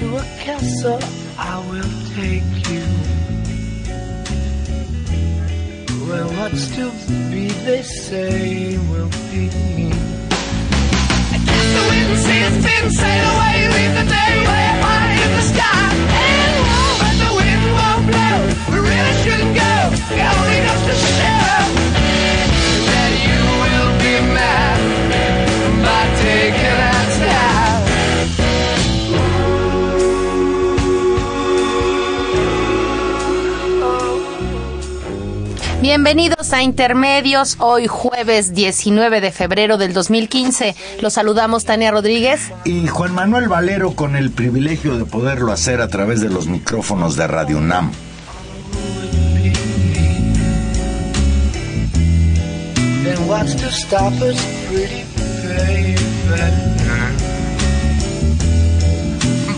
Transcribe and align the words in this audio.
To 0.00 0.16
a 0.16 0.22
castle 0.40 0.98
I 1.36 1.58
will 1.68 1.92
take 2.16 2.50
you. 2.72 2.86
Where 6.08 6.28
what's 6.36 6.64
to 6.76 6.90
be, 7.30 7.48
they 7.66 7.82
say, 7.82 8.78
will 8.88 9.12
be. 9.30 9.44
The 11.74 11.82
wind 11.90 12.12
sails 12.26 12.56
thin, 12.64 12.84
sail 13.00 13.26
away, 13.34 13.56
leave 13.76 13.94
the 14.00 14.06
day 14.16 14.32
way 14.48 14.66
high 14.84 15.12
in 15.24 15.30
the 15.36 15.44
sky. 15.52 15.88
And 16.24 16.54
oh, 16.64 16.92
but 17.00 17.14
the 17.22 17.30
wind 17.38 17.64
won't 17.78 18.04
blow. 18.08 18.38
We 18.72 18.78
really 18.88 19.14
shouldn't 19.22 19.54
go. 19.64 19.72
It 20.16 20.24
only 20.32 20.60
goes 20.66 20.82
to 20.88 20.96
show 21.12 21.44
that 22.88 23.12
you 23.26 23.40
will 23.62 23.92
be 24.04 24.14
mad 24.32 24.80
by 25.84 26.02
taking 26.24 26.69
Bienvenidos 35.80 36.52
a 36.52 36.62
Intermedios, 36.62 37.56
hoy 37.58 37.86
jueves 37.86 38.52
19 38.52 39.22
de 39.22 39.32
febrero 39.32 39.78
del 39.78 39.94
2015. 39.94 40.76
Los 41.00 41.14
saludamos 41.14 41.64
Tania 41.64 41.90
Rodríguez. 41.90 42.52
Y 42.66 42.86
Juan 42.86 43.14
Manuel 43.14 43.48
Valero 43.48 43.92
con 43.92 44.14
el 44.14 44.30
privilegio 44.30 44.98
de 44.98 45.06
poderlo 45.06 45.52
hacer 45.52 45.80
a 45.80 45.88
través 45.88 46.20
de 46.20 46.28
los 46.28 46.48
micrófonos 46.48 47.16
de 47.16 47.26
Radio 47.26 47.56
UNAM. 47.56 47.92
Then 53.02 53.26
what's 53.26 53.56
to 53.56 53.70
stop 53.70 54.12
us, 54.20 54.38
pretty 54.68 55.04
baby? 55.48 55.96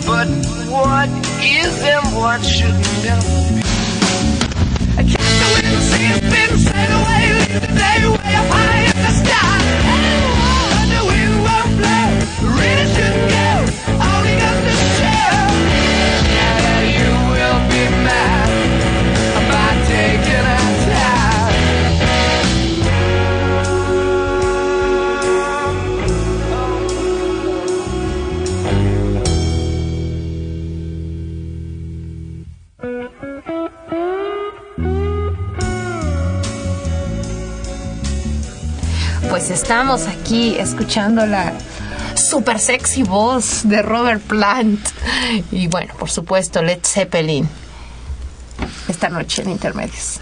But 0.05 0.27
what 0.69 1.09
is 1.41 1.83
and 1.83 2.15
what 2.15 2.41
should 2.45 2.73
never 3.03 3.55
be? 3.55 3.72
you've 6.13 6.21
been 6.21 6.59
set 6.59 6.91
away. 6.91 7.12
Estamos 39.63 40.07
aquí 40.07 40.57
escuchando 40.59 41.25
la 41.25 41.53
super 42.15 42.59
sexy 42.59 43.03
voz 43.03 43.61
de 43.63 43.81
Robert 43.81 44.21
Plant. 44.21 44.85
Y 45.53 45.67
bueno, 45.67 45.93
por 45.97 46.09
supuesto, 46.09 46.61
Led 46.61 46.79
Zeppelin. 46.83 47.47
Esta 48.89 49.07
noche 49.07 49.41
en 49.41 49.51
Intermedios. 49.51 50.19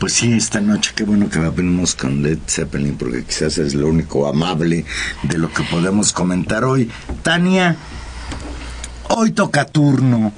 Pues 0.00 0.14
sí, 0.14 0.32
esta 0.32 0.60
noche 0.60 0.90
qué 0.96 1.04
bueno 1.04 1.30
que 1.30 1.38
venimos 1.38 1.94
con 1.94 2.20
Led 2.20 2.40
Zeppelin 2.48 2.96
porque 2.96 3.22
quizás 3.22 3.58
es 3.58 3.74
lo 3.74 3.86
único 3.86 4.26
amable 4.26 4.84
de 5.22 5.38
lo 5.38 5.52
que 5.52 5.62
podemos 5.62 6.12
comentar 6.12 6.64
hoy. 6.64 6.90
Tania, 7.22 7.76
hoy 9.08 9.30
toca 9.30 9.66
turno 9.66 10.32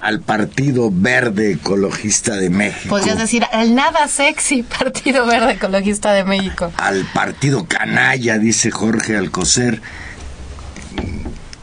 al 0.00 0.20
Partido 0.20 0.90
Verde 0.92 1.52
Ecologista 1.52 2.36
de 2.36 2.50
México. 2.50 2.88
Podrías 2.88 3.18
decir 3.18 3.44
el 3.52 3.74
nada 3.74 4.08
sexy 4.08 4.62
Partido 4.62 5.26
Verde 5.26 5.52
Ecologista 5.52 6.12
de 6.12 6.24
México. 6.24 6.72
Al 6.76 7.04
Partido 7.12 7.66
Canalla, 7.66 8.38
dice 8.38 8.70
Jorge 8.70 9.16
Alcocer. 9.16 9.80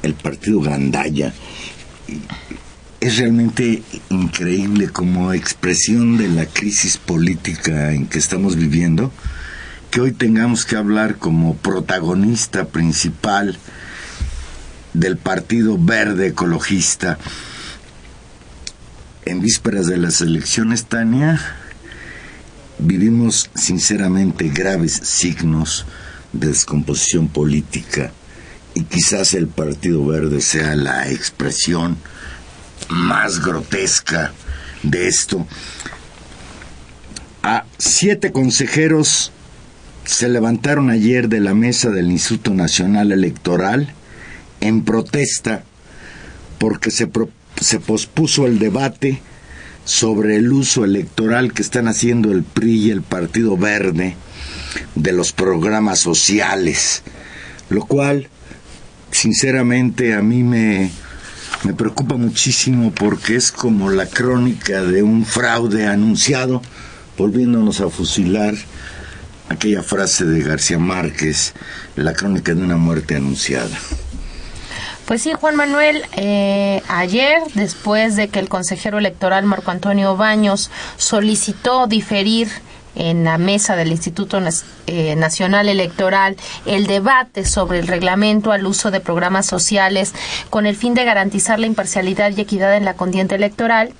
El 0.03 0.13
Partido 0.13 0.61
Gandaya. 0.61 1.33
Es 2.99 3.17
realmente 3.17 3.83
increíble 4.09 4.89
como 4.89 5.33
expresión 5.33 6.17
de 6.17 6.29
la 6.29 6.45
crisis 6.45 6.97
política 6.97 7.91
en 7.91 8.07
que 8.07 8.17
estamos 8.17 8.55
viviendo, 8.55 9.11
que 9.91 10.01
hoy 10.01 10.13
tengamos 10.13 10.65
que 10.65 10.75
hablar 10.75 11.17
como 11.17 11.55
protagonista 11.55 12.65
principal 12.65 13.57
del 14.93 15.17
Partido 15.17 15.77
Verde 15.79 16.27
Ecologista. 16.27 17.17
En 19.27 19.41
vísperas 19.41 19.87
de 19.87 19.97
las 19.97 20.21
elecciones, 20.21 20.85
Tania, 20.85 21.37
vivimos 22.79 23.49
sinceramente 23.55 24.47
graves 24.47 24.93
signos 25.03 25.85
de 26.31 26.47
descomposición 26.47 27.27
política 27.27 28.13
y 28.73 28.83
quizás 28.83 29.33
el 29.33 29.47
Partido 29.47 30.05
Verde 30.05 30.39
sea 30.39 30.77
la 30.77 31.09
expresión 31.11 31.97
más 32.87 33.43
grotesca 33.43 34.31
de 34.83 35.09
esto. 35.09 35.45
A 37.43 37.65
siete 37.77 38.31
consejeros 38.31 39.33
se 40.05 40.29
levantaron 40.29 40.89
ayer 40.89 41.27
de 41.27 41.41
la 41.41 41.53
mesa 41.53 41.89
del 41.89 42.11
Instituto 42.11 42.53
Nacional 42.53 43.11
Electoral 43.11 43.93
en 44.61 44.85
protesta 44.85 45.63
porque 46.59 46.91
se, 46.91 47.07
pro- 47.07 47.29
se 47.59 47.79
pospuso 47.79 48.45
el 48.45 48.59
debate 48.59 49.21
sobre 49.85 50.35
el 50.35 50.51
uso 50.51 50.83
electoral 50.83 51.53
que 51.53 51.61
están 51.61 51.87
haciendo 51.87 52.31
el 52.31 52.43
PRI 52.43 52.87
y 52.87 52.91
el 52.91 53.01
Partido 53.01 53.57
Verde 53.57 54.15
de 54.95 55.11
los 55.13 55.31
programas 55.31 55.99
sociales, 55.99 57.03
lo 57.69 57.85
cual 57.85 58.29
sinceramente 59.11 60.13
a 60.13 60.21
mí 60.21 60.43
me, 60.43 60.91
me 61.63 61.73
preocupa 61.73 62.15
muchísimo 62.15 62.91
porque 62.91 63.35
es 63.35 63.51
como 63.51 63.89
la 63.89 64.07
crónica 64.07 64.83
de 64.83 65.03
un 65.03 65.25
fraude 65.25 65.87
anunciado, 65.87 66.61
volviéndonos 67.17 67.81
a 67.81 67.89
fusilar 67.89 68.55
aquella 69.49 69.83
frase 69.83 70.25
de 70.25 70.41
García 70.41 70.77
Márquez, 70.77 71.53
la 71.95 72.13
crónica 72.13 72.53
de 72.53 72.61
una 72.61 72.77
muerte 72.77 73.15
anunciada. 73.15 73.77
Pues 75.07 75.21
sí, 75.21 75.31
Juan 75.31 75.55
Manuel, 75.55 76.03
eh, 76.17 76.83
ayer, 76.89 77.41
después 77.53 78.17
de 78.17 78.27
que 78.27 78.39
el 78.39 78.49
consejero 78.49 78.97
electoral 78.97 79.45
Marco 79.45 79.71
Antonio 79.71 80.17
Baños 80.17 80.69
solicitó 80.97 81.87
diferir 81.87 82.49
en 82.93 83.23
la 83.23 83.37
mesa 83.37 83.77
del 83.77 83.89
Instituto 83.89 84.41
eh, 84.87 85.15
Nacional 85.15 85.69
Electoral 85.69 86.35
el 86.65 86.87
debate 86.87 87.45
sobre 87.45 87.79
el 87.79 87.87
reglamento 87.87 88.51
al 88.51 88.65
uso 88.65 88.91
de 88.91 88.99
programas 88.99 89.45
sociales 89.45 90.13
con 90.49 90.65
el 90.65 90.75
fin 90.75 90.93
de 90.93 91.05
garantizar 91.05 91.57
la 91.57 91.67
imparcialidad 91.67 92.33
y 92.35 92.41
equidad 92.41 92.75
en 92.75 92.83
la 92.83 92.95
contienda 92.95 93.37
electoral, 93.37 93.93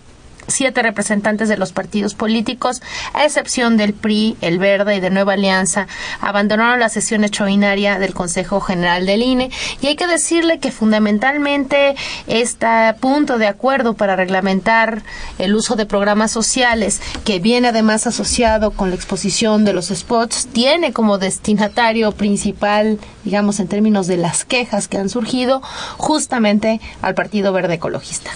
siete 0.48 0.82
representantes 0.82 1.50
de 1.50 1.58
los 1.58 1.72
partidos 1.72 2.14
políticos, 2.14 2.82
a 3.14 3.26
excepción 3.26 3.78
del 3.78 3.94
PRI, 3.94 4.38
el 4.42 4.60
Verde 4.60 4.96
y 4.96 5.00
de 5.00 5.10
Nueva 5.10 5.34
Alianza, 5.34 5.88
abandonaron 6.22 6.80
la 6.80 6.90
sesión 6.90 7.24
extraordinaria 7.24 8.00
del 8.00 8.14
Consejo 8.14 8.60
General 8.60 9.06
del 9.06 9.22
INE. 9.22 9.52
Y 9.82 9.88
hay 9.88 9.96
que 9.96 10.08
decirle 10.08 10.60
que 10.60 10.72
fundamentalmente 10.72 11.96
este 12.28 12.68
punto 13.00 13.38
de 13.38 13.48
acuerdo 13.48 13.94
para 13.94 14.16
reglamentar 14.16 15.04
el 15.38 15.56
uso 15.56 15.76
de 15.76 15.86
programas 15.86 16.32
sociales, 16.32 17.02
que 17.26 17.40
viene 17.40 17.70
además 17.70 18.08
asociado 18.08 18.72
con 18.72 18.90
la 18.90 18.96
exposición 18.96 19.66
de 19.66 19.74
los 19.74 19.88
spots, 19.88 20.48
tiene 20.48 20.94
como 20.94 21.18
destinatario 21.18 22.12
principal, 22.12 23.00
digamos 23.24 23.60
en 23.60 23.68
términos 23.68 24.08
de 24.08 24.18
las 24.18 24.46
quejas 24.46 24.88
que 24.88 24.98
han 24.98 25.10
surgido, 25.10 25.62
justamente 25.98 26.80
al 27.02 27.16
Partido 27.16 27.52
Verde 27.54 27.76
Ecologista. 27.76 28.32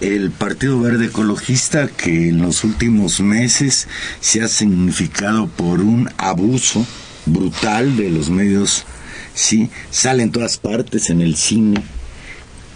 El 0.00 0.30
Partido 0.30 0.80
Verde 0.80 1.06
Ecologista 1.06 1.88
que 1.88 2.30
en 2.30 2.40
los 2.40 2.64
últimos 2.64 3.20
meses 3.20 3.86
se 4.20 4.42
ha 4.42 4.48
significado 4.48 5.48
por 5.48 5.80
un 5.80 6.10
abuso 6.16 6.86
brutal 7.26 7.96
de 7.96 8.10
los 8.10 8.30
medios 8.30 8.86
¿sí? 9.34 9.70
Sale 9.90 10.22
en 10.22 10.32
todas 10.32 10.58
partes, 10.58 11.10
en 11.10 11.20
el 11.20 11.36
cine, 11.36 11.82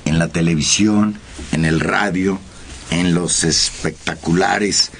en 0.05 0.19
la 0.19 0.29
televisión, 0.29 1.19
en 1.53 1.65
el 1.65 1.81
radio, 1.81 2.39
en 2.91 3.15
los 3.15 3.45
espectaculares, 3.45 4.91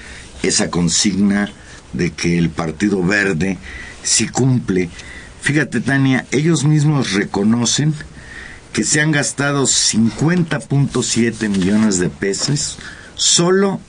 esa 0.43 0.69
consigna 0.69 1.51
de 1.93 2.11
que 2.11 2.37
el 2.37 2.49
Partido 2.49 3.03
Verde 3.03 3.57
sí 4.03 4.27
cumple. 4.27 4.89
Fíjate, 5.41 5.81
Tania, 5.81 6.25
ellos 6.31 6.63
mismos 6.63 7.13
reconocen 7.13 7.93
que 8.75 8.83
se 8.83 8.99
han 8.99 9.11
gastado 9.11 9.63
50.7 9.63 11.47
millones 11.47 11.97
de 11.97 12.09
pesos 12.09 12.77
solo 13.15 13.79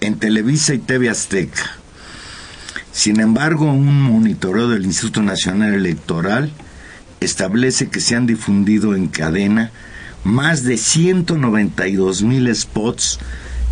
en 0.00 0.18
Televisa 0.18 0.72
y 0.72 0.78
TV 0.78 1.10
Azteca. 1.10 1.76
Sin 2.90 3.20
embargo, 3.20 3.66
un 3.66 4.00
monitoreo 4.00 4.70
del 4.70 4.86
Instituto 4.86 5.20
Nacional 5.20 5.74
Electoral 5.74 6.50
establece 7.20 7.90
que 7.90 8.00
se 8.00 8.16
han 8.16 8.26
difundido 8.26 8.96
en 8.96 9.08
cadena 9.08 9.72
más 10.24 10.64
de 10.64 10.78
192 10.78 12.22
mil 12.22 12.48
spots 12.56 13.18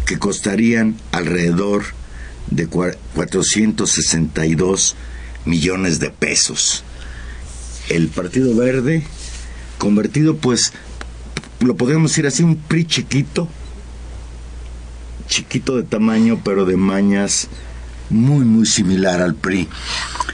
que 0.04 0.18
costarían 0.18 0.96
alrededor 1.12 1.84
de 2.50 2.66
462 2.66 4.96
millones 5.46 5.98
de 5.98 6.10
pesos. 6.10 6.84
El 7.88 8.08
Partido 8.08 8.54
Verde, 8.54 9.06
convertido 9.80 10.36
pues, 10.36 10.72
lo 11.58 11.74
podríamos 11.74 12.12
decir 12.12 12.26
así, 12.26 12.44
un 12.44 12.54
PRI 12.54 12.84
chiquito, 12.84 13.48
chiquito 15.26 15.76
de 15.76 15.82
tamaño, 15.82 16.40
pero 16.44 16.66
de 16.66 16.76
mañas 16.76 17.48
muy, 18.10 18.44
muy 18.44 18.66
similar 18.66 19.22
al 19.22 19.34
PRI. 19.34 19.68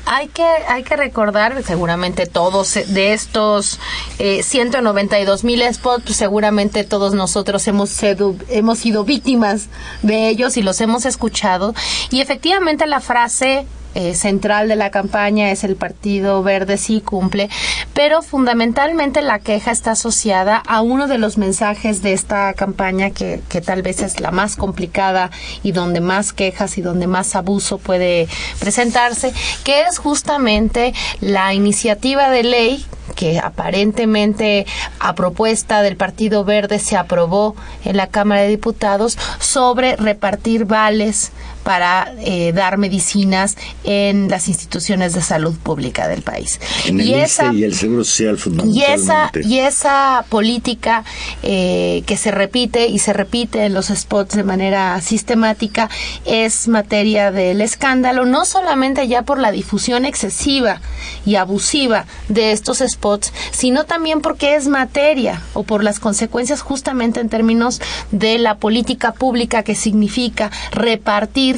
Hay 0.05 0.29
que, 0.29 0.43
hay 0.43 0.83
que 0.83 0.97
recordar, 0.97 1.63
seguramente 1.65 2.27
todos 2.27 2.75
de 2.75 3.13
estos 3.13 3.79
eh, 4.19 4.43
192 4.43 5.45
mil 5.45 5.63
spots, 5.73 6.05
pues 6.05 6.17
seguramente 6.17 6.85
todos 6.85 7.15
nosotros 7.15 7.67
hemos 7.69 7.91
sido, 7.91 8.35
hemos 8.49 8.79
sido 8.79 9.05
víctimas 9.05 9.69
de 10.03 10.29
ellos 10.29 10.57
y 10.57 10.63
los 10.63 10.81
hemos 10.81 11.07
escuchado. 11.07 11.75
Y 12.11 12.21
efectivamente 12.21 12.87
la 12.87 13.01
frase 13.01 13.67
eh, 13.97 14.15
central 14.15 14.69
de 14.69 14.77
la 14.77 14.91
campaña 14.91 15.51
es 15.51 15.65
el 15.65 15.75
Partido 15.75 16.43
Verde 16.43 16.77
sí 16.77 17.01
cumple, 17.01 17.49
pero 17.95 18.21
fundamentalmente 18.21 19.23
la 19.23 19.39
queja 19.39 19.71
está 19.71 19.93
asociada 19.93 20.59
a 20.59 20.83
uno 20.83 21.07
de 21.07 21.17
los 21.17 21.39
mensajes 21.39 22.03
de 22.03 22.13
esta 22.13 22.53
campaña 22.53 23.09
que, 23.09 23.41
que 23.49 23.63
tal 23.63 23.81
vez 23.81 24.03
es 24.03 24.21
la 24.21 24.33
más 24.33 24.57
complicada 24.57 25.31
y 25.63 25.73
donde 25.73 26.03
más 26.03 26.35
quejas 26.35 26.77
y 26.77 26.83
donde 26.83 27.07
más 27.07 27.35
abuso 27.37 27.79
puede 27.79 28.29
presentarse, 28.61 29.33
que 29.65 29.85
es 29.85 29.97
justamente 29.97 30.93
la 31.23 31.55
iniciativa 31.55 32.29
de 32.29 32.43
ley 32.43 32.87
que 33.15 33.39
aparentemente 33.39 34.67
a 35.01 35.15
propuesta 35.15 35.81
del 35.81 35.97
Partido 35.97 36.45
Verde 36.45 36.79
se 36.79 36.99
aprobó 36.99 37.57
en 37.85 37.97
la 37.97 38.09
Cámara 38.09 38.43
de 38.43 38.49
Diputados 38.49 39.17
sobre 39.39 39.97
repartir 39.97 40.67
vales 40.67 41.33
para 41.67 42.15
eh, 42.21 42.53
dar 42.53 42.79
medicinas 42.79 43.57
en 43.83 44.29
las 44.29 44.47
instituciones 44.47 45.15
de 45.15 45.21
salud 45.21 45.57
pública 45.57 46.07
del 46.07 46.23
país. 46.23 46.61
En 46.87 47.01
y 47.01 47.13
ISSSTE 47.13 47.23
esa 47.25 47.53
y 47.53 47.65
el 47.65 47.75
Seguro 47.75 48.05
Social 48.05 48.37
y 48.37 48.39
fundamentalmente. 48.39 49.41
esa, 49.41 49.49
y 49.49 49.59
esa 49.59 50.25
política 50.29 51.03
eh, 51.43 52.05
que 52.07 52.17
se 52.17 52.31
repite 52.31 52.87
y 52.87 53.01
se 53.01 53.13
repite 53.13 53.65
en 53.65 53.75
los 53.75 53.87
spots 53.89 54.37
de 54.37 54.45
manera 54.45 55.01
sistemática 55.01 55.91
es 56.25 56.69
materia 56.69 57.33
del 57.33 57.61
escándalo, 57.61 58.27
no 58.27 58.45
solamente 58.45 59.09
ya 59.09 59.23
por 59.23 59.41
la 59.41 59.51
difusión 59.51 60.05
excesiva 60.05 60.81
y 61.25 61.35
abusiva 61.35 62.07
de 62.29 62.53
estos 62.53 62.79
spots, 62.79 63.33
sino 63.51 63.87
también 63.87 64.21
porque 64.21 64.55
es 64.55 64.69
materia 64.69 65.43
o 65.53 65.65
por 65.65 65.83
las 65.83 65.99
consecuencias 65.99 66.61
justamente 66.61 67.19
en 67.19 67.29
términos 67.29 67.81
de 68.12 68.39
la 68.39 68.59
política 68.59 69.11
pública 69.11 69.65
que 69.65 69.75
significa 69.75 70.53
repartir 70.71 71.56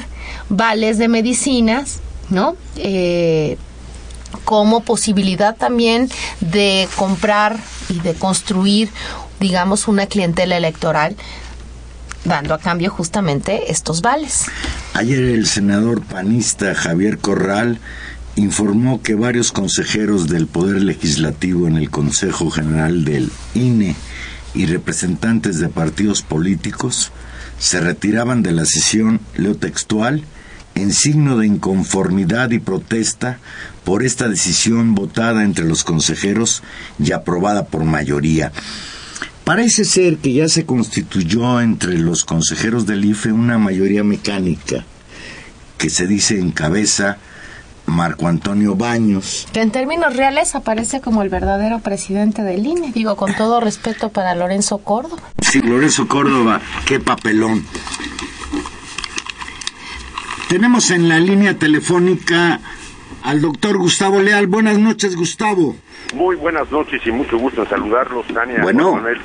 vales 0.49 0.99
de 0.99 1.09
medicinas, 1.09 2.01
¿no? 2.31 2.57
Eh, 2.77 3.59
como 4.45 4.81
posibilidad 4.83 5.57
también 5.57 6.09
de 6.41 6.89
comprar 6.97 7.59
y 7.89 8.01
de 8.01 8.15
construir, 8.15 8.91
digamos, 9.41 9.89
una 9.89 10.07
clientela 10.07 10.57
electoral, 10.57 11.17
dando 12.25 12.55
a 12.55 12.59
cambio 12.59 12.91
justamente 12.91 13.71
estos 13.71 14.03
vales. 14.03 14.47
Ayer 14.95 15.23
el 15.23 15.47
senador 15.47 16.03
panista 16.03 16.75
Javier 16.75 17.19
Corral 17.19 17.79
informó 18.37 19.03
que 19.03 19.15
varios 19.15 19.53
consejeros 19.53 20.29
del 20.29 20.47
Poder 20.47 20.83
Legislativo 20.83 21.67
en 21.67 21.77
el 21.77 21.91
Consejo 21.91 22.51
General 22.51 23.05
del 23.05 23.31
INE 23.55 23.97
y 24.55 24.67
representantes 24.67 25.59
de 25.59 25.69
partidos 25.69 26.23
políticos 26.23 27.13
se 27.59 27.81
retiraban 27.81 28.43
de 28.43 28.53
la 28.53 28.65
sesión, 28.65 29.21
leo 29.37 29.57
textual, 29.57 30.25
en 30.75 30.93
signo 30.93 31.39
de 31.39 31.47
inconformidad 31.47 32.51
y 32.51 32.61
protesta 32.61 33.39
por 33.85 34.05
esta 34.05 34.29
decisión 34.29 34.95
votada 34.95 35.43
entre 35.43 35.65
los 35.65 35.83
consejeros 35.83 36.63
y 37.03 37.13
aprobada 37.13 37.67
por 37.67 37.85
mayoría. 37.85 38.53
Parece 39.45 39.85
ser 39.85 40.19
que 40.19 40.33
ya 40.33 40.49
se 40.49 40.67
constituyó 40.67 41.61
entre 41.61 41.99
los 41.99 42.25
consejeros 42.25 42.87
del 42.87 43.05
IFE 43.05 43.33
una 43.33 43.59
mayoría 43.59 44.05
mecánica 44.05 44.85
que 45.79 45.91
se 45.91 46.07
dice 46.07 46.39
encabeza 46.39 47.19
Marco 47.89 48.27
Antonio 48.27 48.75
Baños. 48.75 49.47
Que 49.53 49.61
en 49.61 49.71
términos 49.71 50.17
reales 50.17 50.55
aparece 50.55 51.01
como 51.01 51.23
el 51.23 51.29
verdadero 51.29 51.81
presidente 51.81 52.43
del 52.43 52.67
INE, 52.67 52.93
digo 52.93 53.17
con 53.17 53.35
todo 53.35 53.61
respeto 53.61 54.11
para 54.11 54.35
Lorenzo 54.35 54.79
Córdoba. 54.79 55.23
Sí, 55.41 55.61
Lorenzo 55.61 56.07
Córdoba, 56.09 56.61
qué 56.87 57.01
papelón. 57.01 57.65
Tenemos 60.49 60.91
en 60.91 61.09
la 61.09 61.19
línea 61.19 61.59
telefónica 61.59 62.61
al 63.23 63.43
doctor 63.43 63.77
Gustavo 63.77 64.21
Leal. 64.21 64.47
Buenas 64.47 64.79
noches, 64.79 65.15
Gustavo. 65.15 65.77
Muy 66.15 66.37
buenas 66.37 66.71
noches 66.71 67.03
y 67.07 67.11
mucho 67.11 67.37
gusto 67.37 67.63
en 67.63 67.69
saludarlos, 67.69 68.27
Tania. 68.29 68.63
Bueno. 68.63 68.95
Manuel. 68.95 69.19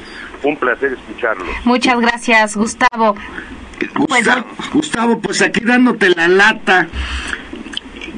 Un 0.44 0.57
placer 0.57 0.92
escucharlos. 0.92 1.48
Muchas 1.63 1.98
gracias, 2.01 2.57
Gustavo. 2.57 3.15
Pues, 3.94 4.25
Gustavo, 4.25 4.45
Gustavo, 4.74 5.19
pues 5.19 5.42
aquí 5.42 5.62
dándote 5.62 6.10
la 6.10 6.27
lata, 6.27 6.88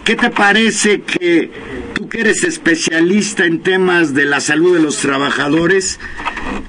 ¿qué 0.05 0.15
te 0.15 0.29
parece 0.29 1.01
que 1.01 1.49
tú 1.95 2.07
que 2.07 2.21
eres 2.21 2.43
especialista 2.43 3.45
en 3.45 3.61
temas 3.61 4.13
de 4.13 4.25
la 4.25 4.39
salud 4.39 4.75
de 4.75 4.81
los 4.81 4.97
trabajadores, 4.97 5.99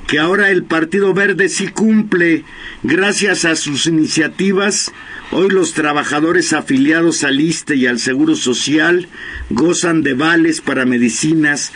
que 0.06 0.18
ahora 0.18 0.50
el 0.50 0.64
Partido 0.64 1.12
Verde 1.12 1.50
sí 1.50 1.68
cumple 1.68 2.44
gracias 2.82 3.44
a 3.44 3.54
sus 3.54 3.86
iniciativas? 3.86 4.90
Hoy 5.32 5.50
los 5.50 5.74
trabajadores 5.74 6.54
afiliados 6.54 7.24
al 7.24 7.38
ISTE 7.40 7.76
y 7.76 7.86
al 7.86 7.98
Seguro 7.98 8.36
Social 8.36 9.08
gozan 9.50 10.02
de 10.02 10.14
vales 10.14 10.62
para 10.62 10.86
medicinas 10.86 11.72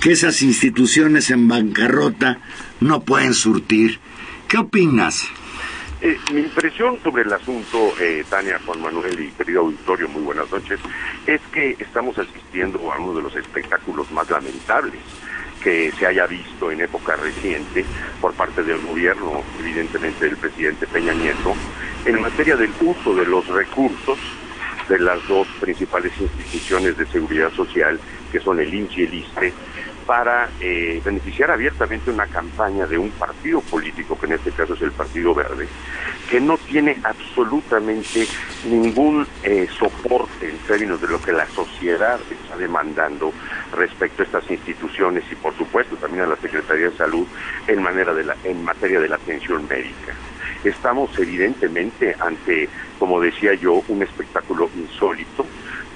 que 0.00 0.12
esas 0.12 0.42
instituciones 0.42 1.30
en 1.30 1.46
bancarrota 1.46 2.40
no 2.80 3.04
pueden 3.04 3.34
surtir. 3.34 4.00
¿Qué 4.48 4.58
opinas? 4.58 5.24
Eh, 6.04 6.18
mi 6.34 6.40
impresión 6.40 6.98
sobre 7.02 7.22
el 7.22 7.32
asunto, 7.32 7.94
eh, 7.98 8.22
Tania, 8.28 8.60
Juan 8.66 8.82
Manuel 8.82 9.18
y 9.18 9.30
querido 9.30 9.62
auditorio, 9.62 10.06
muy 10.06 10.20
buenas 10.20 10.52
noches, 10.52 10.78
es 11.26 11.40
que 11.50 11.78
estamos 11.78 12.18
asistiendo 12.18 12.92
a 12.92 12.98
uno 12.98 13.14
de 13.14 13.22
los 13.22 13.34
espectáculos 13.34 14.10
más 14.10 14.28
lamentables 14.28 15.00
que 15.62 15.90
se 15.92 16.06
haya 16.06 16.26
visto 16.26 16.70
en 16.70 16.82
época 16.82 17.16
reciente 17.16 17.86
por 18.20 18.34
parte 18.34 18.62
del 18.62 18.82
gobierno, 18.82 19.42
evidentemente 19.58 20.26
del 20.26 20.36
presidente 20.36 20.86
Peña 20.86 21.14
Nieto, 21.14 21.54
en 22.04 22.20
materia 22.20 22.56
del 22.56 22.74
uso 22.82 23.14
de 23.14 23.24
los 23.24 23.46
recursos 23.46 24.18
de 24.90 24.98
las 24.98 25.26
dos 25.26 25.48
principales 25.58 26.12
instituciones 26.20 26.98
de 26.98 27.06
seguridad 27.06 27.50
social, 27.54 27.98
que 28.30 28.40
son 28.40 28.60
el 28.60 28.74
INSS 28.74 28.98
y 28.98 29.02
el 29.04 29.14
ISTE, 29.14 29.54
para 30.06 30.50
eh, 30.60 31.00
beneficiar 31.04 31.50
abiertamente 31.50 32.10
una 32.10 32.26
campaña 32.26 32.86
de 32.86 32.98
un 32.98 33.10
partido 33.10 33.60
político, 33.60 34.18
que 34.18 34.26
en 34.26 34.32
este 34.32 34.50
caso 34.52 34.74
es 34.74 34.82
el 34.82 34.92
Partido 34.92 35.34
Verde, 35.34 35.66
que 36.30 36.40
no 36.40 36.56
tiene 36.58 36.96
absolutamente 37.02 38.26
ningún 38.68 39.26
eh, 39.42 39.66
soporte 39.78 40.48
en 40.48 40.58
términos 40.58 41.00
de 41.00 41.08
lo 41.08 41.20
que 41.20 41.32
la 41.32 41.46
sociedad 41.48 42.18
está 42.30 42.56
demandando 42.56 43.32
respecto 43.72 44.22
a 44.22 44.26
estas 44.26 44.50
instituciones 44.50 45.24
y 45.30 45.34
por 45.34 45.56
supuesto 45.56 45.96
también 45.96 46.24
a 46.24 46.28
la 46.28 46.36
Secretaría 46.36 46.90
de 46.90 46.96
Salud 46.96 47.26
en, 47.66 47.82
manera 47.82 48.14
de 48.14 48.24
la, 48.24 48.36
en 48.44 48.62
materia 48.64 49.00
de 49.00 49.08
la 49.08 49.16
atención 49.16 49.66
médica. 49.68 50.14
Estamos 50.64 51.10
evidentemente 51.18 52.16
ante, 52.18 52.68
como 52.98 53.20
decía 53.20 53.54
yo, 53.54 53.82
un 53.88 54.02
espectáculo 54.02 54.70
insólito, 54.76 55.44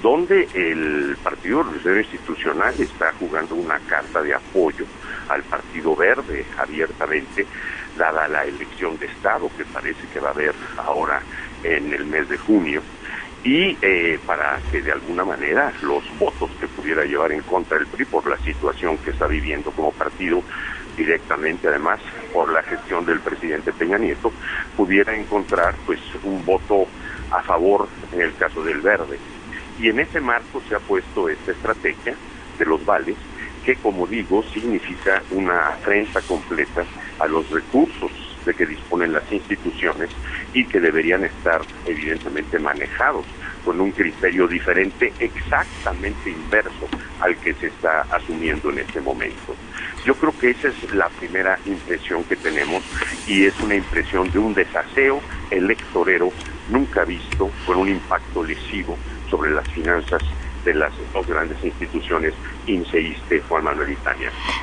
donde 0.01 0.47
el 0.53 1.17
Partido 1.21 1.63
Revolucionario 1.63 2.03
Institucional 2.03 2.73
está 2.79 3.11
jugando 3.19 3.55
una 3.55 3.79
carta 3.79 4.21
de 4.21 4.33
apoyo 4.33 4.85
al 5.27 5.43
Partido 5.43 5.95
Verde 5.95 6.45
abiertamente, 6.57 7.45
dada 7.97 8.27
la 8.27 8.45
elección 8.45 8.97
de 8.97 9.07
Estado 9.07 9.49
que 9.57 9.65
parece 9.65 10.07
que 10.13 10.19
va 10.19 10.29
a 10.29 10.31
haber 10.31 10.53
ahora 10.77 11.21
en 11.63 11.93
el 11.93 12.05
mes 12.05 12.29
de 12.29 12.37
junio. 12.37 12.81
y 13.41 13.77
eh, 13.81 14.19
para 14.25 14.59
que 14.69 14.81
de 14.81 14.91
alguna 14.91 15.23
manera 15.23 15.71
los 15.81 16.03
votos 16.19 16.51
que 16.59 16.67
pudiera 16.67 17.05
llevar 17.05 17.31
en 17.31 17.41
contra 17.41 17.77
el 17.77 17.87
PRI 17.87 18.03
por 18.03 18.27
la 18.27 18.37
situación 18.39 18.97
que 18.97 19.11
está 19.11 19.27
viviendo 19.27 19.71
como 19.71 19.93
partido 19.93 20.43
directamente 20.97 21.69
además 21.69 22.01
por 22.33 22.51
la 22.51 22.61
gestión 22.63 23.05
del 23.05 23.21
presidente 23.21 23.71
Peña 23.71 23.97
Nieto 23.97 24.33
pudiera 24.75 25.15
encontrar 25.15 25.73
pues 25.85 26.01
un 26.23 26.43
voto 26.43 26.85
a 27.31 27.41
favor 27.41 27.87
en 28.11 28.19
el 28.19 28.35
caso 28.35 28.61
del 28.61 28.81
verde 28.81 29.17
y 29.79 29.89
en 29.89 29.99
ese 29.99 30.19
marco 30.19 30.61
se 30.67 30.75
ha 30.75 30.79
puesto 30.79 31.29
esta 31.29 31.51
estrategia 31.51 32.15
de 32.57 32.65
los 32.65 32.85
vales 32.85 33.15
que 33.65 33.75
como 33.75 34.07
digo 34.07 34.43
significa 34.53 35.21
una 35.31 35.69
afrenta 35.69 36.21
completa 36.21 36.83
a 37.19 37.27
los 37.27 37.49
recursos 37.49 38.11
de 38.45 38.53
que 38.53 38.65
disponen 38.65 39.13
las 39.13 39.31
instituciones 39.31 40.09
y 40.53 40.65
que 40.65 40.79
deberían 40.79 41.23
estar 41.25 41.61
evidentemente 41.85 42.57
manejados 42.57 43.25
con 43.65 43.79
un 43.81 43.91
criterio 43.91 44.47
diferente, 44.47 45.13
exactamente 45.19 46.29
inverso 46.29 46.87
al 47.19 47.35
que 47.37 47.53
se 47.53 47.67
está 47.67 48.01
asumiendo 48.09 48.69
en 48.71 48.79
este 48.79 49.01
momento. 49.01 49.55
Yo 50.05 50.15
creo 50.15 50.33
que 50.39 50.51
esa 50.51 50.69
es 50.69 50.93
la 50.93 51.09
primera 51.09 51.59
impresión 51.65 52.23
que 52.23 52.37
tenemos 52.37 52.83
y 53.27 53.45
es 53.45 53.59
una 53.59 53.75
impresión 53.75 54.31
de 54.31 54.39
un 54.39 54.53
desaseo 54.53 55.21
electorero 55.51 56.31
nunca 56.69 57.03
visto 57.03 57.51
con 57.65 57.77
un 57.77 57.89
impacto 57.89 58.43
lesivo 58.43 58.97
sobre 59.29 59.51
las 59.51 59.65
finanzas 59.71 60.21
de 60.65 60.73
las 60.73 60.93
dos 61.13 61.27
grandes 61.27 61.63
instituciones 61.63 62.33
INSEISTE 62.69 63.41
Juan 63.49 63.63
Manuel. 63.63 63.89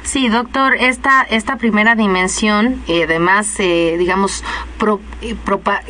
Sí, 0.02 0.28
doctor, 0.28 0.74
esta, 0.78 1.22
esta 1.22 1.56
primera 1.56 1.94
dimensión, 1.96 2.82
eh, 2.86 3.04
además, 3.04 3.58
eh, 3.58 3.96
digamos, 3.98 4.44
eh, 5.22 5.34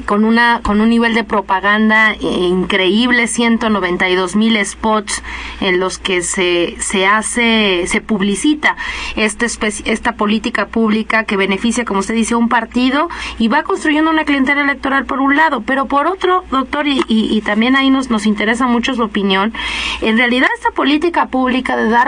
con, 0.06 0.24
una, 0.24 0.60
con 0.62 0.80
un 0.80 0.88
nivel 0.88 1.14
de 1.14 1.24
propaganda 1.24 2.14
increíble, 2.20 3.26
192 3.26 4.36
mil 4.36 4.64
spots 4.64 5.22
en 5.60 5.80
los 5.80 5.98
que 5.98 6.22
se, 6.22 6.76
se 6.78 7.06
hace, 7.06 7.86
se 7.86 8.00
publicita 8.00 8.76
esta, 9.16 9.46
esta 9.66 10.12
política 10.16 10.68
pública 10.68 11.24
que 11.24 11.36
beneficia, 11.36 11.84
como 11.84 12.00
usted 12.00 12.14
dice, 12.14 12.34
un 12.34 12.48
partido 12.48 13.08
y 13.38 13.48
va 13.48 13.62
construyendo 13.64 14.10
una 14.10 14.24
clientela 14.24 14.62
electoral 14.62 15.04
por 15.04 15.20
un 15.20 15.36
lado, 15.36 15.62
pero 15.62 15.86
por 15.86 16.06
otro, 16.06 16.44
doctor, 16.50 16.86
y, 16.86 17.04
y 17.08 17.40
también 17.42 17.76
ahí 17.76 17.90
nos, 17.90 18.10
nos 18.10 18.26
interesa 18.26 18.66
mucho 18.66 18.94
su 18.94 19.02
opinión, 19.02 19.52
en 20.00 20.16
realidad 20.16 20.48
esta 20.54 20.70
política 20.70 21.26
pública 21.26 21.76
de 21.76 21.88
dar 21.88 22.05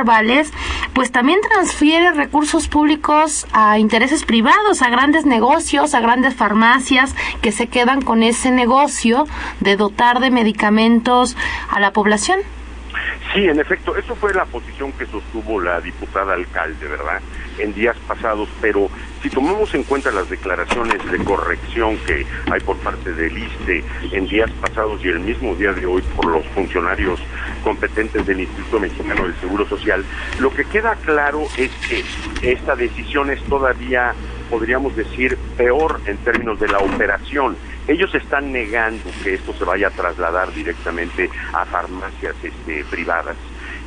pues 0.93 1.11
también 1.11 1.40
transfiere 1.40 2.12
recursos 2.12 2.69
públicos 2.69 3.47
a 3.52 3.78
intereses 3.78 4.25
privados, 4.25 4.83
a 4.83 4.90
grandes 4.90 5.26
negocios, 5.26 5.95
a 5.95 6.00
grandes 6.00 6.35
farmacias 6.35 7.14
que 7.43 7.52
se 7.52 7.67
quedan 7.67 8.02
con 8.02 8.23
ese 8.23 8.50
negocio 8.50 9.26
de 9.61 9.76
dotar 9.76 10.21
de 10.21 10.31
medicamentos 10.31 11.37
a 11.71 11.81
la 11.81 11.93
población. 11.93 12.40
Sí, 13.35 13.45
en 13.45 13.61
efecto, 13.61 13.97
eso 13.97 14.14
fue 14.17 14.33
la 14.33 14.47
posición 14.47 14.93
que 14.93 15.07
sostuvo 15.07 15.61
la 15.61 15.81
diputada 15.81 16.35
alcalde, 16.35 16.88
¿verdad? 16.88 17.21
En 17.59 17.75
días 17.75 17.97
pasados, 18.07 18.49
pero 18.61 18.88
si 19.23 19.31
tomamos 19.31 19.75
en 19.75 19.83
cuenta 19.83 20.11
las 20.12 20.31
declaraciones 20.31 20.99
de 21.11 21.19
corrección 21.25 21.97
que 22.07 22.25
hay 22.50 22.61
por 22.61 22.77
parte 22.79 23.12
del 23.12 23.37
ISTE 23.37 23.85
en 24.12 24.29
días 24.29 24.50
pasados 24.61 25.05
y 25.05 25.09
el 25.09 25.21
mismo 25.21 25.55
día 25.57 25.73
de 25.73 25.85
hoy 25.85 26.03
por 26.15 26.27
los 26.27 26.47
funcionarios 26.55 27.21
competentes 27.65 28.25
del 28.27 28.41
Instituto 28.41 28.79
Mexicano 28.79 29.25
del 29.25 29.35
Seguro 29.41 29.69
Social, 29.69 30.05
lo 30.38 30.50
que 30.50 30.65
queda 30.65 30.95
claro 30.97 31.43
es 31.57 31.71
que 31.88 32.53
esta 32.53 32.77
decisión 32.77 33.31
es 33.31 33.43
todavía, 33.45 34.15
podríamos 34.50 34.95
decir, 34.95 35.37
peor 35.57 36.00
en 36.07 36.17
términos 36.19 36.61
de 36.61 36.69
la 36.69 36.79
operación. 36.79 37.57
Ellos 37.88 38.15
están 38.15 38.53
negando 38.53 39.11
que 39.25 39.35
esto 39.35 39.53
se 39.55 39.65
vaya 39.65 39.88
a 39.88 39.91
trasladar 39.91 40.53
directamente 40.55 41.29
a 41.53 41.65
farmacias 41.65 42.37
este, 42.43 42.85
privadas 42.85 43.37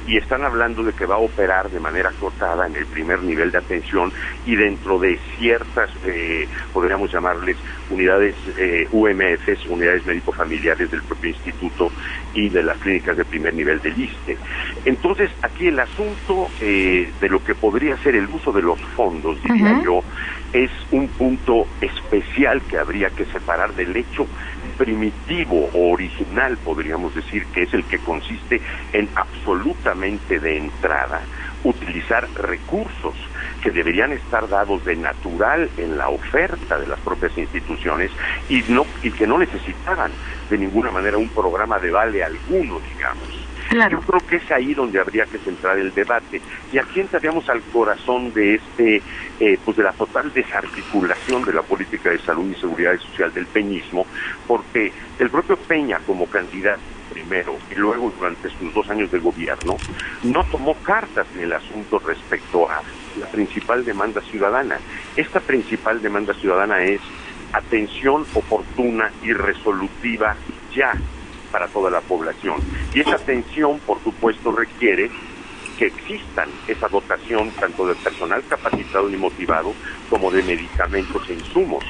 y 0.08 0.18
están 0.18 0.44
hablando 0.44 0.84
de 0.84 0.94
que 0.94 1.06
va 1.06 1.16
a 1.16 1.20
operar 1.20 1.70
de 1.70 1.80
manera 1.80 2.10
acotada 2.10 2.68
en 2.68 2.76
el 2.76 2.86
primer 2.86 3.22
nivel 3.24 3.52
de 3.52 3.60
atención 3.60 4.12
y 4.46 4.56
dentro 4.56 5.00
de 5.00 5.20
ciertas, 5.38 5.90
eh, 6.06 6.48
podríamos 6.74 7.12
llamarles 7.12 7.58
unidades 7.90 8.36
eh, 8.58 8.88
UMFs, 8.92 9.66
unidades 9.68 10.06
médico-familiares 10.06 10.90
del 10.90 11.02
propio 11.04 11.30
instituto 11.30 11.92
y 12.34 12.50
de 12.50 12.64
las 12.64 12.78
clínicas 12.78 13.18
de 13.18 13.26
primer 13.26 13.54
nivel 13.54 13.82
del 13.82 14.00
ISTE. 14.00 14.38
Entonces, 14.86 15.30
aquí 15.42 15.68
el 15.68 15.80
asunto 15.80 16.50
eh, 16.62 17.12
de 17.20 17.30
lo 17.30 17.44
que 17.44 17.54
podría 17.54 17.98
ser 17.98 18.16
el 18.16 18.28
uso 18.28 18.52
de 18.52 18.62
los 18.62 18.80
fondos, 18.96 19.42
diría 19.44 19.82
yo, 19.84 20.02
es 20.54 20.72
un 20.92 21.08
punto 21.10 21.66
especial 21.80 22.62
que 22.64 22.78
habría 22.78 23.10
que 23.10 23.26
separar 23.26 23.74
del 23.74 23.96
hecho 23.96 24.26
primitivo 24.78 25.70
o 25.74 25.92
original, 25.92 26.58
podríamos 26.58 27.14
decir, 27.16 27.46
que 27.48 27.64
es 27.64 27.74
el 27.74 27.84
que 27.86 28.00
consiste 28.00 28.62
en 28.94 29.08
absolutamente 29.16 29.92
de 30.02 30.58
entrada 30.58 31.22
utilizar 31.64 32.28
recursos 32.34 33.14
que 33.62 33.70
deberían 33.70 34.12
estar 34.12 34.50
dados 34.50 34.84
de 34.84 34.96
natural 34.96 35.70
en 35.78 35.96
la 35.96 36.10
oferta 36.10 36.80
de 36.80 36.88
las 36.88 37.00
propias 37.02 37.38
instituciones 37.38 38.10
y 38.50 38.64
no 38.70 38.84
y 39.04 39.12
que 39.12 39.28
no 39.28 39.38
necesitaban 39.38 40.12
de 40.50 40.58
ninguna 40.58 40.90
manera 40.90 41.20
un 41.20 41.30
programa 41.30 41.78
de 41.78 41.92
vale 41.92 42.24
alguno, 42.24 42.80
digamos. 42.80 43.42
Yo 43.90 44.02
creo 44.02 44.20
que 44.28 44.36
es 44.38 44.52
ahí 44.52 44.74
donde 44.74 45.00
habría 45.00 45.26
que 45.26 45.38
centrar 45.38 45.78
el 45.78 45.94
debate. 45.94 46.42
Y 46.74 46.78
aquí 46.78 47.00
entraríamos 47.00 47.48
al 47.48 47.62
corazón 47.62 48.34
de 48.34 48.56
este, 48.56 49.02
eh, 49.40 49.58
pues 49.64 49.78
de 49.78 49.84
la 49.84 49.94
total 49.94 50.34
desarticulación 50.34 51.46
de 51.46 51.54
la 51.54 51.62
política 51.62 52.10
de 52.10 52.20
salud 52.20 52.52
y 52.52 52.60
seguridad 52.60 52.98
social 52.98 53.32
del 53.34 53.46
peñismo, 53.46 54.06
porque 54.46 54.92
el 55.20 55.30
propio 55.30 55.56
Peña 55.56 56.00
como 56.06 56.26
candidato 56.26 56.82
primero 57.12 57.58
y 57.70 57.76
luego 57.76 58.12
durante 58.18 58.50
sus 58.50 58.74
dos 58.74 58.90
años 58.90 59.12
de 59.12 59.20
gobierno, 59.20 59.78
no 60.24 60.44
tomó 60.46 60.74
cartas 60.76 61.28
en 61.36 61.42
el 61.42 61.54
asunto 61.54 62.00
respecto 62.00 62.70
a 62.70 62.82
la 63.20 63.28
principal 63.28 63.84
demanda 63.84 64.22
ciudadana. 64.22 64.80
Esta 65.16 65.40
principal 65.40 66.02
demanda 66.02 66.34
ciudadana 66.34 66.84
es 66.84 67.02
atención 67.54 68.26
oportuna 68.34 69.12
y 69.22 69.34
resolutiva 69.34 70.36
ya 70.74 70.94
para 71.52 71.68
toda 71.68 71.92
la 71.92 72.02
población. 72.02 72.62
Y 72.94 73.02
esa 73.02 73.16
atención, 73.16 73.80
por 73.80 74.02
supuesto, 74.04 74.52
requiere 74.52 75.12
que 75.78 75.88
existan 75.88 76.48
esa 76.68 76.88
dotación 76.88 77.50
tanto 77.60 77.88
de 77.88 77.96
personal 77.96 78.44
capacitado 78.48 79.10
y 79.10 79.18
motivado 79.18 79.74
como 80.10 80.32
de 80.32 80.44
medicamentos 80.44 81.28
e 81.30 81.34
insumos. 81.34 81.84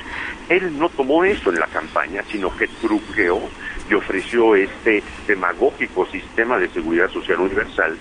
Él 0.49 0.77
no 0.77 0.89
tomó 0.89 1.23
eso 1.25 1.49
en 1.49 1.59
la 1.59 1.67
campaña, 1.67 2.23
sino 2.31 2.55
que 2.55 2.67
truqueó 2.67 3.41
y 3.91 3.93
ofreció 3.93 4.55
este 4.55 5.03
demagógico 5.27 6.05
sistema 6.05 6.57
de 6.57 6.69
seguridad 6.69 7.09
social 7.09 7.41
universal 7.41 7.97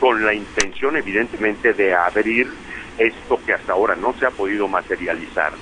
con 0.00 0.24
la 0.24 0.34
intención 0.34 0.96
evidentemente 0.96 1.72
de 1.72 1.94
abrir 1.94 2.48
esto 2.98 3.40
que 3.46 3.52
hasta 3.52 3.72
ahora 3.72 3.94
no 3.94 4.12
se 4.14 4.26
ha 4.26 4.30
podido 4.30 4.66
materializar. 4.66 5.52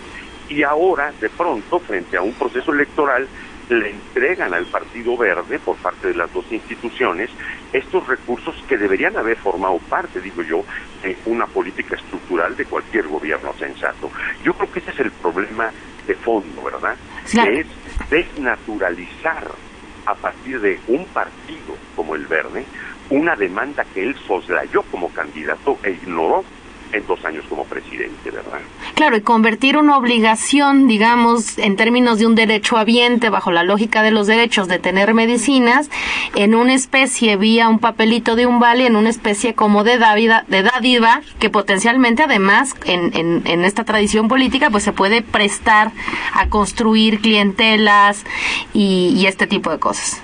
Y 0.49 0.63
ahora, 0.63 1.13
de 1.21 1.29
pronto, 1.29 1.79
frente 1.81 2.17
a 2.17 2.23
un 2.23 2.33
proceso 2.33 2.73
electoral, 2.73 3.29
le 3.69 3.91
entregan 3.91 4.55
al 4.55 4.65
Partido 4.67 5.17
Verde 5.17 5.59
por 5.59 5.77
parte 5.77 6.09
de 6.09 6.15
las 6.15 6.33
dos 6.33 6.45
instituciones 6.51 7.29
estos 7.73 8.07
recursos 8.07 8.55
que 8.69 8.79
deberían 8.79 9.17
haber 9.17 9.37
formado 9.37 9.79
parte, 9.91 10.21
digo 10.21 10.43
yo, 10.43 10.65
de 11.03 11.17
una 11.27 11.47
política 11.47 11.97
estructural 11.97 12.57
de 12.57 12.65
cualquier 12.65 13.09
gobierno 13.09 13.53
sensato. 13.59 14.11
Yo 14.43 14.55
creo 14.55 14.71
que 14.73 14.79
ese 14.79 14.93
es 14.93 15.01
el 15.01 15.11
problema 15.11 15.71
de 16.07 16.15
fondo, 16.15 16.63
¿verdad? 16.63 16.97
Que 17.31 17.61
es 17.61 17.67
desnaturalizar 18.09 19.66
a 20.07 20.15
partir 20.15 20.61
de 20.61 20.81
un 20.87 21.07
partido 21.13 21.77
como 21.95 22.15
el 22.15 22.27
Verde 22.27 22.67
una 23.11 23.37
demanda 23.37 23.85
que 23.93 24.03
él 24.03 24.17
soslayó 24.27 24.83
como 24.91 25.13
candidato 25.13 25.79
e 25.83 25.91
ignoró 25.91 26.45
en 26.93 27.07
dos 27.07 27.25
años 27.25 27.45
como 27.49 27.65
presidente, 27.65 28.31
¿verdad? 28.31 28.61
Claro, 28.95 29.17
y 29.17 29.21
convertir 29.21 29.77
una 29.77 29.97
obligación, 29.97 30.87
digamos, 30.87 31.59
en 31.59 31.77
términos 31.77 32.19
de 32.19 32.27
un 32.27 32.35
derecho 32.35 32.77
habiente, 32.77 33.29
bajo 33.29 33.51
la 33.51 33.63
lógica 33.63 34.03
de 34.03 34.11
los 34.11 34.27
derechos 34.27 34.69
de 34.69 34.79
tener 34.79 35.13
medicinas, 35.15 35.91
en 36.35 36.55
una 36.55 36.75
especie, 36.75 37.37
vía 37.37 37.69
un 37.69 37.79
papelito 37.79 38.37
de 38.37 38.47
un 38.47 38.59
vale, 38.59 38.87
en 38.87 38.97
una 38.97 39.11
especie 39.11 39.55
como 39.55 39.85
de 39.85 39.99
dádiva, 39.99 40.45
de 40.49 40.63
dádiva 40.63 41.21
que 41.39 41.51
potencialmente, 41.51 42.23
además, 42.23 42.75
en, 42.85 43.13
en, 43.15 43.65
esta 43.65 43.85
tradición 43.85 44.29
política, 44.29 44.71
pues 44.71 44.85
se 44.85 44.93
puede 44.93 45.23
prestar 45.23 45.93
a 46.33 46.49
construir 46.49 47.21
clientelas 47.21 48.25
y, 48.73 49.15
y 49.17 49.27
este 49.27 49.47
tipo 49.47 49.71
de 49.71 49.79
cosas. 49.79 50.23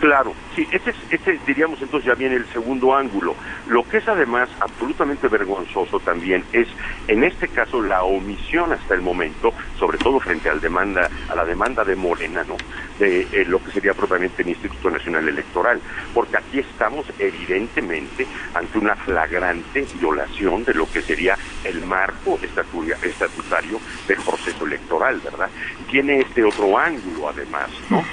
Claro, 0.00 0.34
sí, 0.54 0.66
ese, 0.72 0.90
es, 0.90 0.96
ese 1.10 1.38
diríamos 1.46 1.80
entonces 1.80 2.06
ya 2.06 2.14
viene 2.14 2.36
el 2.36 2.46
segundo 2.46 2.94
ángulo. 2.94 3.34
Lo 3.66 3.82
que 3.88 3.98
es 3.98 4.08
además 4.08 4.48
absolutamente 4.60 5.26
vergonzoso 5.28 6.00
también 6.00 6.44
es, 6.52 6.68
en 7.08 7.24
este 7.24 7.48
caso, 7.48 7.80
la 7.80 8.02
omisión 8.04 8.72
hasta 8.72 8.94
el 8.94 9.00
momento, 9.00 9.52
sobre 9.78 9.96
todo 9.96 10.20
frente 10.20 10.50
al 10.50 10.60
demanda, 10.60 11.08
a 11.30 11.34
la 11.34 11.44
demanda 11.46 11.82
de 11.82 11.96
Morena, 11.96 12.44
¿no? 12.46 12.56
De 12.98 13.22
eh, 13.32 13.44
lo 13.46 13.62
que 13.62 13.70
sería 13.70 13.94
propiamente 13.94 14.42
el 14.42 14.50
Instituto 14.50 14.90
Nacional 14.90 15.26
Electoral, 15.28 15.80
porque 16.12 16.36
aquí 16.36 16.58
estamos 16.58 17.06
evidentemente 17.18 18.26
ante 18.54 18.78
una 18.78 18.96
flagrante 18.96 19.86
violación 19.98 20.64
de 20.64 20.74
lo 20.74 20.90
que 20.90 21.00
sería 21.00 21.36
el 21.64 21.84
marco 21.86 22.38
estatutario 22.42 23.80
del 24.06 24.18
proceso 24.18 24.66
electoral, 24.66 25.20
¿verdad? 25.24 25.48
Tiene 25.90 26.20
este 26.20 26.44
otro 26.44 26.78
ángulo 26.78 27.30
además, 27.30 27.70
¿no? 27.88 28.04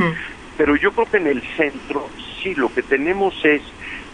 Pero 0.57 0.75
yo 0.75 0.91
creo 0.91 1.05
que 1.09 1.17
en 1.17 1.27
el 1.27 1.41
centro 1.57 2.09
sí 2.41 2.53
lo 2.55 2.73
que 2.73 2.83
tenemos 2.83 3.33
es 3.43 3.61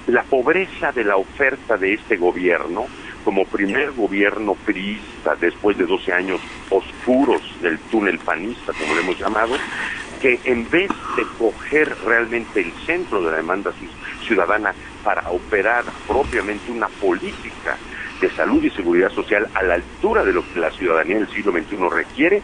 la 0.08 0.24
pobreza 0.24 0.91
de 0.91 1.03
la 1.03 1.17
oferta 1.17 1.77
de 1.77 1.93
este 1.93 2.17
gobierno 2.17 2.88
como 3.24 3.46
primer 3.46 3.91
gobierno 3.91 4.55
priista 4.55 5.36
después 5.36 5.77
de 5.77 5.86
12 5.86 6.13
años 6.13 6.41
oscuros 6.69 7.41
del 7.62 7.77
túnel 7.77 8.17
panista, 8.17 8.74
como 8.74 8.96
lo 8.96 9.01
hemos 9.01 9.19
llamado, 9.19 9.55
que 10.22 10.39
en 10.46 10.69
vez 10.69 10.89
de 11.15 11.24
coger 11.38 11.96
realmente 12.05 12.62
el 12.62 12.72
centro 12.86 13.22
de 13.22 13.31
la 13.31 13.38
demanda 13.38 13.72
ciudadana 14.25 14.74
para 15.03 15.29
operar 15.29 15.84
propiamente 16.08 16.72
una 16.72 16.88
política 16.88 17.77
de 18.22 18.29
salud 18.31 18.63
y 18.63 18.69
seguridad 18.72 19.12
social 19.12 19.48
a 19.53 19.63
la 19.63 19.75
altura 19.75 20.24
de 20.24 20.34
lo 20.34 20.43
que 20.53 20.60
la 20.60 20.72
ciudadanía 20.72 21.17
del 21.17 21.29
siglo 21.29 21.51
XXI 21.51 21.77
requiere, 21.89 22.41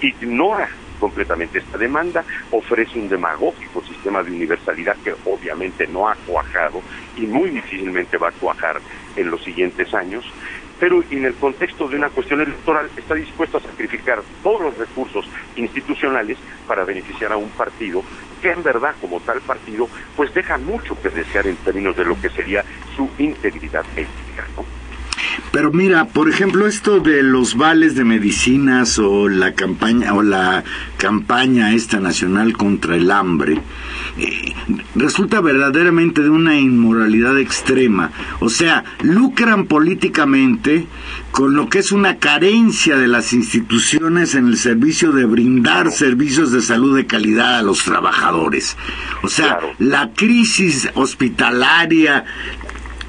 ignora 0.00 0.68
completamente 0.98 1.58
esta 1.58 1.78
demanda, 1.78 2.24
ofrece 2.50 2.98
un 2.98 3.08
demagógico 3.08 3.82
sistema 3.82 4.22
de 4.22 4.30
universalidad 4.30 4.96
que 5.04 5.14
obviamente 5.24 5.86
no 5.86 6.08
ha 6.08 6.14
cuajado 6.14 6.82
y 7.16 7.22
muy 7.22 7.50
difícilmente 7.50 8.18
va 8.18 8.28
a 8.28 8.32
cuajar 8.32 8.80
en 9.16 9.30
los 9.30 9.42
siguientes 9.42 9.92
años, 9.94 10.24
pero 10.78 11.02
en 11.10 11.24
el 11.24 11.34
contexto 11.34 11.88
de 11.88 11.96
una 11.96 12.10
cuestión 12.10 12.40
electoral 12.40 12.88
está 12.96 13.14
dispuesto 13.14 13.58
a 13.58 13.60
sacrificar 13.60 14.22
todos 14.42 14.62
los 14.62 14.78
recursos 14.78 15.28
institucionales 15.56 16.38
para 16.66 16.84
beneficiar 16.84 17.32
a 17.32 17.36
un 17.36 17.50
partido 17.50 18.02
que 18.40 18.52
en 18.52 18.62
verdad 18.62 18.94
como 19.00 19.20
tal 19.20 19.40
partido 19.40 19.88
pues 20.16 20.32
deja 20.32 20.58
mucho 20.58 21.00
que 21.00 21.08
desear 21.08 21.46
en 21.46 21.56
términos 21.56 21.96
de 21.96 22.04
lo 22.04 22.20
que 22.20 22.30
sería 22.30 22.64
su 22.94 23.10
integridad 23.18 23.84
ética. 23.96 24.46
Pero 25.52 25.72
mira, 25.72 26.06
por 26.08 26.28
ejemplo, 26.28 26.66
esto 26.66 27.00
de 27.00 27.22
los 27.22 27.56
vales 27.56 27.94
de 27.94 28.04
medicinas 28.04 28.98
o 28.98 29.28
la 29.28 29.54
campaña 29.54 30.14
o 30.14 30.22
la 30.22 30.64
campaña 30.98 31.72
esta 31.74 32.00
nacional 32.00 32.52
contra 32.56 32.96
el 32.96 33.10
hambre 33.10 33.60
eh, 34.18 34.54
resulta 34.94 35.40
verdaderamente 35.40 36.22
de 36.22 36.30
una 36.30 36.58
inmoralidad 36.58 37.38
extrema. 37.38 38.10
O 38.40 38.50
sea, 38.50 38.84
lucran 39.02 39.66
políticamente 39.66 40.86
con 41.30 41.54
lo 41.54 41.68
que 41.68 41.78
es 41.78 41.92
una 41.92 42.18
carencia 42.18 42.96
de 42.96 43.08
las 43.08 43.32
instituciones 43.32 44.34
en 44.34 44.48
el 44.48 44.56
servicio 44.56 45.12
de 45.12 45.24
brindar 45.24 45.92
servicios 45.92 46.52
de 46.52 46.62
salud 46.62 46.96
de 46.96 47.06
calidad 47.06 47.58
a 47.58 47.62
los 47.62 47.84
trabajadores. 47.84 48.76
O 49.22 49.28
sea, 49.28 49.58
la 49.78 50.12
crisis 50.14 50.88
hospitalaria, 50.94 52.24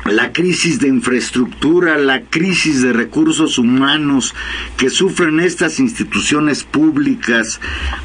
la 0.06 0.32
crisis 0.32 0.80
de 0.80 0.88
infraestructura, 0.88 1.98
la 1.98 2.22
crisis 2.22 2.82
de 2.82 2.94
recursos 2.94 3.58
humanos 3.58 4.34
que 4.78 4.90
sufren 4.90 5.40
estas 5.40 5.80
instituciones 5.80 6.64
públicas 6.64 7.60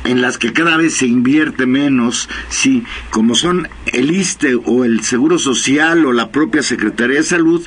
en 0.04 0.20
las 0.20 0.38
que 0.38 0.52
cada 0.52 0.76
vez 0.76 0.94
se 0.94 1.06
invierte 1.06 1.66
menos, 1.66 2.28
sí, 2.48 2.84
como 3.10 3.34
son 3.34 3.68
el 3.86 4.10
ISTE 4.10 4.56
o 4.56 4.84
el 4.84 5.02
Seguro 5.02 5.38
Social 5.38 6.04
o 6.06 6.12
la 6.12 6.30
propia 6.30 6.62
Secretaría 6.62 7.18
de 7.18 7.22
Salud, 7.22 7.66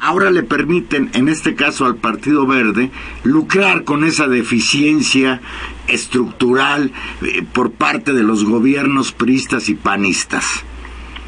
ahora 0.00 0.30
le 0.30 0.42
permiten, 0.42 1.10
en 1.14 1.28
este 1.28 1.54
caso 1.54 1.86
al 1.86 1.96
Partido 1.96 2.46
Verde, 2.46 2.90
lucrar 3.22 3.84
con 3.84 4.04
esa 4.04 4.28
deficiencia 4.28 5.40
estructural 5.88 6.92
eh, 7.22 7.42
por 7.52 7.72
parte 7.72 8.12
de 8.12 8.22
los 8.22 8.44
gobiernos 8.44 9.12
priistas 9.12 9.68
y 9.68 9.74
panistas. 9.74 10.44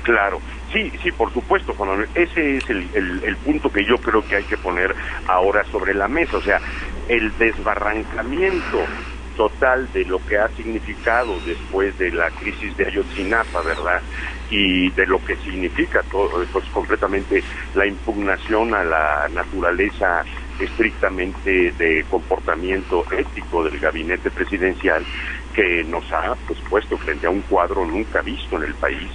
Claro. 0.02 0.40
Sí, 0.72 0.92
sí, 1.02 1.12
por 1.12 1.32
supuesto, 1.32 1.72
Juan. 1.74 2.06
Ese 2.14 2.56
es 2.56 2.68
el, 2.70 2.90
el, 3.22 3.36
punto 3.36 3.70
que 3.70 3.84
yo 3.84 3.96
creo 3.96 4.22
que 4.26 4.36
hay 4.36 4.44
que 4.44 4.56
poner 4.56 4.94
ahora 5.28 5.62
sobre 5.64 5.94
la 5.94 6.08
mesa. 6.08 6.38
O 6.38 6.42
sea, 6.42 6.60
el 7.08 7.36
desbarrancamiento 7.38 8.84
total 9.36 9.92
de 9.92 10.04
lo 10.04 10.18
que 10.26 10.38
ha 10.38 10.48
significado 10.48 11.38
después 11.44 11.96
de 11.98 12.10
la 12.10 12.30
crisis 12.30 12.76
de 12.76 12.86
Ayotzinapa, 12.86 13.60
¿verdad? 13.62 14.00
Y 14.50 14.90
de 14.90 15.06
lo 15.06 15.22
que 15.24 15.36
significa 15.36 16.02
todo, 16.10 16.44
pues 16.52 16.64
completamente 16.70 17.42
la 17.74 17.86
impugnación 17.86 18.74
a 18.74 18.82
la 18.82 19.28
naturaleza 19.32 20.24
estrictamente 20.58 21.72
de 21.72 22.04
comportamiento 22.08 23.04
ético 23.12 23.62
del 23.62 23.78
gabinete 23.78 24.30
presidencial 24.30 25.04
que 25.56 25.82
nos 25.84 26.04
ha 26.12 26.36
pues, 26.46 26.60
puesto 26.68 26.98
frente 26.98 27.26
a 27.26 27.30
un 27.30 27.40
cuadro 27.40 27.86
nunca 27.86 28.20
visto 28.20 28.58
en 28.58 28.64
el 28.64 28.74
país 28.74 29.10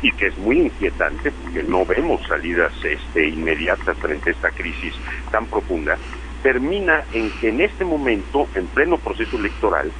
y 0.00 0.12
que 0.12 0.28
es 0.28 0.38
muy 0.38 0.60
inquietante 0.60 1.32
porque 1.32 1.64
no 1.64 1.84
vemos 1.84 2.24
salidas 2.28 2.72
este, 2.84 3.28
inmediatas 3.28 3.98
frente 3.98 4.30
a 4.30 4.32
esta 4.32 4.50
crisis 4.52 4.94
tan 5.32 5.46
profunda, 5.46 5.98
termina 6.44 7.02
en 7.12 7.28
que 7.32 7.48
en 7.48 7.60
este 7.60 7.84
momento, 7.84 8.48
en 8.54 8.68
pleno 8.68 8.98
proceso 8.98 9.36
electoral, 9.36 9.90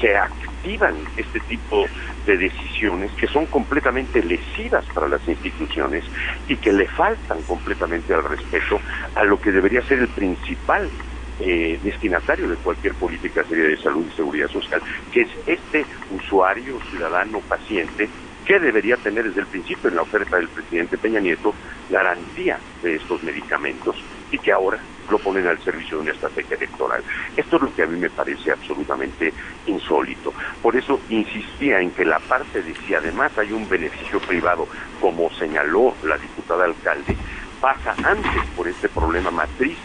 se 0.00 0.16
activan 0.16 0.96
este 1.16 1.38
tipo 1.40 1.86
de 2.26 2.36
decisiones 2.36 3.12
que 3.12 3.28
son 3.28 3.46
completamente 3.46 4.22
lesivas 4.24 4.84
para 4.86 5.08
las 5.08 5.26
instituciones 5.28 6.04
y 6.48 6.56
que 6.56 6.72
le 6.72 6.86
faltan 6.88 7.40
completamente 7.42 8.12
al 8.12 8.24
respeto 8.24 8.80
a 9.14 9.22
lo 9.24 9.40
que 9.40 9.52
debería 9.52 9.82
ser 9.82 10.00
el 10.00 10.08
principal 10.08 10.90
eh, 11.40 11.78
destinatario 11.82 12.48
de 12.48 12.56
cualquier 12.56 12.94
política 12.94 13.42
seria 13.44 13.64
de 13.64 13.76
salud 13.76 14.04
y 14.06 14.16
seguridad 14.16 14.48
social, 14.48 14.80
que 15.12 15.22
es 15.22 15.28
este 15.46 15.84
usuario, 16.10 16.78
ciudadano, 16.90 17.40
paciente, 17.40 18.08
que 18.44 18.58
debería 18.58 18.96
tener 18.96 19.24
desde 19.24 19.42
el 19.42 19.46
principio 19.46 19.90
en 19.90 19.96
la 19.96 20.02
oferta 20.02 20.36
del 20.36 20.48
presidente 20.48 20.98
Peña 20.98 21.20
Nieto 21.20 21.54
garantía 21.88 22.58
de 22.82 22.96
estos 22.96 23.22
medicamentos 23.22 23.96
y 24.30 24.38
que 24.38 24.52
ahora 24.52 24.78
lo 25.10 25.18
ponen 25.18 25.46
al 25.46 25.58
servicio 25.62 25.96
de 25.96 26.02
una 26.02 26.12
estrategia 26.12 26.56
electoral. 26.56 27.02
Esto 27.36 27.56
es 27.56 27.62
lo 27.62 27.74
que 27.74 27.82
a 27.82 27.86
mí 27.86 27.98
me 27.98 28.10
parece 28.10 28.52
absolutamente 28.52 29.32
insólito. 29.66 30.32
Por 30.62 30.76
eso 30.76 31.00
insistía 31.10 31.80
en 31.80 31.90
que 31.90 32.04
la 32.04 32.18
parte 32.20 32.62
de 32.62 32.74
si 32.74 32.94
además 32.94 33.36
hay 33.38 33.52
un 33.52 33.68
beneficio 33.68 34.20
privado, 34.20 34.66
como 35.00 35.30
señaló 35.30 35.94
la 36.04 36.16
diputada 36.16 36.64
alcalde, 36.64 37.16
pasa 37.60 37.94
antes 38.04 38.46
por 38.56 38.66
este 38.66 38.88
problema 38.88 39.30
matriz 39.30 39.76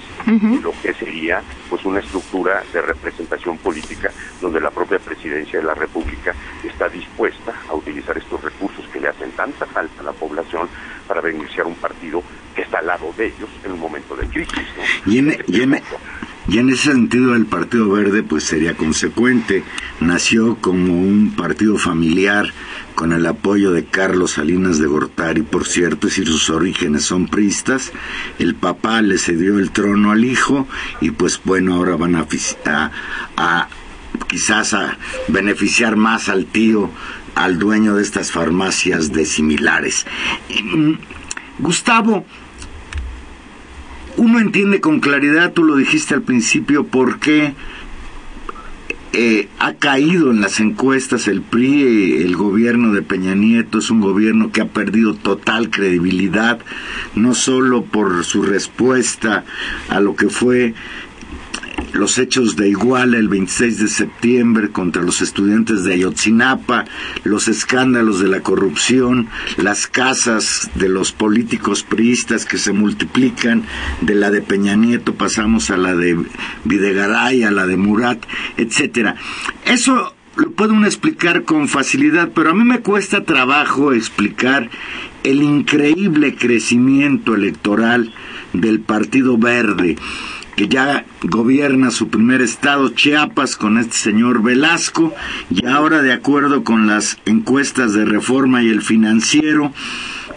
lo 0.61 0.71
que 0.81 0.93
sería 0.93 1.41
pues 1.69 1.85
una 1.85 1.99
estructura 1.99 2.63
de 2.73 2.81
representación 2.81 3.57
política 3.59 4.11
donde 4.41 4.59
la 4.59 4.71
propia 4.71 4.97
presidencia 4.97 5.59
de 5.59 5.65
la 5.65 5.75
República 5.75 6.33
está 6.63 6.89
dispuesta 6.89 7.53
a 7.69 7.75
utilizar 7.75 8.17
estos 8.17 8.41
recursos 8.41 8.85
que 8.91 8.99
le 8.99 9.09
hacen 9.09 9.31
tanta 9.31 9.65
falta 9.67 10.01
a 10.01 10.05
la 10.05 10.13
población 10.13 10.67
para 11.07 11.21
beneficiar 11.21 11.67
un 11.67 11.75
partido 11.75 12.23
que 12.55 12.63
está 12.63 12.79
al 12.79 12.87
lado 12.87 13.13
de 13.17 13.27
ellos 13.27 13.49
en 13.63 13.73
un 13.73 13.79
momento 13.79 14.15
de 14.15 14.27
crisis. 14.27 14.67
Y, 15.05 15.19
en, 15.19 15.37
y, 15.47 15.61
en, 15.61 15.81
y 16.47 16.59
en 16.59 16.69
ese 16.69 16.91
sentido 16.91 17.35
el 17.35 17.45
Partido 17.45 17.89
Verde 17.89 18.23
pues 18.23 18.43
sería 18.43 18.75
consecuente, 18.75 19.63
nació 19.99 20.57
como 20.61 20.93
un 20.93 21.33
partido 21.35 21.77
familiar 21.77 22.53
con 22.93 23.11
el 23.13 23.25
apoyo 23.25 23.71
de 23.71 23.85
Carlos 23.85 24.31
Salinas 24.31 24.79
de 24.79 24.87
Gortari, 24.87 25.41
por 25.41 25.65
cierto, 25.65 26.07
decir, 26.07 26.27
sus 26.27 26.49
orígenes 26.49 27.03
son 27.03 27.27
pristas, 27.27 27.91
el 28.39 28.55
papá 28.55 29.01
le 29.01 29.17
cedió 29.17 29.59
el 29.59 29.71
trono 29.71 30.11
al 30.11 30.23
hijo 30.23 30.67
y 31.01 31.11
pues 31.11 31.41
bueno, 31.43 31.75
ahora 31.75 31.97
van 31.97 32.15
a, 32.15 32.25
a, 33.37 33.67
quizás 34.27 34.73
a 34.73 34.97
beneficiar 35.27 35.95
más 35.95 36.29
al 36.29 36.45
tío, 36.45 36.89
al 37.35 37.59
dueño 37.59 37.95
de 37.95 38.03
estas 38.03 38.31
farmacias 38.31 39.11
de 39.11 39.25
similares. 39.25 40.05
Mm, 40.63 40.93
Gustavo, 41.59 42.25
uno 44.25 44.39
entiende 44.39 44.81
con 44.81 45.01
claridad, 45.01 45.53
tú 45.53 45.63
lo 45.63 45.75
dijiste 45.75 46.15
al 46.15 46.23
principio, 46.23 46.87
por 46.87 47.19
qué 47.19 47.53
eh, 49.13 49.49
ha 49.59 49.75
caído 49.75 50.31
en 50.31 50.41
las 50.41 50.59
encuestas 50.59 51.27
el 51.27 51.43
PRI, 51.43 52.23
el 52.23 52.35
gobierno 52.35 52.91
de 52.91 53.03
Peña 53.03 53.35
Nieto 53.35 53.77
es 53.77 53.91
un 53.91 54.01
gobierno 54.01 54.51
que 54.51 54.61
ha 54.61 54.67
perdido 54.67 55.13
total 55.13 55.69
credibilidad, 55.69 56.59
no 57.13 57.35
solo 57.35 57.83
por 57.83 58.25
su 58.25 58.41
respuesta 58.41 59.45
a 59.89 59.99
lo 59.99 60.15
que 60.15 60.29
fue 60.29 60.73
los 61.95 62.17
hechos 62.17 62.55
de 62.55 62.69
Iguala 62.69 63.17
el 63.17 63.29
26 63.29 63.79
de 63.79 63.87
septiembre 63.87 64.69
contra 64.69 65.01
los 65.01 65.21
estudiantes 65.21 65.83
de 65.83 65.93
Ayotzinapa, 65.93 66.85
los 67.23 67.47
escándalos 67.47 68.19
de 68.19 68.27
la 68.27 68.41
corrupción, 68.41 69.29
las 69.57 69.87
casas 69.87 70.69
de 70.75 70.89
los 70.89 71.11
políticos 71.11 71.83
priistas 71.83 72.45
que 72.45 72.57
se 72.57 72.73
multiplican, 72.73 73.63
de 74.01 74.15
la 74.15 74.29
de 74.29 74.41
Peña 74.41 74.75
Nieto 74.75 75.15
pasamos 75.15 75.71
a 75.71 75.77
la 75.77 75.95
de 75.95 76.17
Videgaray, 76.65 77.43
a 77.43 77.51
la 77.51 77.65
de 77.65 77.77
Murat, 77.77 78.23
etcétera. 78.57 79.15
Eso 79.65 80.13
lo 80.35 80.51
puede 80.51 80.73
uno 80.73 80.85
explicar 80.85 81.43
con 81.43 81.69
facilidad, 81.69 82.31
pero 82.35 82.49
a 82.49 82.53
mí 82.53 82.65
me 82.65 82.81
cuesta 82.81 83.23
trabajo 83.23 83.93
explicar 83.93 84.69
el 85.23 85.41
increíble 85.41 86.35
crecimiento 86.35 87.35
electoral 87.35 88.13
del 88.53 88.81
Partido 88.81 89.37
Verde 89.37 89.95
que 90.55 90.67
ya 90.67 91.05
gobierna 91.23 91.91
su 91.91 92.07
primer 92.09 92.41
estado, 92.41 92.89
Chiapas, 92.89 93.55
con 93.55 93.77
este 93.77 93.97
señor 93.97 94.41
Velasco, 94.41 95.13
y 95.49 95.65
ahora 95.65 96.01
de 96.01 96.13
acuerdo 96.13 96.63
con 96.63 96.87
las 96.87 97.17
encuestas 97.25 97.93
de 97.93 98.05
reforma 98.05 98.63
y 98.63 98.69
el 98.69 98.81
financiero, 98.81 99.73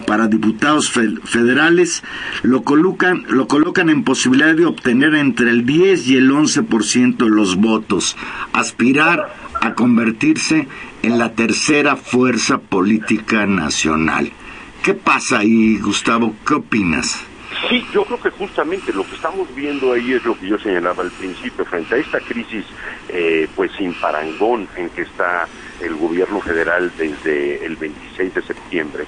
para 0.05 0.27
diputados 0.27 0.89
federales 0.89 2.03
lo 2.41 2.63
colocan, 2.63 3.25
lo 3.29 3.47
colocan 3.47 3.89
en 3.89 4.03
posibilidad 4.03 4.55
de 4.55 4.65
obtener 4.65 5.13
entre 5.13 5.51
el 5.51 5.65
10 5.65 6.07
y 6.07 6.15
el 6.17 6.31
11% 6.31 7.17
de 7.17 7.29
los 7.29 7.57
votos, 7.57 8.17
aspirar 8.53 9.35
a 9.61 9.73
convertirse 9.73 10.67
en 11.03 11.17
la 11.17 11.33
tercera 11.33 11.95
fuerza 11.95 12.57
política 12.57 13.45
nacional. 13.45 14.31
¿Qué 14.83 14.93
pasa 14.93 15.39
ahí, 15.39 15.77
Gustavo? 15.77 16.33
¿Qué 16.47 16.55
opinas? 16.55 17.28
Sí, 17.67 17.87
yo 17.91 18.05
creo 18.05 18.19
que 18.19 18.29
justamente 18.29 18.93
lo 18.93 19.07
que 19.07 19.15
estamos 19.15 19.53
viendo 19.55 19.93
ahí 19.93 20.13
es 20.13 20.23
lo 20.23 20.37
que 20.37 20.47
yo 20.47 20.57
señalaba 20.59 21.01
al 21.01 21.11
principio, 21.11 21.65
frente 21.65 21.95
a 21.95 21.97
esta 21.97 22.21
crisis 22.21 22.65
eh, 23.07 23.47
pues 23.55 23.71
sin 23.75 23.95
parangón 23.95 24.69
en 24.75 24.89
que 24.91 25.01
está 25.01 25.49
el 25.79 25.95
gobierno 25.95 26.41
federal 26.41 26.93
desde 26.95 27.65
el 27.65 27.75
26 27.77 28.33
de 28.33 28.41
septiembre, 28.43 29.07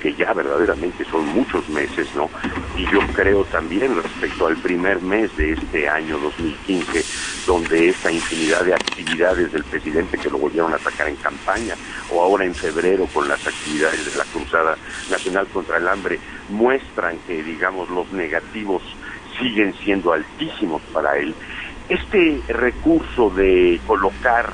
que 0.00 0.14
ya 0.14 0.32
verdaderamente 0.32 1.04
son 1.04 1.26
muchos 1.28 1.68
meses, 1.68 2.08
¿no? 2.16 2.30
Y 2.76 2.84
yo 2.90 3.00
creo 3.14 3.44
también 3.44 3.94
respecto 3.94 4.46
al 4.46 4.56
primer 4.56 5.00
mes 5.02 5.36
de 5.36 5.52
este 5.52 5.88
año 5.88 6.18
2015, 6.18 7.04
donde 7.46 7.90
esta 7.90 8.10
infinidad 8.10 8.64
de 8.64 8.74
actividades 8.74 9.52
del 9.52 9.64
presidente 9.64 10.18
que 10.18 10.30
lo 10.30 10.38
volvieron 10.38 10.72
a 10.72 10.76
atacar 10.76 11.08
en 11.08 11.16
campaña, 11.16 11.74
o 12.10 12.22
ahora 12.22 12.44
en 12.44 12.54
febrero 12.54 13.06
con 13.12 13.28
las 13.28 13.46
actividades 13.46 14.10
de 14.10 14.18
la 14.18 14.24
Cruzada 14.24 14.76
Nacional 15.10 15.46
contra 15.48 15.76
el 15.76 15.86
Hambre, 15.86 16.18
muestran 16.48 17.18
que, 17.26 17.42
digamos, 17.42 17.90
los 17.90 18.10
negativos 18.12 18.82
siguen 19.38 19.74
siendo 19.84 20.12
altísimos 20.12 20.82
para 20.92 21.16
él. 21.18 21.34
Este 21.88 22.40
recurso 22.48 23.30
de 23.30 23.80
colocar 23.86 24.52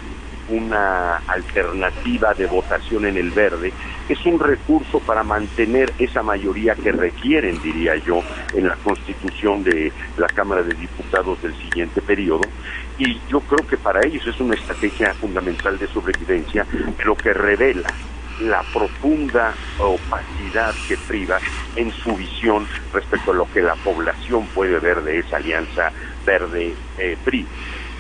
una 0.49 1.17
alternativa 1.27 2.35
de 2.35 2.47
votación 2.47 3.07
en 3.07 3.17
el 3.17 3.31
verde 3.31 3.73
es 4.09 4.25
un 4.25 4.39
recurso 4.39 5.01
para 5.01 5.23
mantener 5.23 5.93
esa 5.99 6.23
mayoría 6.23 6.75
que 6.75 6.93
requieren, 6.93 7.61
diría 7.63 7.97
yo, 7.97 8.23
en 8.55 8.69
la 8.69 8.77
constitución 8.77 9.63
de 9.65 9.93
la 10.17 10.29
Cámara 10.29 10.63
de 10.63 10.75
Diputados 10.75 11.43
del 11.43 11.55
siguiente 11.57 12.01
periodo. 12.01 12.43
Y 12.99 13.19
yo 13.29 13.41
creo 13.41 13.67
que 13.67 13.77
para 13.77 14.07
ellos 14.07 14.27
es 14.27 14.41
una 14.41 14.55
estrategia 14.55 15.13
fundamental 15.15 15.79
de 15.79 15.89
sobrevivencia, 15.89 16.65
lo 17.05 17.17
que 17.17 17.33
revela 17.33 17.89
la 18.41 18.63
profunda 18.63 19.55
opacidad 19.79 20.75
que 20.87 20.97
priva 20.97 21.39
en 21.75 21.91
su 21.91 22.15
visión 22.17 22.67
respecto 22.93 23.31
a 23.31 23.35
lo 23.35 23.51
que 23.51 23.63
la 23.63 23.75
población 23.75 24.47
puede 24.55 24.79
ver 24.79 25.03
de 25.03 25.19
esa 25.19 25.37
alianza 25.37 25.91
verde-PRI. 26.25 27.47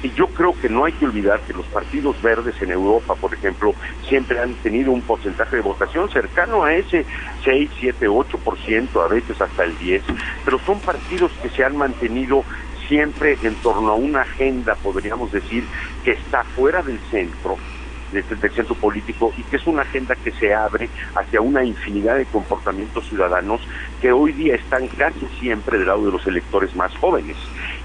Y 0.06 0.12
yo 0.12 0.28
creo 0.28 0.54
que 0.62 0.68
no 0.68 0.84
hay 0.84 0.92
que 0.92 1.04
olvidar 1.04 1.40
que 1.40 1.52
los 1.52 1.66
partidos 1.66 2.22
verdes 2.22 2.54
en 2.62 2.70
Europa, 2.70 3.16
por 3.16 3.34
ejemplo, 3.34 3.74
siempre 4.08 4.38
han 4.38 4.54
tenido 4.54 4.92
un 4.92 5.02
porcentaje 5.02 5.56
de 5.56 5.62
votación 5.62 6.08
cercano 6.08 6.62
a 6.62 6.74
ese 6.74 7.04
6, 7.42 7.70
7, 7.80 8.08
8%, 8.08 9.04
a 9.04 9.08
veces 9.08 9.40
hasta 9.40 9.64
el 9.64 9.76
10%, 9.76 10.02
pero 10.44 10.60
son 10.60 10.78
partidos 10.78 11.32
que 11.42 11.48
se 11.48 11.64
han 11.64 11.76
mantenido 11.76 12.44
siempre 12.86 13.36
en 13.42 13.56
torno 13.56 13.90
a 13.90 13.94
una 13.96 14.20
agenda, 14.20 14.76
podríamos 14.76 15.32
decir, 15.32 15.64
que 16.04 16.12
está 16.12 16.44
fuera 16.44 16.82
del 16.82 17.00
centro, 17.10 17.56
del, 18.12 18.24
del 18.40 18.52
centro 18.52 18.76
político 18.76 19.32
y 19.36 19.42
que 19.42 19.56
es 19.56 19.66
una 19.66 19.82
agenda 19.82 20.14
que 20.14 20.30
se 20.30 20.54
abre 20.54 20.88
hacia 21.16 21.40
una 21.40 21.64
infinidad 21.64 22.16
de 22.16 22.26
comportamientos 22.26 23.08
ciudadanos 23.08 23.60
que 24.00 24.12
hoy 24.12 24.30
día 24.30 24.54
están 24.54 24.86
casi 24.86 25.26
siempre 25.40 25.78
del 25.78 25.88
lado 25.88 26.06
de 26.06 26.12
los 26.12 26.24
electores 26.28 26.76
más 26.76 26.96
jóvenes. 26.98 27.36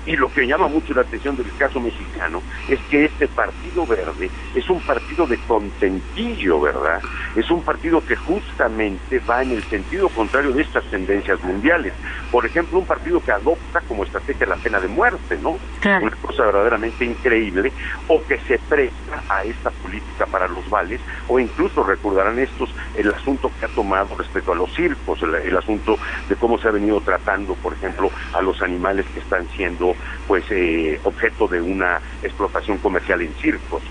Y 0.05 0.15
lo 0.15 0.31
que 0.33 0.47
llama 0.47 0.67
mucho 0.67 0.93
la 0.93 1.01
atención 1.01 1.35
del 1.37 1.53
caso 1.57 1.79
mexicano 1.79 2.41
es 2.67 2.79
que 2.89 3.05
este 3.05 3.27
Partido 3.27 3.85
Verde 3.85 4.29
es 4.55 4.69
un 4.69 4.81
partido 4.81 5.27
de 5.27 5.37
contentillo, 5.47 6.59
¿verdad? 6.59 7.01
Es 7.35 7.49
un 7.51 7.61
partido 7.63 8.03
que 8.05 8.15
justamente 8.15 9.19
va 9.19 9.43
en 9.43 9.51
el 9.51 9.63
sentido 9.63 10.09
contrario 10.09 10.51
de 10.53 10.63
estas 10.63 10.83
tendencias 10.85 11.41
mundiales. 11.43 11.93
Por 12.31 12.45
ejemplo, 12.45 12.79
un 12.79 12.85
partido 12.85 13.21
que 13.23 13.31
adopta 13.31 13.81
como 13.81 14.03
estrategia 14.03 14.47
la 14.47 14.55
pena 14.55 14.79
de 14.79 14.87
muerte, 14.87 15.37
¿no? 15.41 15.57
Claro. 15.79 16.07
Una 16.07 16.15
cosa 16.15 16.45
verdaderamente 16.45 17.05
increíble, 17.05 17.71
o 18.07 18.21
que 18.25 18.39
se 18.39 18.57
presta 18.57 19.23
a 19.29 19.43
esta 19.43 19.69
política 19.69 20.25
para 20.25 20.47
los 20.47 20.67
vales, 20.69 20.99
o 21.27 21.39
incluso 21.39 21.83
recordarán 21.83 22.39
estos 22.39 22.73
el 22.95 23.13
asunto 23.13 23.51
que 23.59 23.65
ha 23.65 23.69
tomado 23.69 24.15
respecto 24.17 24.51
a 24.51 24.55
los 24.55 24.73
circos, 24.73 25.21
el, 25.21 25.35
el 25.35 25.57
asunto 25.57 25.97
de 26.27 26.35
cómo 26.35 26.57
se 26.57 26.67
ha 26.67 26.71
venido 26.71 26.99
tratando, 27.01 27.53
por 27.55 27.73
ejemplo, 27.73 28.09
a 28.33 28.41
los 28.41 28.61
animales 28.61 29.05
que 29.13 29.19
están 29.19 29.47
siendo 29.55 29.90
pues 30.27 30.43
eh, 30.49 30.99
objeto 31.03 31.47
de 31.47 31.61
una 31.61 31.99
explotación 32.23 32.77
comercial 32.77 33.21
en 33.21 33.33
circos. 33.35 33.81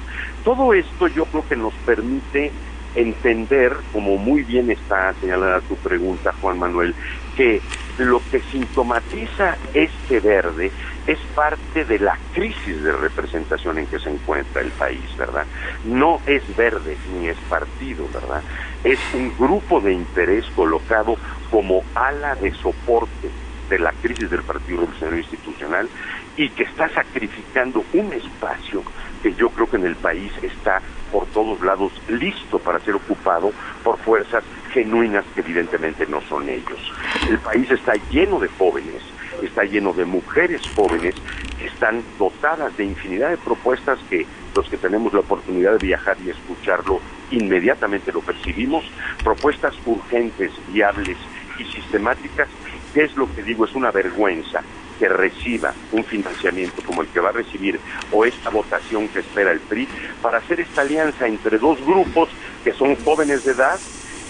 Todo 0.44 0.72
esto 0.74 1.08
yo 1.08 1.24
creo 1.26 1.46
que 1.48 1.56
nos 1.56 1.74
permite 1.86 2.50
entender, 2.94 3.76
como 3.92 4.16
muy 4.16 4.42
bien 4.42 4.70
está 4.70 5.14
señalada 5.20 5.60
tu 5.60 5.76
pregunta, 5.76 6.34
Juan 6.40 6.58
Manuel, 6.58 6.94
que 7.36 7.60
lo 7.98 8.20
que 8.30 8.40
sintomatiza 8.40 9.56
este 9.74 10.20
verde 10.20 10.72
es 11.06 11.18
parte 11.34 11.84
de 11.84 11.98
la 11.98 12.18
crisis 12.34 12.82
de 12.82 12.92
representación 12.92 13.78
en 13.78 13.86
que 13.86 13.98
se 13.98 14.10
encuentra 14.10 14.62
el 14.62 14.70
país, 14.70 15.04
¿verdad? 15.16 15.46
No 15.84 16.20
es 16.26 16.42
verde 16.56 16.96
ni 17.12 17.28
es 17.28 17.36
partido, 17.48 18.06
¿verdad? 18.12 18.42
Es 18.84 18.98
un 19.14 19.32
grupo 19.38 19.80
de 19.80 19.92
interés 19.92 20.44
colocado 20.56 21.16
como 21.50 21.82
ala 21.94 22.34
de 22.36 22.52
soporte 22.54 23.30
de 23.70 23.78
la 23.78 23.92
crisis 23.92 24.28
del 24.28 24.42
Partido 24.42 24.80
Revolucionario 24.80 25.20
Institucional 25.20 25.88
y 26.37 26.50
que 26.50 26.64
está 26.64 26.88
sacrificando 26.90 27.85
un 27.94 28.12
espacio 28.12 28.83
que 29.22 29.33
yo 29.35 29.48
creo 29.50 29.70
que 29.70 29.76
en 29.76 29.87
el 29.87 29.96
país 29.96 30.33
está 30.42 30.83
por 31.12 31.26
todos 31.26 31.61
lados 31.62 31.92
listo 32.09 32.59
para 32.59 32.80
ser 32.80 32.96
ocupado 32.96 33.52
por 33.85 33.98
fuerzas 33.98 34.42
genuinas 34.72 35.24
que 35.35 35.40
evidentemente 35.40 36.06
no 36.06 36.20
son 36.22 36.48
ellos. 36.48 36.92
El 37.28 37.38
país 37.38 37.70
está 37.70 37.94
lleno 38.11 38.38
de 38.38 38.48
jóvenes, 38.48 39.02
está 39.42 39.64
lleno 39.64 39.92
de 39.92 40.04
mujeres 40.04 40.62
jóvenes 40.74 41.14
que 41.59 41.66
están 41.66 42.02
dotadas 42.18 42.76
de 42.76 42.85
infinidad 42.85 43.30
de 43.30 43.37
propuestas 43.37 43.98
que 44.09 44.26
los 44.54 44.68
que 44.68 44.76
tenemos 44.76 45.12
la 45.12 45.20
oportunidad 45.20 45.72
de 45.72 45.87
viajar 45.87 46.16
y 46.24 46.30
escucharlo 46.30 47.00
inmediatamente 47.30 48.12
lo 48.12 48.20
percibimos, 48.20 48.85
propuestas 49.22 49.74
urgentes, 49.87 50.50
viables 50.72 51.16
y 51.59 51.64
sistemáticas 51.64 52.48
¿Qué 52.94 53.05
es 53.05 53.16
lo 53.16 53.33
que 53.33 53.42
digo? 53.42 53.64
Es 53.64 53.74
una 53.74 53.90
vergüenza 53.90 54.62
que 54.98 55.09
reciba 55.09 55.72
un 55.92 56.05
financiamiento 56.05 56.83
como 56.85 57.03
el 57.03 57.09
que 57.09 57.20
va 57.20 57.31
a 57.31 57.33
recibir 57.33 57.81
o 58.12 58.24
esta 58.24 58.50
votación 58.50 59.09
que 59.09 59.20
espera 59.20 59.53
el 59.53 59.61
PRI 59.61 59.88
para 60.20 60.38
hacer 60.38 60.61
esta 60.61 60.83
alianza 60.83 61.26
entre 61.26 61.59
dos 61.59 61.85
grupos 61.87 62.29
que 62.64 62.72
son 62.72 62.96
jóvenes 62.96 63.44
de 63.44 63.53
edad, 63.53 63.79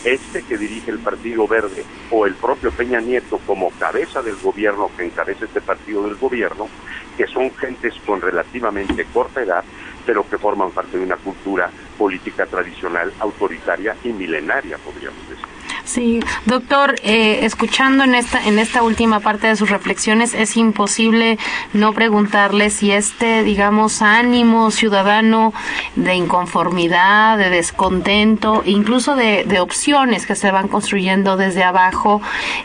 este 0.04 0.42
que 0.42 0.56
dirige 0.56 0.90
el 0.90 0.98
Partido 1.00 1.48
Verde 1.48 1.84
o 2.10 2.24
el 2.26 2.34
propio 2.34 2.70
Peña 2.70 3.00
Nieto 3.00 3.38
como 3.46 3.70
cabeza 3.70 4.22
del 4.22 4.36
gobierno 4.36 4.90
que 4.96 5.04
encabeza 5.04 5.46
este 5.46 5.60
partido 5.60 6.04
del 6.04 6.16
gobierno, 6.16 6.68
que 7.16 7.26
son 7.26 7.50
gentes 7.56 7.94
con 8.06 8.20
relativamente 8.20 9.06
corta 9.06 9.42
edad, 9.42 9.64
pero 10.06 10.28
que 10.28 10.38
forman 10.38 10.70
parte 10.70 10.98
de 10.98 11.04
una 11.04 11.16
cultura 11.16 11.70
política 11.98 12.46
tradicional, 12.46 13.12
autoritaria 13.18 13.96
y 14.04 14.10
milenaria, 14.10 14.78
podríamos 14.78 15.28
decir. 15.28 15.59
Sí, 15.84 16.20
doctor, 16.46 16.96
eh, 17.02 17.40
escuchando 17.44 18.04
en 18.04 18.14
esta 18.14 18.46
en 18.46 18.58
esta 18.58 18.82
última 18.82 19.20
parte 19.20 19.46
de 19.46 19.56
sus 19.56 19.70
reflexiones 19.70 20.34
es 20.34 20.56
imposible 20.56 21.38
no 21.72 21.92
preguntarle 21.92 22.70
si 22.70 22.92
este, 22.92 23.42
digamos, 23.42 24.02
ánimo 24.02 24.70
ciudadano 24.70 25.52
de 25.96 26.14
inconformidad, 26.14 27.38
de 27.38 27.50
descontento, 27.50 28.62
incluso 28.66 29.16
de, 29.16 29.60
opciones 29.60 30.26
que 30.26 30.36
se 30.36 30.50
van 30.50 30.68
construyendo 30.68 31.36
desde 31.36 31.62
abajo, 31.62 32.22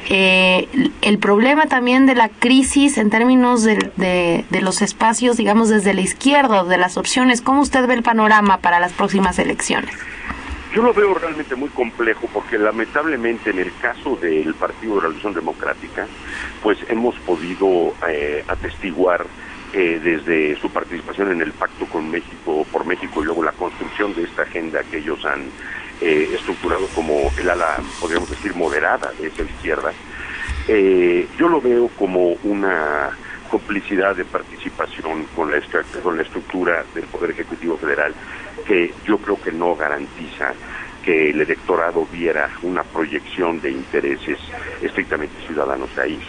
eh, 0.09 0.69
el 1.01 1.17
problema 1.19 1.65
también 1.65 2.05
de 2.05 2.15
la 2.15 2.29
crisis 2.29 2.97
en 2.97 3.09
términos 3.09 3.63
de, 3.63 3.91
de, 3.97 4.45
de 4.49 4.61
los 4.61 4.81
espacios, 4.81 5.35
digamos, 5.35 5.67
desde 5.69 5.93
la 5.93 6.01
izquierda, 6.01 6.63
de 6.63 6.77
las 6.77 6.95
opciones. 6.95 7.41
¿Cómo 7.41 7.61
usted 7.61 7.85
ve 7.85 7.95
el 7.95 8.03
panorama 8.03 8.57
para 8.57 8.79
las 8.79 8.93
próximas 8.93 9.37
elecciones? 9.39 9.93
Yo 10.75 10.81
lo 10.81 10.93
veo 10.93 11.13
realmente 11.13 11.55
muy 11.55 11.69
complejo 11.69 12.27
porque 12.33 12.57
lamentablemente 12.57 13.49
en 13.49 13.59
el 13.59 13.71
caso 13.77 14.17
del 14.17 14.53
Partido 14.55 14.95
de 14.95 15.01
Revolución 15.03 15.33
Democrática, 15.33 16.05
pues 16.61 16.77
hemos 16.89 17.15
podido 17.19 17.93
eh, 18.05 18.43
atestiguar 18.45 19.25
eh, 19.71 20.01
desde 20.03 20.59
su 20.59 20.69
participación 20.69 21.31
en 21.31 21.41
el 21.41 21.53
pacto 21.53 21.85
con 21.85 22.11
México, 22.11 22.67
por 22.73 22.85
México 22.85 23.21
y 23.21 23.25
luego 23.25 23.41
la 23.41 23.53
construcción 23.53 24.13
de 24.15 24.23
esta 24.23 24.41
agenda 24.41 24.83
que 24.83 24.97
ellos 24.97 25.23
han 25.23 25.43
eh, 26.01 26.31
estructurado 26.33 26.87
como 26.87 27.31
el 27.39 27.49
ala, 27.49 27.77
podríamos 28.01 28.29
decir, 28.29 28.53
moderada 28.53 29.13
de 29.17 29.27
esa 29.27 29.43
izquierda, 29.43 29.93
yo 31.37 31.47
lo 31.47 31.61
veo 31.61 31.87
como 31.97 32.31
una 32.43 33.11
complicidad 33.49 34.13
de 34.13 34.25
participación 34.25 35.25
con 35.35 35.51
la, 35.51 35.61
con 36.03 36.17
la 36.17 36.23
estructura 36.23 36.83
del 36.93 37.05
Poder 37.05 37.31
Ejecutivo 37.31 37.77
Federal 37.77 38.13
que 38.67 38.93
yo 39.05 39.17
creo 39.17 39.41
que 39.41 39.51
no 39.51 39.75
garantiza 39.75 40.53
que 41.03 41.29
el 41.29 41.41
electorado 41.41 42.07
viera 42.11 42.49
una 42.63 42.83
proyección 42.83 43.61
de 43.61 43.71
intereses 43.71 44.39
estrictamente 44.81 45.35
ciudadanos 45.45 45.95
ahí. 45.97 46.19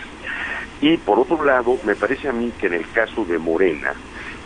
Y 0.81 0.99
por 0.99 1.19
otro 1.19 1.43
lado, 1.43 1.79
me 1.85 1.95
parece 1.95 2.29
a 2.29 2.33
mí 2.33 2.53
que 2.61 2.67
en 2.67 2.75
el 2.75 2.91
caso 2.91 3.25
de 3.25 3.39
Morena 3.39 3.95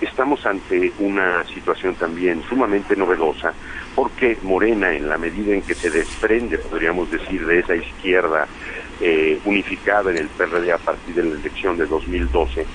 estamos 0.01 0.47
ante 0.47 0.93
una 1.01 1.45
situación 1.45 1.95
también 1.97 2.43
sumamente 2.49 2.95
novedosa, 2.97 3.53
porque 3.95 4.39
Morena, 4.43 4.93
en 4.93 5.09
la 5.09 5.19
medida 5.19 5.53
en 5.53 5.63
que 5.63 5.75
se 5.75 5.91
desprende, 5.91 6.59
podríamos 6.59 7.11
decir, 7.11 7.45
de 7.45 7.59
esa 7.59 7.75
izquierda 7.75 8.47
eh, 9.01 9.39
unificada 9.45 10.11
en 10.11 10.19
el 10.19 10.29
PRD 10.29 10.73
a 10.73 10.79
partir 10.79 11.15
de 11.17 11.25
la 11.25 11.35
elección 11.35 11.77
de 11.77 11.87
2012, 11.87 12.67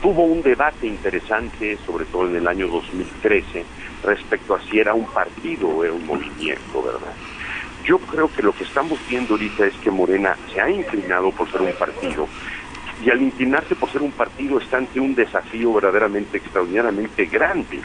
tuvo 0.00 0.24
un 0.24 0.42
debate 0.42 0.86
interesante, 0.86 1.78
sobre 1.86 2.04
todo 2.06 2.28
en 2.28 2.36
el 2.36 2.48
año 2.48 2.68
2013, 2.68 3.64
respecto 4.04 4.54
a 4.54 4.62
si 4.62 4.78
era 4.78 4.94
un 4.94 5.06
partido 5.06 5.68
o 5.68 5.84
era 5.84 5.92
un 5.92 6.06
movimiento, 6.06 6.82
¿verdad? 6.82 7.14
Yo 7.84 7.98
creo 7.98 8.28
que 8.32 8.42
lo 8.42 8.52
que 8.52 8.64
estamos 8.64 8.98
viendo 9.08 9.34
ahorita 9.34 9.66
es 9.66 9.74
que 9.76 9.90
Morena 9.90 10.36
se 10.52 10.60
ha 10.60 10.68
inclinado 10.68 11.30
por 11.30 11.50
ser 11.50 11.62
un 11.62 11.72
partido 11.72 12.28
y 13.04 13.10
al 13.10 13.22
inclinarse 13.22 13.74
por 13.74 13.90
ser 13.90 14.02
un 14.02 14.12
partido 14.12 14.58
está 14.58 14.78
ante 14.78 14.98
un 15.00 15.14
desafío 15.14 15.72
verdaderamente 15.74 16.38
extraordinariamente 16.38 17.26
grande, 17.26 17.80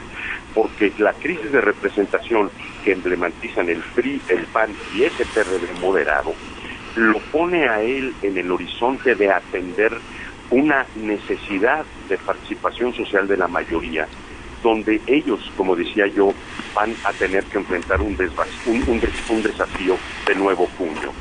porque 0.56 0.92
la 0.98 1.14
crisis 1.14 1.52
de 1.52 1.62
representación 1.62 2.50
que 2.84 2.94
emblematizan 2.94 3.70
el 3.70 3.82
PRI, 3.94 4.22
el 4.30 4.46
PAN 4.46 4.74
y 4.96 5.04
ese 5.04 5.26
PRD 5.26 5.68
moderado, 5.82 6.34
lo 6.96 7.20
pone 7.32 7.68
a 7.68 7.82
él 7.82 8.14
en 8.22 8.38
el 8.38 8.52
horizonte 8.52 9.16
de 9.16 9.32
atender 9.32 9.94
una 10.52 10.86
necesidad 10.96 11.86
de 12.08 12.18
participación 12.18 12.94
social 12.94 13.28
de 13.28 13.38
la 13.38 13.48
mayoría, 13.48 14.08
donde 14.62 15.02
ellos, 15.08 15.52
como 15.58 15.76
decía 15.76 16.06
yo, 16.08 16.34
van 16.76 16.94
a 17.04 17.12
tener 17.14 17.44
que 17.46 17.58
enfrentar 17.58 18.00
un, 18.02 18.18
un, 18.68 19.02
un 19.30 19.44
desafío 19.44 19.98
de 20.28 20.36
nuevo 20.36 20.68
puño. 20.78 21.12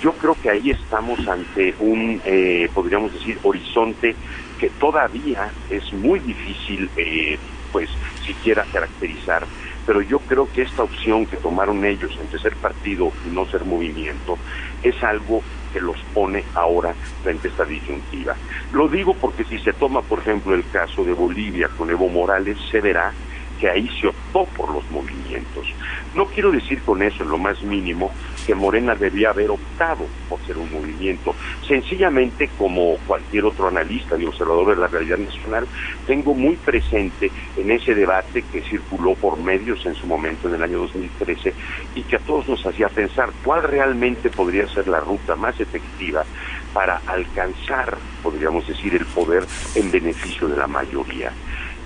Yo 0.00 0.12
creo 0.12 0.36
que 0.42 0.50
ahí 0.50 0.70
estamos 0.70 1.26
ante 1.28 1.74
un, 1.78 2.20
eh, 2.24 2.68
podríamos 2.74 3.12
decir, 3.12 3.38
horizonte 3.42 4.14
que 4.58 4.68
todavía 4.70 5.50
es 5.70 5.92
muy 5.92 6.18
difícil, 6.20 6.90
eh, 6.96 7.38
pues, 7.70 7.88
siquiera 8.26 8.64
caracterizar, 8.72 9.46
pero 9.86 10.00
yo 10.00 10.18
creo 10.20 10.50
que 10.50 10.62
esta 10.62 10.82
opción 10.82 11.26
que 11.26 11.36
tomaron 11.36 11.84
ellos 11.84 12.16
entre 12.20 12.38
ser 12.38 12.56
partido 12.56 13.12
y 13.26 13.34
no 13.34 13.46
ser 13.46 13.64
movimiento 13.64 14.38
es 14.82 15.02
algo 15.02 15.42
que 15.74 15.80
los 15.80 16.00
pone 16.14 16.44
ahora 16.54 16.94
frente 17.24 17.48
a 17.48 17.50
esta 17.50 17.64
disyuntiva. 17.64 18.36
Lo 18.72 18.86
digo 18.86 19.12
porque 19.14 19.42
si 19.42 19.58
se 19.58 19.72
toma, 19.72 20.02
por 20.02 20.20
ejemplo, 20.20 20.54
el 20.54 20.64
caso 20.70 21.02
de 21.04 21.12
Bolivia 21.12 21.68
con 21.76 21.90
Evo 21.90 22.08
Morales, 22.08 22.56
se 22.70 22.80
verá 22.80 23.12
que 23.58 23.68
ahí 23.68 23.90
se 24.00 24.06
optó 24.06 24.44
por 24.56 24.72
los 24.72 24.88
movimientos. 24.92 25.66
No 26.14 26.26
quiero 26.26 26.52
decir 26.52 26.80
con 26.82 27.02
eso 27.02 27.24
en 27.24 27.30
lo 27.30 27.38
más 27.38 27.60
mínimo 27.62 28.12
que 28.46 28.54
Morena 28.54 28.94
debía 28.94 29.30
haber 29.30 29.50
optado 29.50 30.06
por 30.28 30.40
ser 30.46 30.56
un 30.56 30.72
movimiento. 30.72 31.34
Sencillamente, 31.66 32.50
como 32.58 32.96
cualquier 33.06 33.44
otro 33.44 33.68
analista 33.68 34.16
y 34.18 34.24
observador 34.24 34.74
de 34.74 34.80
la 34.80 34.86
realidad 34.88 35.18
nacional, 35.18 35.66
tengo 36.06 36.34
muy 36.34 36.56
presente 36.56 37.30
en 37.56 37.70
ese 37.70 37.94
debate 37.94 38.44
que 38.52 38.62
circuló 38.62 39.14
por 39.14 39.38
medios 39.38 39.84
en 39.86 39.94
su 39.94 40.06
momento 40.06 40.48
en 40.48 40.54
el 40.54 40.62
año 40.62 40.78
2013 40.78 41.52
y 41.94 42.02
que 42.02 42.16
a 42.16 42.20
todos 42.20 42.48
nos 42.48 42.64
hacía 42.66 42.88
pensar 42.88 43.30
cuál 43.44 43.62
realmente 43.62 44.30
podría 44.30 44.66
ser 44.68 44.88
la 44.88 45.00
ruta 45.00 45.36
más 45.36 45.58
efectiva 45.60 46.24
para 46.72 47.00
alcanzar, 47.06 47.96
podríamos 48.22 48.66
decir, 48.66 48.94
el 48.94 49.06
poder 49.06 49.44
en 49.76 49.90
beneficio 49.90 50.48
de 50.48 50.56
la 50.56 50.66
mayoría. 50.66 51.32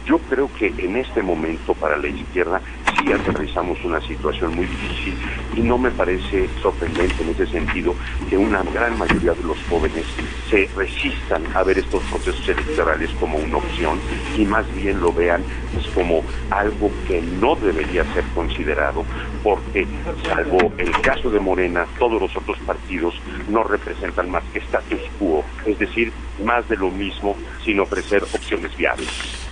Yo 0.09 0.17
creo 0.31 0.51
que 0.59 0.69
en 0.69 0.97
este 0.97 1.23
momento 1.23 1.75
para 1.75 1.99
la 1.99 2.09
izquierda 2.09 2.63
sí 2.97 3.13
aterrizamos 3.13 3.79
una 3.85 4.01
situación 4.01 4.57
muy 4.57 4.65
difícil 4.65 5.15
y 5.55 5.61
no 5.61 5.77
me 5.77 5.91
parece 5.91 6.49
sorprendente 6.63 7.23
en 7.23 7.29
ese 7.29 7.47
sentido 7.47 7.95
que 8.31 8.39
una 8.39 8.63
gran 8.63 8.99
mayoría 8.99 9.35
de 9.35 9.43
los 9.43 9.59
jóvenes 9.69 10.07
se 10.49 10.67
resistan 10.75 11.45
a 11.55 11.63
ver 11.63 11.77
estos 11.77 12.03
procesos 12.05 12.49
electorales 12.49 13.11
como 13.21 13.37
una 13.37 13.59
opción 13.59 14.01
y 14.35 14.47
más 14.47 14.65
bien 14.75 14.99
lo 14.99 15.13
vean 15.13 15.43
pues, 15.75 15.87
como 15.89 16.23
algo 16.49 16.91
que 17.07 17.21
no 17.21 17.55
debería 17.57 18.03
ser 18.15 18.25
considerado 18.35 19.05
porque 19.43 19.87
salvo 20.27 20.73
el 20.79 20.91
caso 21.03 21.29
de 21.29 21.39
Morena, 21.39 21.85
todos 21.99 22.19
los 22.19 22.35
otros 22.35 22.57
partidos 22.61 23.15
no 23.51 23.63
representan 23.63 24.31
más 24.31 24.45
que 24.55 24.61
status 24.61 25.01
quo, 25.19 25.45
es 25.67 25.79
decir, 25.79 26.11
más 26.43 26.67
de 26.67 26.77
lo 26.77 26.91
mismo 26.91 27.37
sin 27.63 27.79
ofrecer 27.79 28.23
opciones 28.23 28.75
viables. 28.75 29.48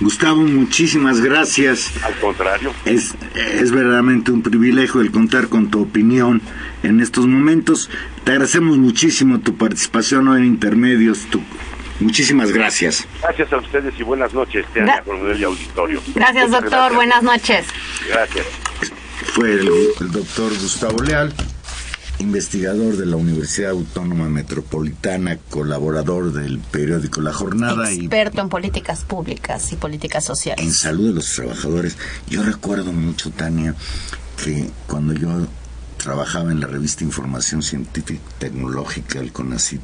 Gustavo, 0.00 0.42
muchísimas 0.42 1.20
gracias. 1.20 1.90
Al 2.02 2.14
contrario, 2.18 2.72
Es, 2.84 3.14
es 3.34 3.70
verdaderamente 3.70 4.30
un 4.32 4.42
privilegio 4.42 5.00
el 5.00 5.10
contar 5.10 5.48
con 5.48 5.70
tu 5.70 5.80
opinión 5.82 6.40
en 6.82 7.00
estos 7.00 7.26
momentos. 7.26 7.90
Te 8.24 8.32
agradecemos 8.32 8.78
muchísimo 8.78 9.40
tu 9.40 9.56
participación 9.56 10.28
hoy 10.28 10.40
en 10.40 10.46
Intermedios. 10.46 11.26
Tu, 11.30 11.40
muchísimas 12.00 12.50
gracias. 12.52 13.06
gracias 13.22 13.52
a 13.52 13.58
ustedes 13.58 13.94
y 13.98 14.02
buenas 14.02 14.32
noches, 14.32 14.64
Coronel 15.04 15.40
y 15.40 15.44
Auditorio. 15.44 16.00
Gracias, 16.14 16.48
Muchas 16.48 16.62
doctor. 16.62 16.70
gracias. 16.70 16.94
Buenas 16.94 17.22
noches. 17.22 17.66
Gracias. 18.08 18.46
Fue 19.34 19.52
el, 19.52 19.68
el 20.00 20.10
doctor 20.10 20.50
Gustavo 20.60 21.02
Leal, 21.02 21.32
investigador 22.20 22.96
de 22.96 23.06
la 23.06 23.16
Universidad 23.16 23.70
Autónoma 23.70 24.28
Metropolitana, 24.28 25.38
colaborador 25.48 26.32
del 26.32 26.58
periódico 26.58 27.20
La 27.20 27.32
Jornada 27.32 27.90
y 27.92 28.00
Experto 28.00 28.42
en 28.42 28.48
políticas 28.48 29.04
públicas 29.04 29.72
y 29.72 29.76
políticas 29.76 30.24
en 30.24 30.26
sociales. 30.26 30.78
salud 30.78 31.08
de 31.08 31.14
los 31.14 31.32
trabajadores. 31.32 31.96
Yo 32.28 32.42
recuerdo 32.42 32.92
mucho, 32.92 33.30
Tania, 33.30 33.74
que 34.42 34.70
cuando 34.86 35.14
yo 35.14 35.46
trabajaba 35.96 36.52
en 36.52 36.60
la 36.60 36.66
revista 36.66 37.04
Información 37.04 37.62
Científica 37.62 38.20
y 38.20 38.40
Tecnológica, 38.40 39.18
el 39.18 39.32
CONACIT, 39.32 39.82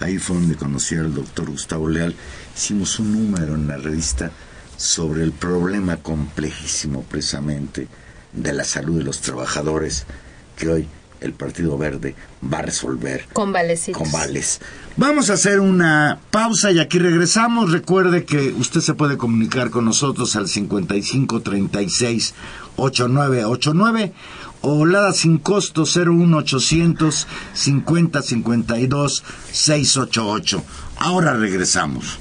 ahí 0.00 0.18
fue 0.18 0.36
donde 0.36 0.56
conocí 0.56 0.94
al 0.96 1.14
doctor 1.14 1.50
Gustavo 1.50 1.88
Leal. 1.88 2.14
Hicimos 2.56 2.98
un 2.98 3.12
número 3.12 3.54
en 3.54 3.68
la 3.68 3.76
revista 3.76 4.30
sobre 4.76 5.22
el 5.22 5.32
problema 5.32 5.98
complejísimo 5.98 7.02
precisamente 7.02 7.88
de 8.32 8.52
la 8.52 8.64
salud 8.64 8.98
de 8.98 9.04
los 9.04 9.20
trabajadores 9.20 10.06
que 10.56 10.68
hoy 10.68 10.88
el 11.24 11.32
Partido 11.32 11.76
Verde 11.78 12.14
va 12.52 12.58
a 12.58 12.62
resolver 12.62 13.26
Convalecidos. 13.32 14.00
con 14.02 14.12
vales. 14.12 14.60
Vamos 14.96 15.30
a 15.30 15.34
hacer 15.34 15.58
una 15.60 16.18
pausa 16.30 16.70
y 16.70 16.78
aquí 16.78 16.98
regresamos. 16.98 17.72
Recuerde 17.72 18.24
que 18.24 18.52
usted 18.52 18.80
se 18.80 18.94
puede 18.94 19.16
comunicar 19.16 19.70
con 19.70 19.84
nosotros 19.84 20.36
al 20.36 20.48
55 20.48 21.40
36 21.40 22.34
8989 22.76 24.12
o 24.60 24.86
Lada 24.86 25.12
sin 25.12 25.38
costo 25.38 25.84
01800 25.84 27.26
50 27.54 28.22
52 28.22 29.24
688. 29.52 30.62
Ahora 30.98 31.34
regresamos. 31.34 32.18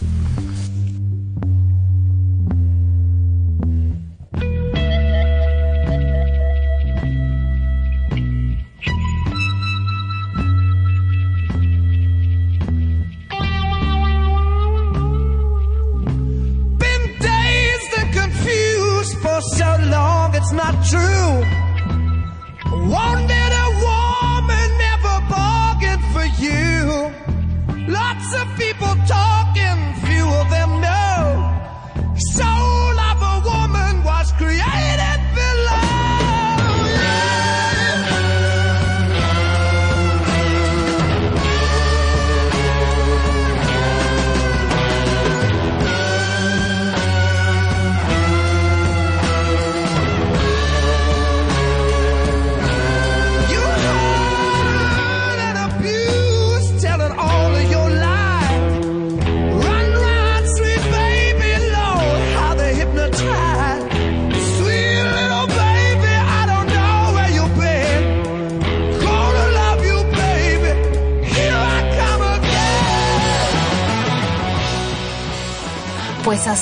not 20.55 20.75
true. 20.85 21.43
One 22.89 23.27
day. 23.27 23.42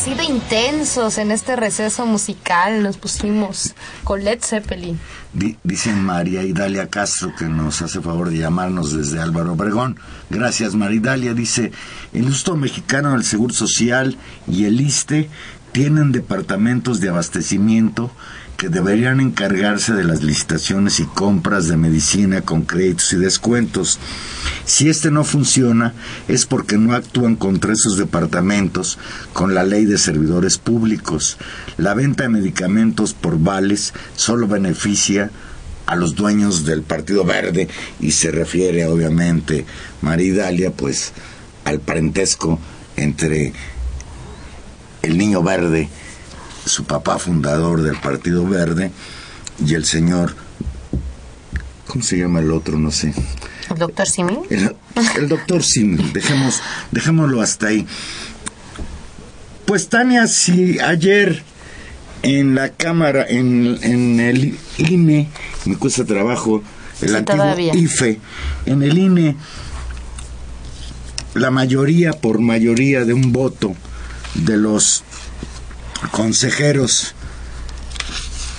Así 0.02 0.16
de 0.16 0.24
intensos 0.24 1.20
en 1.20 1.30
este 1.30 1.56
receso 1.56 2.08
musical 2.08 2.82
nos 2.82 2.98
pusimos 2.98 3.76
con 4.04 4.24
Led 4.24 4.40
Zeppelin. 4.42 5.00
Dicen 5.64 6.04
María 6.04 6.42
Idalia 6.42 6.90
Castro 6.90 7.36
que 7.38 7.46
nos 7.46 7.84
hace 7.84 8.02
favor 8.02 8.32
de 8.32 8.40
llamarnos 8.40 8.98
desde 8.98 9.20
Álvaro 9.20 9.54
Obregón. 9.54 10.00
Gracias, 10.32 10.74
María 10.74 10.98
Idalia. 10.98 11.34
Dice, 11.36 11.72
el 12.14 12.24
Instituto 12.24 12.58
Mexicano 12.58 13.12
del 13.12 13.24
Seguro 13.24 13.54
Social 13.54 14.18
y 14.48 14.66
el 14.66 14.82
ISTE 14.82 15.30
tienen 15.72 16.12
departamentos 16.12 17.00
de 17.00 17.10
abastecimiento 17.10 18.10
que 18.62 18.70
deberían 18.70 19.20
encargarse 19.20 19.92
de 19.94 20.04
las 20.04 20.22
licitaciones 20.22 21.00
y 21.00 21.06
compras 21.06 21.68
de 21.68 21.78
medicina 21.78 22.44
con 22.44 22.62
créditos 22.62 23.12
y 23.12 23.16
descuentos. 23.16 23.98
Si 24.66 24.88
este 24.88 25.10
no 25.10 25.24
funciona 25.24 25.96
es 26.28 26.46
porque 26.46 26.78
no 26.78 26.94
actúan 26.94 27.36
contra 27.36 27.74
esos 27.74 27.98
departamentos 27.98 29.00
con 29.34 29.56
la 29.56 29.64
ley 29.64 29.86
de 29.86 29.98
servidores 29.98 30.60
públicos. 30.60 31.40
La 31.80 31.96
venta 31.96 32.22
de 32.22 32.30
medicamentos 32.30 33.16
por 33.16 33.40
vales 33.40 33.96
solo 34.16 34.48
beneficia 34.48 35.32
a 35.88 35.96
los 35.96 36.14
dueños 36.14 36.64
del 36.64 36.84
Partido 36.84 37.26
Verde 37.26 37.68
y 38.00 38.12
se 38.12 38.30
refiere 38.30 38.86
obviamente 38.86 39.66
Maridalia 40.04 40.70
pues 40.70 41.14
al 41.66 41.80
parentesco 41.80 42.60
entre 42.96 43.54
el 45.02 45.18
niño 45.18 45.42
verde, 45.42 45.90
su 46.66 46.84
papá 46.86 47.18
fundador 47.20 47.82
del 47.82 47.98
Partido 47.98 48.46
Verde, 48.48 48.92
y 49.66 49.74
el 49.76 49.86
señor, 49.86 50.36
¿cómo 51.88 52.04
se 52.04 52.18
llama 52.18 52.40
el 52.40 52.52
otro? 52.52 52.78
No 52.80 52.92
sé. 52.92 53.14
¿El 53.70 53.78
doctor 53.78 54.08
Simi? 54.08 54.40
El, 54.50 54.76
el 55.18 55.30
doctor 55.30 55.64
Simil, 55.64 56.12
dejemos, 56.14 56.62
dejémoslo 56.92 57.42
hasta 57.42 57.68
ahí. 57.68 57.88
Pues 59.66 59.88
Tania, 59.88 60.28
si 60.28 60.80
ayer 60.80 61.44
en 62.24 62.56
la 62.56 62.70
Cámara, 62.70 63.26
en, 63.28 63.78
en 63.82 64.20
el 64.20 64.58
INE, 64.78 65.30
me 65.66 65.78
cuesta 65.78 66.04
trabajo, 66.06 66.62
el 67.02 67.10
Sí, 67.10 67.16
antiguo 67.16 67.44
todavía. 67.44 67.74
IFE, 67.76 68.20
en 68.66 68.84
el 68.84 68.98
INE, 68.98 69.38
la 71.34 71.50
mayoría, 71.52 72.12
por 72.12 72.40
mayoría 72.40 73.06
de 73.06 73.14
un 73.14 73.32
voto 73.32 73.74
de 74.36 74.58
los 74.58 75.04
consejeros, 76.10 77.14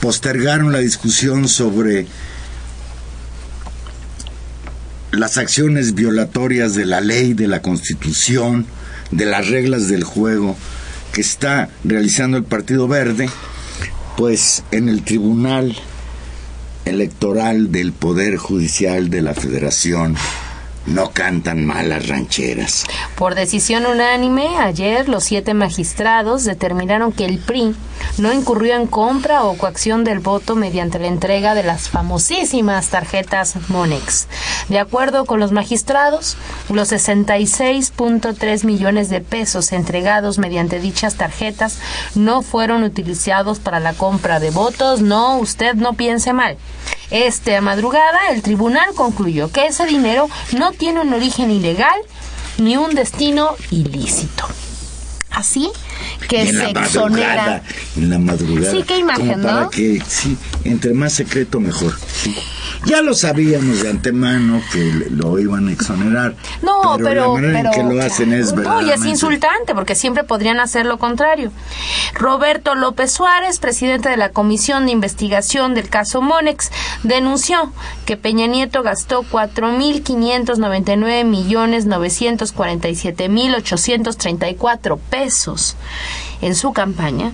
postergaron 0.00 0.72
la 0.72 0.78
discusión 0.78 1.48
sobre 1.48 2.06
las 5.12 5.36
acciones 5.38 5.94
violatorias 5.94 6.74
de 6.74 6.86
la 6.86 7.00
ley, 7.00 7.34
de 7.34 7.48
la 7.48 7.60
constitución, 7.60 8.66
de 9.10 9.26
las 9.26 9.48
reglas 9.48 9.88
del 9.88 10.04
juego 10.04 10.56
que 11.12 11.20
está 11.20 11.68
realizando 11.84 12.38
el 12.38 12.44
Partido 12.44 12.88
Verde, 12.88 13.28
pues 14.16 14.64
en 14.70 14.88
el 14.88 15.02
Tribunal 15.02 15.76
Electoral 16.84 17.70
del 17.70 17.92
Poder 17.92 18.36
Judicial 18.36 19.10
de 19.10 19.22
la 19.22 19.34
Federación 19.34 20.16
no 20.86 21.10
cantan 21.10 21.64
malas 21.64 22.08
rancheras. 22.08 22.84
Por 23.16 23.34
decisión 23.34 23.86
unánime, 23.86 24.58
ayer 24.58 25.08
los 25.08 25.24
siete 25.24 25.54
magistrados 25.54 26.44
determinaron 26.44 27.12
que 27.12 27.24
el 27.24 27.38
PRI 27.38 27.74
no 28.18 28.32
incurrió 28.32 28.74
en 28.74 28.86
compra 28.86 29.44
o 29.44 29.56
coacción 29.56 30.04
del 30.04 30.18
voto 30.18 30.56
mediante 30.56 30.98
la 30.98 31.06
entrega 31.06 31.54
de 31.54 31.62
las 31.62 31.88
famosísimas 31.88 32.88
tarjetas 32.88 33.54
Monex. 33.68 34.26
De 34.68 34.78
acuerdo 34.78 35.24
con 35.24 35.40
los 35.40 35.52
magistrados, 35.52 36.36
los 36.68 36.92
66.3 36.92 38.64
millones 38.64 39.08
de 39.08 39.20
pesos 39.20 39.72
entregados 39.72 40.38
mediante 40.38 40.80
dichas 40.80 41.14
tarjetas 41.14 41.78
no 42.14 42.42
fueron 42.42 42.82
utilizados 42.82 43.58
para 43.58 43.80
la 43.80 43.94
compra 43.94 44.40
de 44.40 44.50
votos. 44.50 45.00
No, 45.00 45.38
usted 45.38 45.74
no 45.74 45.94
piense 45.94 46.32
mal. 46.32 46.56
Esta 47.12 47.60
madrugada, 47.60 48.30
el 48.30 48.40
tribunal 48.40 48.94
concluyó 48.94 49.52
que 49.52 49.66
ese 49.66 49.84
dinero 49.84 50.30
no 50.56 50.72
tiene 50.72 51.02
un 51.02 51.12
origen 51.12 51.50
ilegal 51.50 52.00
ni 52.56 52.78
un 52.78 52.94
destino 52.94 53.54
ilícito. 53.70 54.46
Así 55.30 55.70
que 56.28 56.42
en 56.42 56.46
se 56.48 56.52
la 56.54 56.70
exonera. 56.70 57.62
en 57.96 58.10
la 58.10 58.18
madrugada. 58.18 58.70
Sí, 58.70 58.82
qué 58.86 58.98
imagen, 58.98 59.30
como 59.32 59.42
para 59.42 59.60
¿no? 59.62 59.70
que, 59.70 60.02
sí, 60.06 60.36
entre 60.64 60.94
más 60.94 61.12
secreto 61.12 61.60
mejor. 61.60 61.94
Ya 62.84 63.00
lo 63.00 63.14
sabíamos 63.14 63.80
de 63.82 63.90
antemano 63.90 64.60
que 64.72 65.06
lo 65.10 65.38
iban 65.38 65.68
a 65.68 65.72
exonerar. 65.72 66.34
No, 66.62 66.96
pero, 66.98 67.34
la 67.36 67.40
manera 67.40 67.60
en 67.60 67.70
pero- 67.70 67.88
que 67.88 67.94
lo 67.94 68.02
hacen 68.02 68.32
es 68.32 68.52
No, 68.54 68.80
y 68.82 68.90
es 68.90 69.04
insultante 69.04 69.74
porque 69.74 69.94
siempre 69.94 70.24
podrían 70.24 70.58
hacer 70.58 70.86
lo 70.86 70.98
contrario. 70.98 71.52
Roberto 72.14 72.74
López 72.74 73.12
Suárez, 73.12 73.58
presidente 73.60 74.08
de 74.08 74.16
la 74.16 74.30
Comisión 74.30 74.86
de 74.86 74.92
Investigación 74.92 75.74
del 75.74 75.88
caso 75.88 76.22
Monex, 76.22 76.70
denunció 77.04 77.72
que 78.04 78.16
Peña 78.16 78.46
Nieto 78.46 78.82
gastó 78.82 79.22
4.599 79.30 81.24
millones 81.24 81.86
947 81.86 83.28
mil 83.28 83.54
834 83.54 84.96
pesos 84.96 85.76
en 86.40 86.54
su 86.54 86.72
campaña, 86.72 87.32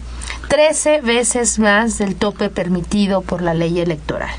13 0.49 1.01
veces 1.01 1.59
más 1.59 1.99
del 1.99 2.17
tope 2.17 2.49
permitido 2.49 3.23
por 3.23 3.43
la 3.43 3.55
ley 3.55 3.81
electoral. 3.81 4.31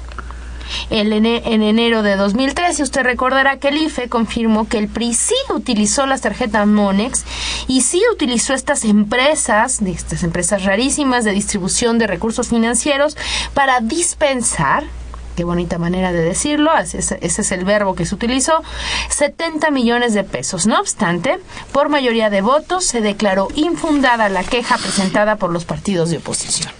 En 0.91 1.63
enero 1.63 2.03
de 2.03 2.15
2013, 2.15 2.83
usted 2.83 3.03
recordará 3.03 3.57
que 3.57 3.69
el 3.69 3.77
IFE 3.77 4.09
confirmó 4.09 4.67
que 4.67 4.77
el 4.77 4.87
PRI 4.87 5.13
sí 5.13 5.35
utilizó 5.53 6.05
las 6.05 6.21
tarjetas 6.21 6.67
Monex 6.67 7.25
y 7.67 7.81
sí 7.81 8.01
utilizó 8.13 8.53
estas 8.53 8.85
empresas, 8.85 9.81
estas 9.81 10.23
empresas 10.23 10.63
rarísimas 10.65 11.23
de 11.25 11.31
distribución 11.31 11.97
de 11.97 12.07
recursos 12.07 12.49
financieros, 12.49 13.17
para 13.53 13.81
dispensar, 13.81 14.83
qué 15.39 15.45
bonita 15.45 15.77
manera 15.77 16.11
de 16.11 16.21
decirlo, 16.21 16.69
ese 16.77 17.17
es, 17.21 17.51
el 17.53 17.63
verbo 17.63 17.95
que 17.95 18.05
se 18.05 18.13
utilizó, 18.13 18.61
70 19.09 19.71
millones 19.71 20.13
de 20.13 20.25
pesos. 20.25 20.67
No 20.67 20.77
obstante, 20.81 21.39
por 21.71 21.87
mayoría 21.87 22.29
de 22.29 22.41
votos 22.41 22.83
se 22.83 22.99
declaró 22.99 23.47
infundada 23.55 24.27
la 24.27 24.43
queja 24.43 24.77
presentada 24.77 25.37
por 25.37 25.53
los 25.53 25.63
partidos 25.63 26.09
de 26.09 26.17
oposición. 26.17 26.73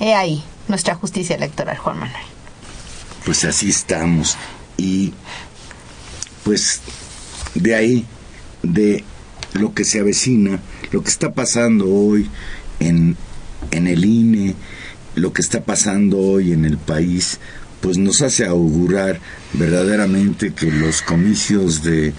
He 0.00 0.14
ahí 0.14 0.42
nuestra 0.66 0.94
justicia 0.94 1.36
electoral, 1.36 1.76
Juan 1.76 1.98
Manuel. 1.98 2.24
pues 3.26 3.44
así 3.44 3.68
estamos. 3.68 4.38
Y 4.78 5.12
pues 6.42 6.80
de 7.54 7.74
ahí, 7.74 8.06
de 8.62 9.04
lo 9.52 9.74
que 9.74 9.84
se 9.84 10.00
avecina, 10.00 10.58
lo 10.90 11.02
que 11.02 11.10
está 11.10 11.34
pasando 11.34 11.86
hoy 11.86 12.30
en, 12.80 13.18
en 13.72 13.88
el 13.88 14.06
INE, 14.06 14.54
lo 15.14 15.32
que 15.32 15.42
está 15.42 15.62
pasando 15.62 16.18
hoy 16.18 16.52
en 16.52 16.64
el 16.64 16.78
país, 16.78 17.38
pues 17.80 17.98
nos 17.98 18.22
hace 18.22 18.46
augurar 18.46 19.20
verdaderamente 19.52 20.54
que 20.54 20.70
los 20.70 21.02
comicios 21.02 21.82
de, 21.82 22.12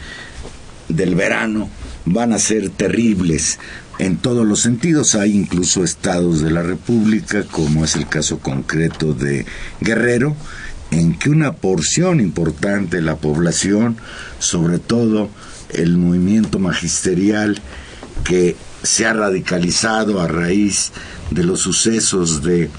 del 0.90 1.16
verano 1.16 1.70
van 2.06 2.34
a 2.34 2.40
ser 2.40 2.70
terribles 2.70 3.60
en 4.00 4.18
todos 4.18 4.46
los 4.46 4.62
sentidos. 4.62 5.16
Hay 5.16 5.36
incluso 5.36 5.84
estados 5.84 6.42
de 6.42 6.52
la 6.52 6.62
República, 6.62 7.44
como 7.44 7.84
es 7.84 7.96
el 7.96 8.08
caso 8.08 8.40
concreto 8.40 9.14
de 9.14 9.46
Guerrero, 9.82 10.36
en 10.92 11.18
que 11.18 11.30
una 11.30 11.54
porción 11.54 12.20
importante 12.20 12.98
de 12.98 13.04
la 13.04 13.18
población, 13.18 13.98
sobre 14.40 14.80
todo 14.80 15.30
el 15.70 15.98
movimiento 15.98 16.60
magisterial 16.60 17.60
que 18.24 18.56
se 18.86 19.06
ha 19.06 19.14
radicalizado 19.14 20.22
a 20.22 20.28
raíz 20.28 20.92
de 21.32 21.44
los 21.44 21.62
sucesos 21.62 22.44
de 22.44 22.70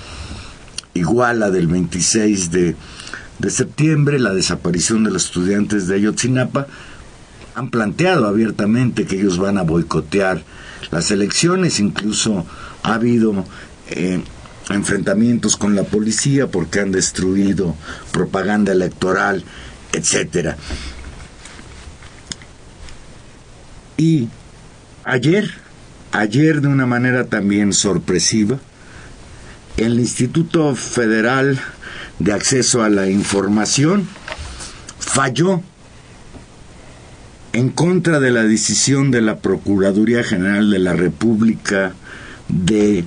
Iguala 0.94 1.50
del 1.50 1.66
26 1.66 2.50
de, 2.50 2.76
de 3.38 3.50
septiembre, 3.50 4.18
la 4.18 4.32
desaparición 4.32 5.04
de 5.04 5.10
los 5.10 5.26
estudiantes 5.26 5.86
de 5.86 5.96
Ayotzinapa, 5.96 6.66
han 7.54 7.70
planteado 7.70 8.26
abiertamente 8.26 9.06
que 9.06 9.16
ellos 9.16 9.38
van 9.38 9.58
a 9.58 9.62
boicotear 9.62 10.42
las 10.90 11.10
elecciones, 11.10 11.80
incluso 11.80 12.46
ha 12.82 12.94
habido 12.94 13.44
eh, 13.88 14.22
enfrentamientos 14.70 15.56
con 15.56 15.74
la 15.74 15.84
policía 15.84 16.48
porque 16.48 16.80
han 16.80 16.92
destruido 16.92 17.74
propaganda 18.12 18.72
electoral, 18.72 19.44
etcétera. 19.92 20.56
Y 23.96 24.28
ayer, 25.04 25.65
ayer 26.12 26.60
de 26.60 26.68
una 26.68 26.86
manera 26.86 27.26
también 27.26 27.72
sorpresiva, 27.72 28.58
el 29.76 30.00
Instituto 30.00 30.74
Federal 30.74 31.60
de 32.18 32.32
Acceso 32.32 32.82
a 32.82 32.88
la 32.88 33.08
Información 33.08 34.08
falló 34.98 35.62
en 37.52 37.70
contra 37.70 38.20
de 38.20 38.30
la 38.30 38.42
decisión 38.42 39.10
de 39.10 39.22
la 39.22 39.38
Procuraduría 39.38 40.22
General 40.22 40.70
de 40.70 40.78
la 40.78 40.92
República 40.92 41.94
de 42.48 43.04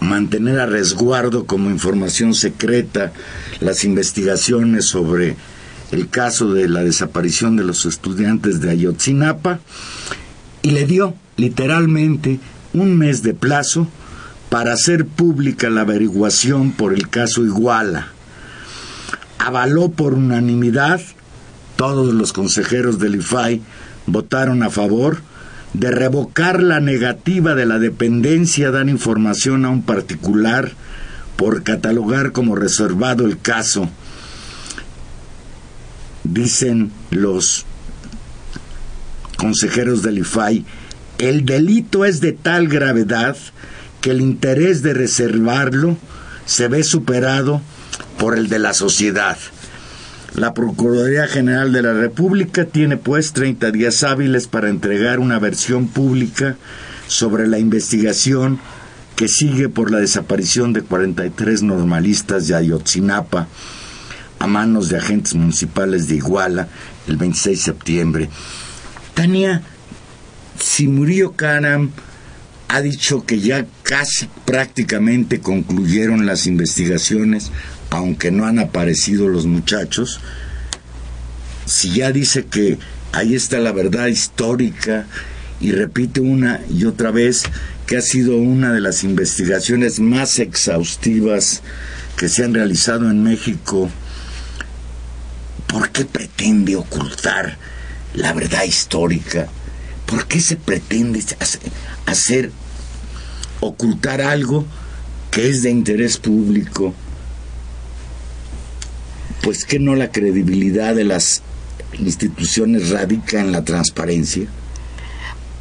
mantener 0.00 0.60
a 0.60 0.66
resguardo 0.66 1.46
como 1.46 1.70
información 1.70 2.34
secreta 2.34 3.12
las 3.60 3.84
investigaciones 3.84 4.84
sobre 4.84 5.36
el 5.92 6.08
caso 6.08 6.52
de 6.52 6.68
la 6.68 6.82
desaparición 6.82 7.56
de 7.56 7.64
los 7.64 7.86
estudiantes 7.86 8.60
de 8.60 8.70
Ayotzinapa 8.70 9.60
y 10.62 10.70
le 10.70 10.84
dio 10.84 11.14
literalmente 11.36 12.40
un 12.72 12.96
mes 12.96 13.22
de 13.22 13.34
plazo 13.34 13.86
para 14.48 14.72
hacer 14.72 15.06
pública 15.06 15.70
la 15.70 15.82
averiguación 15.82 16.72
por 16.72 16.92
el 16.92 17.08
caso 17.08 17.44
Iguala. 17.44 18.08
Avaló 19.38 19.90
por 19.90 20.14
unanimidad, 20.14 21.00
todos 21.76 22.14
los 22.14 22.32
consejeros 22.32 22.98
del 22.98 23.16
IFAI 23.16 23.62
votaron 24.06 24.62
a 24.62 24.70
favor 24.70 25.20
de 25.72 25.90
revocar 25.90 26.62
la 26.62 26.80
negativa 26.80 27.54
de 27.54 27.66
la 27.66 27.78
dependencia 27.78 28.70
dar 28.70 28.88
información 28.88 29.64
a 29.64 29.70
un 29.70 29.82
particular 29.82 30.72
por 31.36 31.62
catalogar 31.64 32.32
como 32.32 32.56
reservado 32.56 33.26
el 33.26 33.38
caso. 33.38 33.88
Dicen 36.24 36.90
los 37.10 37.66
consejeros 39.36 40.02
del 40.02 40.18
IFAI, 40.18 40.64
el 41.18 41.44
delito 41.44 42.04
es 42.04 42.20
de 42.20 42.32
tal 42.32 42.68
gravedad 42.68 43.36
que 44.00 44.10
el 44.10 44.20
interés 44.20 44.82
de 44.82 44.94
reservarlo 44.94 45.96
se 46.44 46.68
ve 46.68 46.82
superado 46.82 47.60
por 48.18 48.36
el 48.36 48.48
de 48.48 48.58
la 48.58 48.74
sociedad. 48.74 49.36
La 50.34 50.52
Procuraduría 50.52 51.26
General 51.26 51.72
de 51.72 51.82
la 51.82 51.94
República 51.94 52.66
tiene 52.66 52.96
pues 52.98 53.32
30 53.32 53.70
días 53.70 54.02
hábiles 54.02 54.46
para 54.48 54.68
entregar 54.68 55.18
una 55.18 55.38
versión 55.38 55.88
pública 55.88 56.56
sobre 57.08 57.46
la 57.46 57.58
investigación 57.58 58.58
que 59.16 59.28
sigue 59.28 59.70
por 59.70 59.90
la 59.90 59.98
desaparición 59.98 60.74
de 60.74 60.82
43 60.82 61.62
normalistas 61.62 62.48
de 62.48 62.54
Ayotzinapa 62.54 63.48
a 64.38 64.46
manos 64.46 64.90
de 64.90 64.98
agentes 64.98 65.34
municipales 65.34 66.08
de 66.08 66.16
Iguala 66.16 66.68
el 67.08 67.16
26 67.16 67.58
de 67.58 67.64
septiembre. 67.64 68.28
Tania, 69.14 69.62
si 70.66 70.88
Murillo 70.88 71.32
Karam 71.32 71.92
ha 72.68 72.80
dicho 72.80 73.24
que 73.24 73.38
ya 73.38 73.66
casi 73.84 74.28
prácticamente 74.44 75.40
concluyeron 75.40 76.26
las 76.26 76.48
investigaciones, 76.48 77.52
aunque 77.90 78.32
no 78.32 78.46
han 78.46 78.58
aparecido 78.58 79.28
los 79.28 79.46
muchachos, 79.46 80.20
si 81.66 81.90
ya 81.90 82.10
dice 82.10 82.46
que 82.46 82.78
ahí 83.12 83.36
está 83.36 83.58
la 83.60 83.70
verdad 83.70 84.08
histórica 84.08 85.06
y 85.60 85.70
repite 85.70 86.20
una 86.20 86.60
y 86.68 86.84
otra 86.84 87.12
vez 87.12 87.44
que 87.86 87.96
ha 87.96 88.02
sido 88.02 88.36
una 88.36 88.72
de 88.72 88.80
las 88.80 89.04
investigaciones 89.04 90.00
más 90.00 90.40
exhaustivas 90.40 91.62
que 92.16 92.28
se 92.28 92.44
han 92.44 92.52
realizado 92.52 93.08
en 93.08 93.22
México, 93.22 93.88
¿por 95.68 95.90
qué 95.90 96.04
pretende 96.04 96.74
ocultar 96.74 97.56
la 98.14 98.32
verdad 98.32 98.64
histórica? 98.64 99.48
¿Por 100.06 100.26
qué 100.26 100.40
se 100.40 100.56
pretende 100.56 101.22
hacer, 102.06 102.52
ocultar 103.60 104.20
algo 104.20 104.64
que 105.30 105.48
es 105.48 105.62
de 105.62 105.70
interés 105.70 106.16
público? 106.18 106.94
Pues 109.42 109.64
que 109.64 109.78
no 109.78 109.94
la 109.96 110.10
credibilidad 110.10 110.94
de 110.94 111.04
las 111.04 111.42
instituciones 111.98 112.90
radica 112.90 113.40
en 113.40 113.52
la 113.52 113.64
transparencia. 113.64 114.46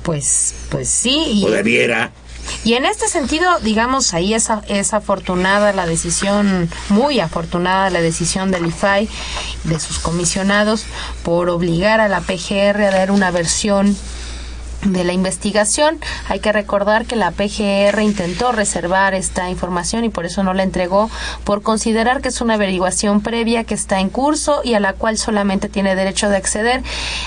Pues, 0.04 0.54
pues 0.70 0.88
sí. 0.88 1.44
o 1.46 1.50
debiera. 1.50 2.12
Y 2.64 2.74
en 2.74 2.86
este 2.86 3.08
sentido, 3.08 3.60
digamos, 3.62 4.14
ahí 4.14 4.36
es, 4.36 4.50
es 4.68 4.94
afortunada 4.94 5.74
la 5.74 5.88
decisión, 5.88 6.70
muy 6.90 7.20
afortunada 7.20 7.90
la 7.90 8.02
decisión 8.02 8.52
del 8.52 8.68
IFAI, 8.68 9.10
de 9.64 9.80
sus 9.80 9.98
comisionados, 9.98 10.86
por 11.24 11.50
obligar 11.50 12.02
a 12.02 12.08
la 12.08 12.22
PGR 12.22 12.84
a 12.84 12.92
dar 12.92 13.12
una 13.12 13.32
versión 13.32 13.96
de 14.86 15.04
la 15.04 15.14
investigación. 15.14 16.00
Hay 16.28 16.40
que 16.40 16.52
recordar 16.52 17.06
que 17.06 17.16
la 17.16 17.32
PGR 17.32 18.02
intentó 18.02 18.52
reservar 18.52 19.14
esta 19.14 19.50
información 19.50 20.04
y 20.06 20.10
por 20.10 20.26
eso 20.26 20.44
no 20.44 20.54
la 20.54 20.64
entregó, 20.64 21.10
por 21.44 21.62
considerar 21.62 22.22
que 22.22 22.30
es 22.30 22.42
una 22.42 22.56
averiguación 22.56 23.22
previa 23.22 23.64
que 23.64 23.74
está 23.74 24.00
en 24.00 24.10
curso 24.10 24.62
y 24.64 24.74
a 24.74 24.80
la 24.80 24.94
cual 24.94 25.18
solamente 25.18 25.70
tiene 25.70 25.96
derecho 25.96 26.30
de 26.30 26.38
acceder 26.38 26.84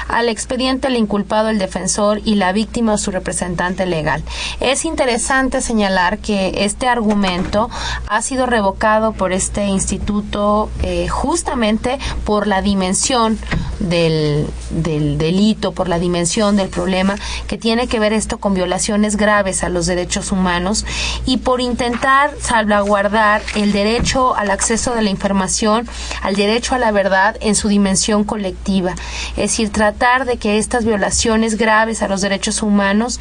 al 0.09 0.29
expediente 0.29 0.89
el 0.89 0.97
inculpado, 0.97 1.49
el 1.49 1.59
defensor 1.59 2.21
y 2.25 2.37
la 2.37 2.53
víctima 2.53 2.95
o 2.95 2.99
su 2.99 3.11
representante 3.11 3.87
legal. 3.87 4.23
Es 4.61 4.85
interesante 4.85 5.61
señalar 5.61 6.19
que 6.19 6.65
este 6.65 6.89
argumento 6.89 7.71
ha 8.09 8.23
sido 8.23 8.47
revocado 8.47 9.13
por 9.13 9.33
este 9.33 9.67
instituto 9.67 10.71
eh, 10.83 11.09
justamente 11.09 11.99
por 12.25 12.47
la 12.47 12.63
dimensión 12.63 13.39
del, 13.81 14.47
del 14.71 15.19
delito, 15.19 15.73
por 15.73 15.89
la 15.89 15.99
dimensión 15.99 16.57
del 16.57 16.69
problema 16.69 17.17
que 17.49 17.59
tiene 17.59 17.89
que 17.89 17.99
ver 17.99 18.13
esto 18.13 18.39
con 18.39 18.55
violaciones 18.55 19.17
graves 19.17 19.65
a 19.65 19.69
los 19.69 19.87
derechos 19.87 20.31
humanos 20.31 20.87
y 21.27 21.39
por 21.39 21.61
intentar 21.61 22.31
salvaguardar 22.41 23.43
el 23.57 23.73
derecho 23.73 24.37
al 24.37 24.53
acceso 24.53 24.95
de 24.95 25.03
la 25.03 25.11
información, 25.11 25.89
al 26.23 26.37
derecho 26.37 26.77
a 26.77 26.79
la 26.79 26.93
verdad 26.93 27.37
en 27.41 27.57
su 27.57 27.69
dimensión 27.69 28.23
colectiva. 28.23 28.95
Es 29.31 29.51
decir, 29.51 29.71
tratar 29.71 30.27
de 30.27 30.37
que 30.37 30.59
estas 30.59 30.85
violaciones 30.85 31.57
graves 31.57 32.03
a 32.03 32.09
los 32.09 32.21
derechos 32.21 32.63
humanos 32.63 33.19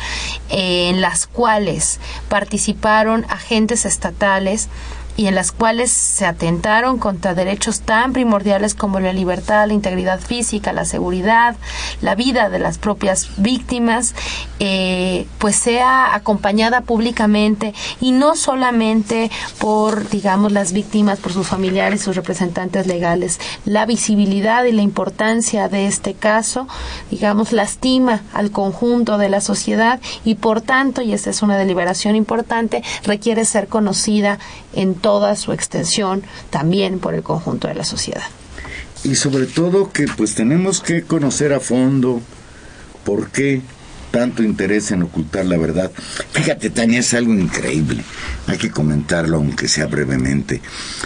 eh, 0.50 0.90
en 0.90 1.02
las 1.02 1.26
cuales 1.26 2.00
participaron 2.30 3.26
agentes 3.30 3.86
estatales, 3.86 4.68
y 5.18 5.26
en 5.26 5.36
las 5.36 5.52
cuales 5.52 5.92
se 5.92 6.26
atentaron 6.26 7.00
contra 7.00 7.34
derechos 7.34 7.82
tan 7.82 8.14
primordiales 8.14 8.76
como 8.76 9.00
la 9.00 9.12
libertad, 9.12 9.68
la 9.68 9.74
integridad 9.74 10.20
física, 10.20 10.72
la 10.74 10.86
seguridad, 10.86 11.56
la 12.02 12.14
vida 12.14 12.50
de 12.50 12.60
las 12.60 12.78
propias 12.78 13.30
víctimas, 13.38 14.14
eh, 14.60 15.26
pues 15.40 15.56
sea 15.56 16.14
acompañada 16.14 16.82
públicamente 16.82 17.74
y 18.00 18.12
no 18.12 18.36
solamente 18.36 19.32
por, 19.58 20.08
digamos, 20.10 20.52
las 20.52 20.72
víctimas, 20.72 21.20
por 21.20 21.34
sus 21.34 21.48
familiares, 21.48 22.02
sus 22.02 22.16
representantes 22.16 22.86
legales. 22.86 23.40
La 23.66 23.88
visibilidad 23.88 24.66
y 24.66 24.72
la 24.72 24.84
importancia 24.84 25.68
de 25.68 25.88
este 25.88 26.14
caso, 26.14 26.68
digamos, 27.10 27.54
lastima 27.54 28.22
al 28.34 28.52
conjunto 28.52 29.18
de 29.18 29.30
la 29.30 29.42
sociedad 29.42 30.00
y 30.24 30.36
por 30.36 30.62
tanto, 30.62 31.02
y 31.02 31.14
esta 31.14 31.32
es 31.32 31.42
una 31.42 31.58
deliberación 31.58 32.16
importante, 32.16 32.84
requiere 33.04 33.46
ser 33.46 33.68
conocida 33.68 34.38
en 34.74 34.94
toda 35.08 35.38
su 35.38 35.54
extensión 35.54 36.22
también 36.50 37.00
por 37.00 37.14
el 37.14 37.24
conjunto 37.24 37.70
de 37.70 37.76
la 37.76 37.86
sociedad. 37.86 38.26
Y 39.06 39.16
sobre 39.16 39.46
todo 39.46 39.90
que 39.94 40.06
pues 40.06 40.36
tenemos 40.36 40.82
que 40.82 41.04
conocer 41.04 41.54
a 41.54 41.62
fondo 41.62 42.22
por 43.06 43.32
qué 43.32 43.62
tanto 44.12 44.44
interés 44.44 44.92
en 44.92 45.04
ocultar 45.04 45.46
la 45.46 45.56
verdad. 45.56 45.94
Fíjate, 46.34 46.72
Tania, 46.72 47.00
es 47.00 47.14
algo 47.14 47.34
increíble. 47.34 48.04
Hay 48.48 48.58
que 48.58 48.70
comentarlo, 48.70 49.38
aunque 49.38 49.70
sea 49.70 49.86
brevemente. 49.86 50.60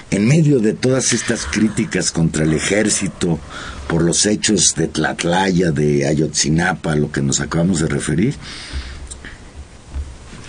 En 0.10 0.28
medio 0.28 0.58
de 0.58 0.74
todas 0.74 1.14
estas 1.14 1.45
críticas 1.45 2.12
contra 2.12 2.43
el 2.43 2.54
ejército 2.54 3.39
por 3.88 4.02
los 4.02 4.26
hechos 4.26 4.74
de 4.76 4.88
Tlatlaya, 4.88 5.70
de 5.70 6.08
Ayotzinapa, 6.08 6.95
lo 6.95 7.12
que 7.12 7.22
nos 7.22 7.39
acabamos 7.39 7.82
de 7.82 7.88
referir, 7.88 8.34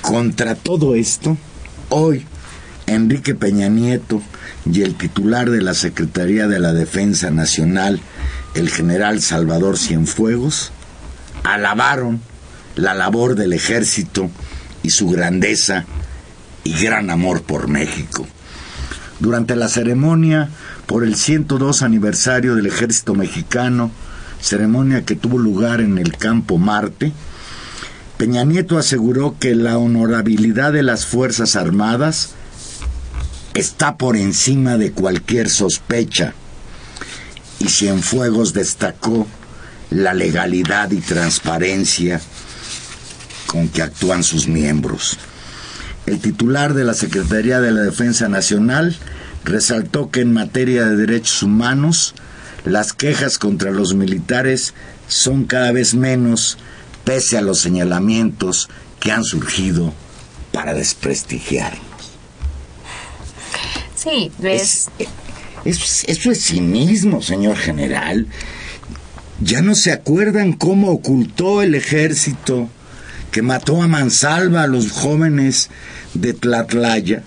contra 0.00 0.55
todo 0.55 0.94
esto, 0.94 1.36
hoy 1.90 2.24
Enrique 2.87 3.35
Peña 3.35 3.68
Nieto 3.68 4.22
y 4.64 4.83
el 4.83 4.95
titular 4.95 5.51
de 5.51 5.62
la 5.62 5.74
Secretaría 5.74 6.49
de 6.49 6.59
la 6.59 6.72
Defensa 6.72 7.30
Nacional, 7.30 8.01
el 8.55 8.70
general 8.70 9.20
Salvador 9.20 9.78
Cienfuegos, 9.78 10.72
alabaron 11.45 12.20
la 12.76 12.95
labor 12.95 13.35
del 13.35 13.53
ejército 13.53 14.30
y 14.83 14.91
su 14.91 15.09
grandeza 15.09 15.85
y 16.64 16.72
gran 16.74 17.11
amor 17.11 17.43
por 17.43 17.68
México. 17.68 18.26
Durante 19.20 19.57
la 19.57 19.68
ceremonia 19.68 20.51
por 20.87 21.05
el 21.05 21.14
102 21.14 21.83
aniversario 21.83 22.55
del 22.55 22.66
ejército 22.66 23.14
mexicano, 23.14 23.91
ceremonia 24.41 25.05
que 25.05 25.14
tuvo 25.14 25.39
lugar 25.39 25.80
en 25.80 25.99
el 25.99 26.16
campo 26.16 26.59
Marte, 26.59 27.12
Peña 28.16 28.45
Nieto 28.45 28.78
aseguró 28.78 29.37
que 29.39 29.55
la 29.55 29.78
honorabilidad 29.78 30.72
de 30.72 30.83
las 30.83 31.07
Fuerzas 31.07 31.57
Armadas 31.57 32.35
está 33.55 33.96
por 33.96 34.16
encima 34.16 34.76
de 34.76 34.92
cualquier 34.92 35.50
sospecha 35.50 36.34
y 37.59 37.68
Cienfuegos 37.68 38.53
destacó 38.53 39.26
la 39.90 40.14
legalidad 40.14 40.90
y 40.90 41.00
transparencia 41.00 42.20
con 43.46 43.68
que 43.68 43.82
actúan 43.82 44.24
sus 44.24 44.48
miembros. 44.48 45.18
El 46.07 46.18
titular 46.18 46.74
de 46.74 46.84
la 46.84 46.94
Secretaría 46.94 47.61
de 47.61 47.70
la 47.70 47.82
Defensa 47.82 48.28
Nacional 48.28 48.96
resaltó 49.44 50.11
que 50.11 50.20
en 50.20 50.32
materia 50.32 50.86
de 50.86 50.96
derechos 50.96 51.42
humanos 51.42 52.14
las 52.64 52.92
quejas 52.92 53.38
contra 53.38 53.70
los 53.70 53.94
militares 53.94 54.74
son 55.09 55.44
cada 55.44 55.72
vez 55.72 55.94
menos 55.94 56.59
pese 57.05 57.36
a 57.36 57.42
los 57.42 57.59
señalamientos 57.61 58.68
que 58.98 59.12
han 59.12 59.24
surgido 59.24 59.92
para 60.53 60.74
desprestigiar. 60.74 61.91
Sí, 64.03 64.32
ves. 64.38 64.90
Es, 65.64 66.05
eso 66.09 66.30
es 66.32 66.44
cinismo, 66.44 67.22
señor 67.22 67.57
general. 67.57 68.26
¿Ya 69.40 69.62
no 69.62 69.74
se 69.74 69.92
acuerdan 69.92 70.53
cómo 70.53 70.90
ocultó 70.90 71.62
el 71.62 71.74
ejército 71.74 72.68
que 73.30 73.42
mató 73.42 73.80
a 73.82 73.88
mansalva 73.88 74.62
a 74.62 74.66
los 74.66 74.90
jóvenes 74.90 75.70
de 76.14 76.34
Tlatlaya? 76.34 77.22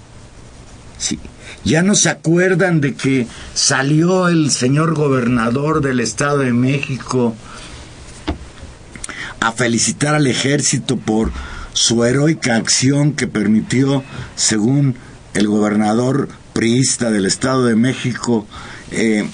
Sí. 0.97 1.19
¿Ya 1.63 1.82
no 1.82 1.95
se 1.95 2.09
acuerdan 2.09 2.82
de 2.82 2.93
que 2.93 3.26
salió 3.53 4.28
el 4.28 4.51
señor 4.51 4.95
gobernador 4.95 5.82
del 5.82 5.99
Estado 5.99 6.39
de 6.39 6.53
México 6.53 7.36
a 9.39 9.51
felicitar 9.51 10.13
al 10.13 10.28
ejército 10.28 10.97
por 10.97 11.32
su 11.73 12.03
heroica 12.03 12.55
acción 12.55 13.13
que 13.13 13.28
permitió, 13.28 14.03
según 14.36 14.95
el 15.34 15.47
gobernador 15.47 16.30
priista 16.56 17.12
del 17.12 17.26
Estado 17.26 17.66
de 17.66 17.76
México, 17.76 18.47
eh, 18.89 19.28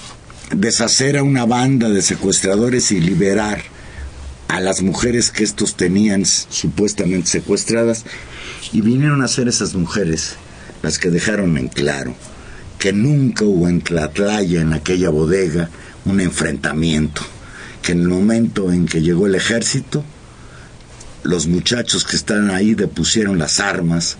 deshacer 0.50 1.16
a 1.16 1.22
una 1.22 1.46
banda 1.46 1.88
de 1.88 2.02
secuestradores 2.02 2.90
y 2.90 3.00
liberar 3.00 3.62
a 4.48 4.58
las 4.58 4.82
mujeres 4.82 5.30
que 5.30 5.44
estos 5.44 5.76
tenían 5.76 6.26
supuestamente 6.26 7.28
secuestradas. 7.28 8.04
Y 8.72 8.80
vinieron 8.80 9.22
a 9.22 9.28
ser 9.28 9.46
esas 9.46 9.74
mujeres 9.74 10.34
las 10.82 10.98
que 10.98 11.10
dejaron 11.10 11.56
en 11.58 11.68
claro 11.68 12.12
que 12.80 12.92
nunca 12.92 13.44
hubo 13.44 13.68
en 13.68 13.82
Tlatlaya, 13.82 14.60
en 14.60 14.72
aquella 14.72 15.10
bodega, 15.10 15.70
un 16.04 16.20
enfrentamiento, 16.20 17.22
que 17.82 17.92
en 17.92 18.00
el 18.00 18.08
momento 18.08 18.72
en 18.72 18.86
que 18.86 19.00
llegó 19.00 19.28
el 19.28 19.36
ejército, 19.36 20.04
los 21.22 21.46
muchachos 21.46 22.04
que 22.04 22.16
estaban 22.16 22.50
ahí 22.50 22.74
depusieron 22.74 23.38
las 23.38 23.60
armas 23.60 24.16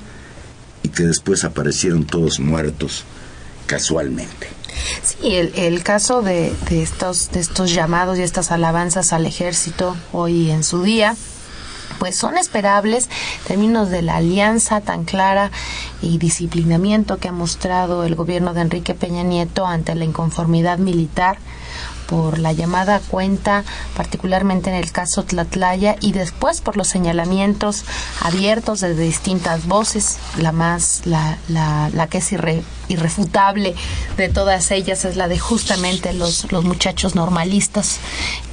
y 0.83 0.89
que 0.89 1.05
después 1.05 1.45
aparecieron 1.45 2.05
todos 2.05 2.41
muertos 2.41 3.05
casualmente. 3.67 4.49
Sí, 5.03 5.37
el, 5.37 5.53
el 5.57 5.83
caso 5.83 6.23
de, 6.23 6.53
de, 6.69 6.83
estos, 6.83 7.31
de 7.31 7.41
estos 7.41 7.73
llamados 7.73 8.19
y 8.19 8.23
estas 8.23 8.51
alabanzas 8.51 9.13
al 9.13 9.27
ejército 9.27 9.97
hoy 10.13 10.51
en 10.51 10.65
su 10.65 10.83
día, 10.83 11.17
pues 11.99 12.17
son 12.17 12.37
esperables 12.37 13.05
en 13.05 13.49
términos 13.49 13.91
de 13.91 14.03
la 14.03 14.17
alianza 14.17 14.81
tan 14.81 15.05
clara 15.05 15.51
y 16.01 16.19
disciplinamiento 16.19 17.19
que 17.19 17.29
ha 17.29 17.33
mostrado 17.33 18.05
el 18.05 18.15
gobierno 18.15 18.55
de 18.55 18.63
Enrique 18.63 18.95
Peña 18.95 19.23
Nieto 19.23 19.67
ante 19.67 19.95
la 19.95 20.05
inconformidad 20.05 20.79
militar 20.79 21.39
por 22.07 22.39
la 22.39 22.53
llamada 22.53 23.01
cuenta, 23.01 23.65
particularmente 23.97 24.71
en 24.71 24.77
el 24.77 24.93
caso 24.93 25.25
Tlatlaya, 25.25 25.97
y 26.01 26.13
después 26.13 26.61
por 26.61 26.77
los 26.77 26.89
señalamientos 26.89 27.85
abiertos 28.21 28.81
de 28.81 28.95
distintas 28.95 29.67
voces. 29.67 30.19
La 30.39 30.53
más, 30.53 31.03
la, 31.05 31.39
la, 31.49 31.91
la 31.93 32.07
que 32.07 32.19
es 32.19 32.33
irrefutable 32.89 33.75
de 34.17 34.29
todas 34.29 34.71
ellas 34.71 35.05
es 35.05 35.17
la 35.17 35.29
de 35.29 35.39
justamente 35.39 36.13
los, 36.13 36.51
los 36.53 36.65
muchachos 36.65 37.15
normalistas 37.15 37.99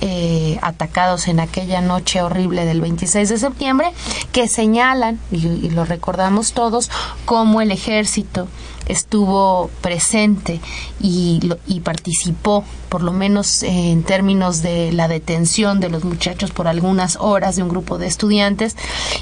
eh, 0.02 0.58
atacados 0.62 1.28
en 1.28 1.40
aquella 1.40 1.82
noche 1.82 2.22
horrible 2.22 2.66
del 2.66 2.82
26 2.82 3.30
de 3.30 3.38
septiembre, 3.38 3.92
que 4.32 4.48
señalan, 4.48 5.20
y, 5.32 5.48
y 5.48 5.70
lo 5.70 5.86
recordamos 5.86 6.54
todos, 6.54 6.90
como 7.26 7.62
el 7.62 7.72
ejército 7.72 8.48
estuvo 8.90 9.70
presente 9.82 10.60
y, 11.00 11.40
y 11.68 11.80
participó, 11.80 12.66
por 12.90 13.04
lo 13.04 13.14
menos 13.14 13.64
eh, 13.64 13.92
en 13.92 14.04
términos 14.04 14.62
de 14.62 14.92
la 14.92 15.08
detención 15.08 15.80
de 15.80 15.90
los 15.90 16.04
muchachos 16.04 16.52
por 16.52 16.68
algunas 16.68 17.16
horas 17.18 17.56
de 17.56 17.64
un 17.64 17.70
grupo 17.70 17.98
de 17.98 18.08
estudiantes 18.08 18.76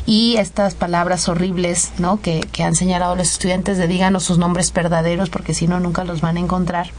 y 0.06 0.38
estas 0.38 0.74
palabras 0.74 1.30
horribles 1.30 1.92
¿no? 2.00 2.20
que, 2.22 2.40
que 2.52 2.64
han 2.64 2.76
señalado 2.76 3.16
los 3.16 3.30
estudiantes 3.32 3.78
de 3.78 3.88
díganos 3.88 4.24
sus 4.24 4.38
nombres 4.38 4.74
verdaderos 4.74 5.30
porque 5.30 5.54
si 5.54 5.68
no 5.68 5.80
nunca 5.80 6.04
los 6.04 6.22
van 6.22 6.38
a 6.38 6.40
encontrar 6.40 6.92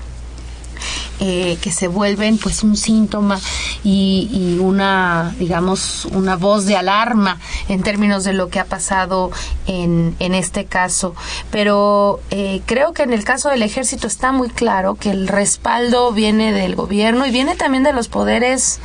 eh, 1.21 1.59
que 1.61 1.73
se 1.73 1.89
vuelven 1.89 2.39
pues 2.39 2.63
un 2.63 2.77
síntoma 2.77 3.41
y, 3.83 4.29
y, 4.33 4.59
una 4.59 5.35
digamos 5.39 6.05
una 6.07 6.37
voz 6.37 6.65
de 6.67 6.77
alarma 6.77 7.39
en 7.69 7.83
términos 7.83 8.25
de 8.25 8.33
lo 8.33 8.49
que 8.49 8.61
ha 8.61 8.65
pasado 8.65 9.31
en, 9.67 10.15
en 10.19 10.35
este 10.35 10.65
caso. 10.65 11.15
Pero 11.51 12.21
eh, 12.31 12.63
creo 12.67 12.93
que 12.93 13.03
en 13.03 13.13
el 13.13 13.25
caso 13.25 13.49
del 13.51 13.63
ejército 13.63 14.07
está 14.07 14.33
muy 14.33 14.49
claro 14.49 14.95
que 14.95 15.11
el 15.11 15.29
respaldo 15.29 16.13
viene 16.13 16.53
del 16.53 16.75
gobierno 16.75 17.27
y 17.27 17.31
viene 17.31 17.57
también 17.57 17.83
de 17.83 17.93
los 17.93 18.09
poderes 18.09 18.81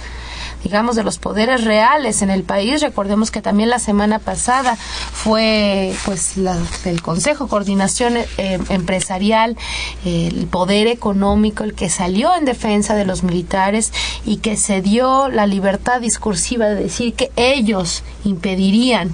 digamos, 0.64 0.96
de 0.96 1.04
los 1.04 1.18
poderes 1.18 1.64
reales 1.64 2.22
en 2.22 2.30
el 2.30 2.44
país. 2.44 2.82
Recordemos 2.82 3.32
que 3.32 3.42
también 3.42 3.70
la 3.70 3.80
semana 3.80 4.20
pasada 4.20 4.76
fue 4.76 5.94
pues 6.06 6.38
la, 6.38 6.58
el 6.86 7.02
Consejo 7.02 7.46
de 7.46 7.50
Coordinación 7.50 8.18
eh, 8.18 8.60
Empresarial, 8.70 9.58
el 10.06 10.48
poder 10.48 10.88
económico, 10.88 11.64
el 11.64 11.74
que 11.74 11.90
salió 11.90 12.36
en 12.36 12.46
defensa 12.46 12.96
de 12.96 13.06
los 13.06 13.24
militares 13.24 13.92
y 14.26 14.38
que 14.38 14.58
se 14.58 14.82
dio 14.82 15.30
la 15.30 15.48
libertad 15.48 16.02
discursiva 16.02 16.68
de 16.68 16.76
decir 16.76 17.14
que 17.14 17.32
ellos 17.36 18.04
impedirían 18.24 19.14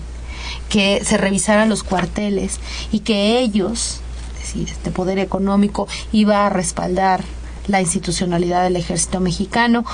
que 0.69 1.03
se 1.03 1.17
revisaran 1.17 1.67
los 1.67 1.83
cuarteles 1.83 2.59
y 2.91 2.99
que 2.99 3.39
ellos, 3.39 4.01
decir, 4.39 4.69
este 4.69 4.91
poder 4.91 5.19
económico 5.19 5.87
iba 6.11 6.45
a 6.45 6.49
respaldar 6.49 7.23
la 7.69 7.81
institucionalidad 7.81 8.63
del 8.63 8.75
ejército 8.75 9.19
mexicano. 9.19 9.85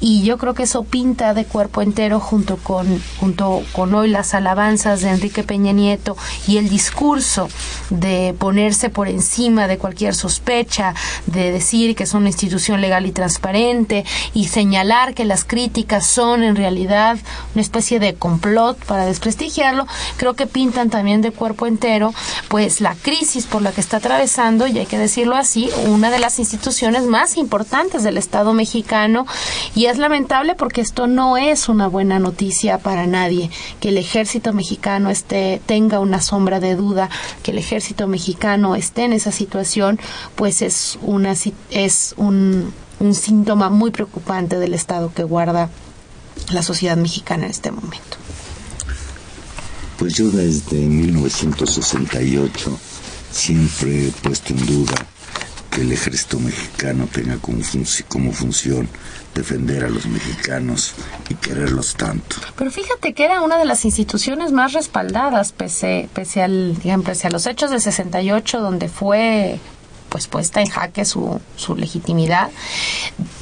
Y 0.00 0.22
yo 0.22 0.38
creo 0.38 0.54
que 0.54 0.64
eso 0.64 0.84
pinta 0.84 1.34
de 1.34 1.44
cuerpo 1.44 1.82
entero 1.82 2.20
junto 2.20 2.56
con 2.58 3.02
junto 3.18 3.62
con 3.72 3.94
hoy 3.94 4.08
las 4.08 4.34
alabanzas 4.34 5.00
de 5.00 5.10
Enrique 5.10 5.42
Peña 5.42 5.72
Nieto 5.72 6.16
y 6.46 6.58
el 6.58 6.68
discurso 6.68 7.48
de 7.90 8.34
ponerse 8.38 8.90
por 8.90 9.08
encima 9.08 9.68
de 9.68 9.78
cualquier 9.78 10.14
sospecha, 10.14 10.94
de 11.26 11.52
decir 11.52 11.94
que 11.94 12.04
es 12.04 12.14
una 12.14 12.28
institución 12.28 12.80
legal 12.80 13.06
y 13.06 13.12
transparente 13.12 14.04
y 14.34 14.48
señalar 14.48 15.14
que 15.14 15.24
las 15.24 15.44
críticas 15.44 16.06
son 16.06 16.42
en 16.42 16.56
realidad 16.56 17.18
una 17.54 17.62
especie 17.62 18.00
de 18.00 18.14
complot 18.14 18.84
para 18.84 19.06
desprestigiarlo, 19.06 19.86
creo 20.16 20.34
que 20.34 20.46
pintan 20.46 20.90
también 20.90 21.22
de 21.22 21.30
cuerpo 21.30 21.66
entero 21.66 22.12
pues 22.48 22.80
la 22.80 22.94
crisis 22.94 23.46
por 23.46 23.62
la 23.62 23.72
que 23.72 23.80
está 23.80 23.98
atravesando 23.98 24.66
y 24.66 24.78
hay 24.78 24.86
que 24.86 24.98
decirlo 24.98 25.36
así, 25.36 25.70
una 25.86 26.10
de 26.10 26.18
las 26.18 26.38
instituciones 26.38 27.04
más 27.04 27.21
más 27.22 27.36
importantes 27.36 28.02
del 28.02 28.18
Estado 28.18 28.52
mexicano 28.52 29.26
y 29.76 29.86
es 29.86 29.96
lamentable 29.96 30.56
porque 30.56 30.80
esto 30.80 31.06
no 31.06 31.36
es 31.36 31.68
una 31.68 31.86
buena 31.86 32.18
noticia 32.18 32.78
para 32.78 33.06
nadie 33.06 33.48
que 33.78 33.90
el 33.90 33.98
ejército 33.98 34.52
mexicano 34.52 35.08
esté 35.08 35.62
tenga 35.64 36.00
una 36.00 36.20
sombra 36.20 36.58
de 36.58 36.74
duda 36.74 37.10
que 37.44 37.52
el 37.52 37.58
ejército 37.58 38.08
mexicano 38.08 38.74
esté 38.74 39.04
en 39.04 39.12
esa 39.12 39.30
situación 39.30 40.00
pues 40.34 40.62
es 40.62 40.98
una 41.00 41.36
es 41.70 42.14
un, 42.16 42.74
un 42.98 43.14
síntoma 43.14 43.70
muy 43.70 43.92
preocupante 43.92 44.58
del 44.58 44.74
estado 44.74 45.12
que 45.14 45.22
guarda 45.22 45.70
la 46.50 46.64
sociedad 46.64 46.96
mexicana 46.96 47.44
en 47.44 47.52
este 47.52 47.70
momento. 47.70 48.16
Pues 49.96 50.14
yo 50.14 50.28
desde 50.28 50.76
1968 50.76 52.80
siempre 53.30 54.08
he 54.08 54.10
puesto 54.10 54.54
en 54.54 54.66
duda 54.66 55.06
que 55.72 55.80
el 55.80 55.92
ejército 55.92 56.38
mexicano 56.38 57.08
tenga 57.10 57.38
como, 57.38 57.62
como, 58.08 58.32
función 58.32 58.88
defender 59.34 59.84
a 59.84 59.88
los 59.88 60.04
mexicanos 60.06 60.92
y 61.30 61.34
quererlos 61.34 61.94
tanto. 61.94 62.36
Pero 62.56 62.70
fíjate 62.70 63.14
que 63.14 63.24
era 63.24 63.40
una 63.40 63.58
de 63.58 63.64
las 63.64 63.84
instituciones 63.86 64.52
más 64.52 64.74
respaldadas 64.74 65.52
pese, 65.52 66.10
pese, 66.12 66.42
al, 66.42 66.78
digamos, 66.78 67.06
pese 67.06 67.28
a 67.28 67.30
los 67.30 67.46
hechos 67.46 67.70
del 67.70 67.80
68 67.80 68.60
donde 68.60 68.88
fue 68.88 69.58
pues 70.10 70.26
puesta 70.26 70.60
en 70.60 70.68
jaque 70.68 71.06
su, 71.06 71.40
su 71.56 71.74
legitimidad 71.74 72.50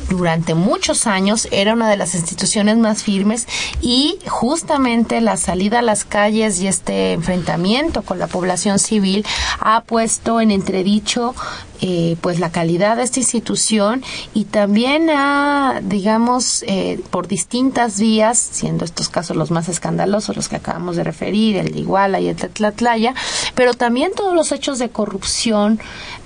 durante 0.09 0.55
muchos 0.55 1.09
años 1.09 1.49
era 1.51 1.73
una 1.73 1.89
de 1.89 1.97
las 1.97 2.15
instituciones 2.15 2.77
más 2.77 3.03
firmes 3.03 3.47
y 3.81 4.19
justamente 4.29 5.21
la 5.21 5.37
salida 5.37 5.81
a 5.81 5.83
las 5.83 6.05
calles 6.05 6.61
y 6.61 6.69
este 6.69 7.13
enfrentamiento 7.13 8.03
con 8.03 8.19
la 8.19 8.27
población 8.27 8.79
civil 8.79 9.25
ha 9.59 9.81
puesto 9.83 10.41
en 10.41 10.51
entredicho 10.51 11.35
eh, 11.83 12.17
pues 12.21 12.39
la 12.41 12.51
calidad 12.51 12.97
de 12.97 13.05
esta 13.05 13.21
institución 13.21 14.03
y 14.35 14.45
también 14.45 15.09
ha, 15.11 15.81
digamos, 15.83 16.63
eh, 16.67 17.01
por 17.11 17.27
distintas 17.27 17.99
vías, 17.99 18.39
siendo 18.39 18.85
estos 18.85 19.09
casos 19.09 19.37
los 19.37 19.51
más 19.51 19.69
escandalosos, 19.69 20.37
los 20.37 20.49
que 20.49 20.57
acabamos 20.57 20.97
de 20.97 21.05
referir, 21.05 21.57
el 21.57 21.73
de 21.73 21.81
Iguala 21.81 22.21
y 22.21 22.29
el 22.29 22.37
Tlatlaya, 22.37 23.15
pero 23.55 23.73
también 23.73 24.13
todos 24.15 24.35
los 24.35 24.53
hechos 24.53 24.79
de 24.79 24.91
corrupción 24.91 25.81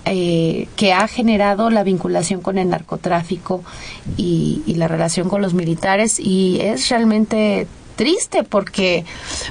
eh, 0.07 0.69
que 0.77 0.93
ha 0.93 1.07
generado 1.07 1.71
la 1.71 1.85
vinculación 1.85 2.41
con 2.41 2.59
el 2.59 2.69
narcotráfico 2.69 3.63
y 4.17 4.75
la 4.77 4.89
relación 4.89 5.29
con 5.29 5.41
los 5.41 5.55
militares 5.55 6.19
y 6.19 6.59
es 6.61 6.89
realmente 6.89 7.69
triste 7.97 8.43
porque 8.43 9.05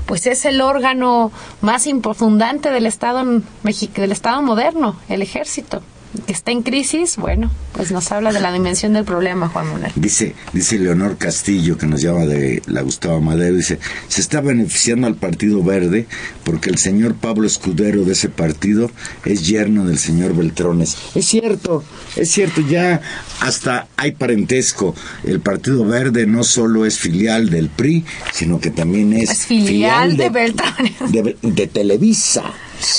pues 0.06 0.26
es 0.28 0.46
el 0.46 0.62
órgano 0.62 1.32
más 1.62 1.88
importante 1.88 2.70
del 2.72 2.86
Estado 2.86 3.24
del 3.64 4.12
Estado 4.12 4.41
moderno, 4.41 4.98
el 5.10 5.22
ejército 5.22 5.82
que 6.26 6.34
está 6.34 6.51
en 6.51 6.61
crisis, 6.61 7.18
bueno, 7.18 7.51
pues 7.74 7.91
nos 7.91 8.11
habla 8.11 8.32
de 8.32 8.39
la 8.39 8.51
dimensión 8.51 8.93
del 8.93 9.03
problema, 9.03 9.49
Juan 9.49 9.68
Manuel. 9.68 9.91
Dice, 9.95 10.36
dice 10.53 10.78
Leonor 10.78 11.18
Castillo, 11.18 11.78
que 11.78 11.86
nos 11.86 12.01
llama 12.01 12.26
de 12.26 12.61
la 12.68 12.82
Gustavo 12.82 13.20
Madero, 13.22 13.55
dice, 13.55 13.80
se 14.07 14.22
está 14.22 14.41
beneficiando 14.41 15.07
al 15.07 15.16
Partido 15.16 15.64
Verde 15.64 16.07
porque 16.43 16.70
el 16.70 16.78
señor 16.78 17.16
Pablo 17.16 17.47
Escudero 17.47 18.03
de 18.03 18.14
ese 18.14 18.30
partido 18.30 18.91
es 19.26 19.47
yerno 19.47 19.86
del 19.86 19.97
señor 19.97 20.36
Beltrones. 20.36 20.97
Es 21.16 21.26
cierto, 21.26 21.84
es 22.16 22.30
cierto, 22.32 22.61
ya 22.61 23.01
hasta 23.39 23.88
hay 23.97 24.11
parentesco. 24.11 24.95
El 25.24 25.39
Partido 25.39 25.86
Verde 25.86 26.26
no 26.26 26.43
solo 26.43 26.86
es 26.86 26.99
filial 26.99 27.49
del 27.49 27.70
PRI, 27.70 28.05
sino 28.32 28.59
que 28.59 28.70
también 28.70 29.14
es, 29.14 29.30
es 29.30 29.45
filial, 29.45 30.11
filial 30.11 30.18
de, 30.18 30.24
de 30.24 30.30
Beltrones. 30.30 31.11
De, 31.11 31.38
de 31.41 31.68
Televisa. 31.68 32.43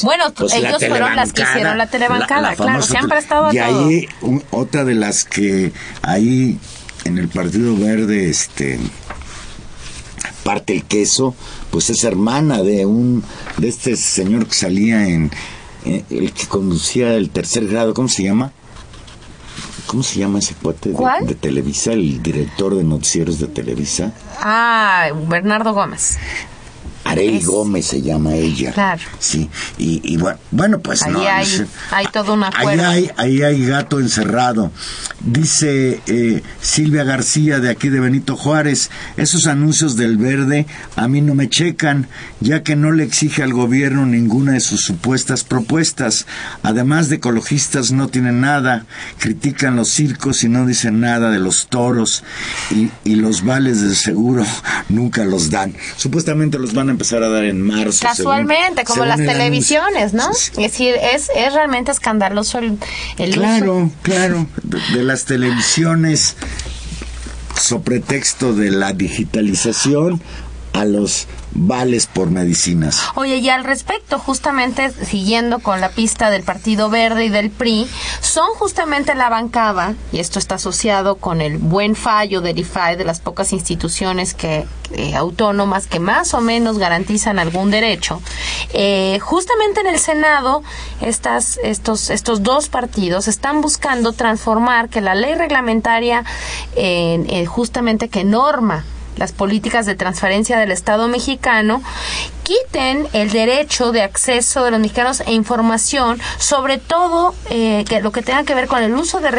Bueno, 0.02 0.32
pues 0.34 0.52
ellos 0.54 0.84
fueron 0.86 1.16
las 1.16 1.32
que 1.32 1.42
hicieron 1.42 1.78
la 1.78 1.86
telebancada, 1.86 2.40
la, 2.40 2.50
la 2.50 2.56
claro, 2.56 2.82
se 2.82 2.96
han 2.96 3.08
prestado 3.08 3.46
a 3.46 3.54
y 3.54 3.58
todo. 3.58 3.86
ahí 3.86 4.08
un, 4.22 4.42
otra 4.50 4.84
de 4.84 4.94
las 4.94 5.24
que 5.24 5.72
ahí 6.02 6.58
en 7.04 7.18
el 7.18 7.28
Partido 7.28 7.76
Verde 7.76 8.28
este 8.28 8.78
parte 10.42 10.74
el 10.74 10.84
queso, 10.84 11.34
pues 11.70 11.90
es 11.90 12.04
hermana 12.04 12.62
de 12.62 12.86
un 12.86 13.24
de 13.56 13.68
este 13.68 13.96
señor 13.96 14.46
que 14.46 14.54
salía 14.54 15.08
en 15.08 15.30
eh, 15.84 16.04
el 16.10 16.32
que 16.32 16.46
conducía 16.46 17.14
el 17.14 17.30
tercer 17.30 17.66
grado, 17.66 17.94
¿cómo 17.94 18.08
se 18.08 18.22
llama? 18.22 18.52
¿Cómo 19.86 20.02
se 20.02 20.18
llama 20.18 20.38
ese 20.38 20.54
cuate 20.54 20.94
de 21.20 21.34
Televisa, 21.34 21.92
el 21.92 22.22
director 22.22 22.74
de 22.74 22.84
noticieros 22.84 23.38
de 23.38 23.48
Televisa? 23.48 24.12
Ah, 24.40 25.08
Bernardo 25.28 25.74
Gómez. 25.74 26.18
Arely 27.18 27.36
Es- 27.38 27.46
Gómez 27.46 27.86
se 27.86 28.02
llama 28.02 28.34
ella. 28.34 28.72
Claro. 28.72 29.02
Sí, 29.18 29.48
y, 29.78 30.00
y 30.04 30.16
bueno, 30.16 30.38
bueno, 30.50 30.78
pues 30.80 31.02
Ahí 31.02 31.12
no. 31.12 31.20
hay- 31.20 31.44
es- 31.46 31.64
hay 31.90 32.06
todo 32.12 32.34
un 32.34 32.44
Ahí 32.44 32.78
hay, 32.80 33.10
ahí 33.16 33.42
hay 33.42 33.66
gato 33.66 34.00
encerrado. 34.00 34.70
Dice 35.20 36.00
eh, 36.06 36.42
Silvia 36.60 37.04
García 37.04 37.58
de 37.60 37.70
aquí 37.70 37.88
de 37.88 38.00
Benito 38.00 38.36
Juárez, 38.36 38.90
esos 39.16 39.46
anuncios 39.46 39.96
del 39.96 40.16
verde 40.18 40.66
a 40.96 41.08
mí 41.08 41.20
no 41.20 41.34
me 41.34 41.48
checan, 41.48 42.08
ya 42.40 42.62
que 42.62 42.76
no 42.76 42.92
le 42.92 43.04
exige 43.04 43.42
al 43.42 43.52
gobierno 43.54 44.04
ninguna 44.06 44.52
de 44.52 44.60
sus 44.60 44.82
supuestas 44.82 45.44
propuestas. 45.44 46.26
Además 46.62 47.08
de 47.08 47.16
ecologistas 47.16 47.90
no 47.92 48.08
tienen 48.08 48.40
nada, 48.40 48.86
critican 49.18 49.76
los 49.76 49.88
circos 49.88 50.44
y 50.44 50.48
no 50.48 50.66
dicen 50.66 51.00
nada 51.00 51.30
de 51.30 51.38
los 51.38 51.68
toros 51.68 52.22
y, 52.70 52.90
y 53.04 53.14
los 53.16 53.44
vales 53.44 53.80
de 53.80 53.94
seguro 53.94 54.44
nunca 54.88 55.24
los 55.24 55.50
dan. 55.50 55.74
Supuestamente 55.96 56.58
los 56.58 56.74
van 56.74 56.88
a 56.88 56.92
empezar 56.92 57.03
a 57.12 57.28
dar 57.28 57.44
en 57.44 57.60
marzo. 57.60 57.92
según- 57.92 58.08
Casualmente, 58.16 58.84
como 58.84 58.94
según 59.04 59.08
las 59.08 59.18
televisiones, 59.18 60.14
¿no? 60.14 60.32
Sí, 60.34 60.50
Es 60.52 60.56
decir, 60.72 60.94
es, 61.00 61.30
es 61.36 61.52
realmente 61.52 61.90
escandaloso 61.92 62.58
el, 62.58 62.78
el 63.18 63.30
uso. 63.30 63.40
Claro, 63.40 63.90
claro, 64.02 64.46
de, 64.62 64.78
de 64.96 65.02
las 65.04 65.24
televisiones, 65.26 66.36
sobre 67.60 67.84
pretexto 68.00 68.52
de 68.54 68.70
la 68.70 68.92
digitalización, 68.92 70.20
a 70.74 70.84
los 70.84 71.26
vales 71.52 72.06
por 72.06 72.30
medicinas. 72.30 73.00
Oye, 73.14 73.36
y 73.36 73.48
al 73.48 73.64
respecto, 73.64 74.18
justamente 74.18 74.90
siguiendo 74.90 75.60
con 75.60 75.80
la 75.80 75.90
pista 75.90 76.30
del 76.30 76.42
Partido 76.42 76.90
Verde 76.90 77.26
y 77.26 77.28
del 77.28 77.50
PRI, 77.50 77.88
son 78.20 78.48
justamente 78.56 79.14
la 79.14 79.28
bancada, 79.28 79.94
y 80.12 80.18
esto 80.18 80.40
está 80.40 80.56
asociado 80.56 81.16
con 81.16 81.40
el 81.40 81.58
buen 81.58 81.94
fallo 81.94 82.40
del 82.40 82.58
IFAE, 82.58 82.96
de 82.96 83.04
las 83.04 83.20
pocas 83.20 83.52
instituciones 83.52 84.34
que 84.34 84.66
eh, 84.92 85.14
autónomas 85.14 85.86
que 85.86 86.00
más 86.00 86.34
o 86.34 86.40
menos 86.40 86.78
garantizan 86.78 87.38
algún 87.38 87.70
derecho. 87.70 88.20
Eh, 88.72 89.20
justamente 89.22 89.80
en 89.80 89.86
el 89.86 90.00
Senado, 90.00 90.64
estas, 91.00 91.58
estos, 91.62 92.10
estos 92.10 92.42
dos 92.42 92.68
partidos 92.68 93.28
están 93.28 93.60
buscando 93.60 94.12
transformar 94.12 94.88
que 94.88 95.00
la 95.00 95.14
ley 95.14 95.36
reglamentaria, 95.36 96.24
eh, 96.74 97.24
eh, 97.28 97.46
justamente 97.46 98.08
que 98.08 98.24
norma 98.24 98.84
las 99.16 99.32
políticas 99.32 99.86
de 99.86 99.94
transferencia 99.94 100.58
del 100.58 100.70
Estado 100.70 101.08
mexicano 101.08 101.82
quiten 102.42 103.08
el 103.12 103.30
derecho 103.30 103.92
de 103.92 104.02
acceso 104.02 104.64
de 104.64 104.70
los 104.70 104.80
mexicanos 104.80 105.22
e 105.26 105.32
información, 105.32 106.20
sobre 106.38 106.78
todo 106.78 107.34
eh, 107.50 107.84
que 107.88 108.00
lo 108.00 108.12
que 108.12 108.22
tenga 108.22 108.44
que 108.44 108.54
ver 108.54 108.68
con 108.68 108.82
el 108.82 108.94
uso 108.94 109.20
de, 109.20 109.30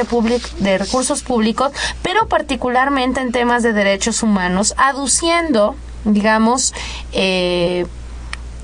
de 0.60 0.78
recursos 0.78 1.22
públicos, 1.22 1.72
pero 2.02 2.28
particularmente 2.28 3.22
en 3.22 3.32
temas 3.32 3.64
de 3.64 3.74
derechos 3.74 4.24
humanos, 4.24 4.74
aduciendo, 4.78 5.76
digamos, 6.04 6.74
eh, 7.14 7.86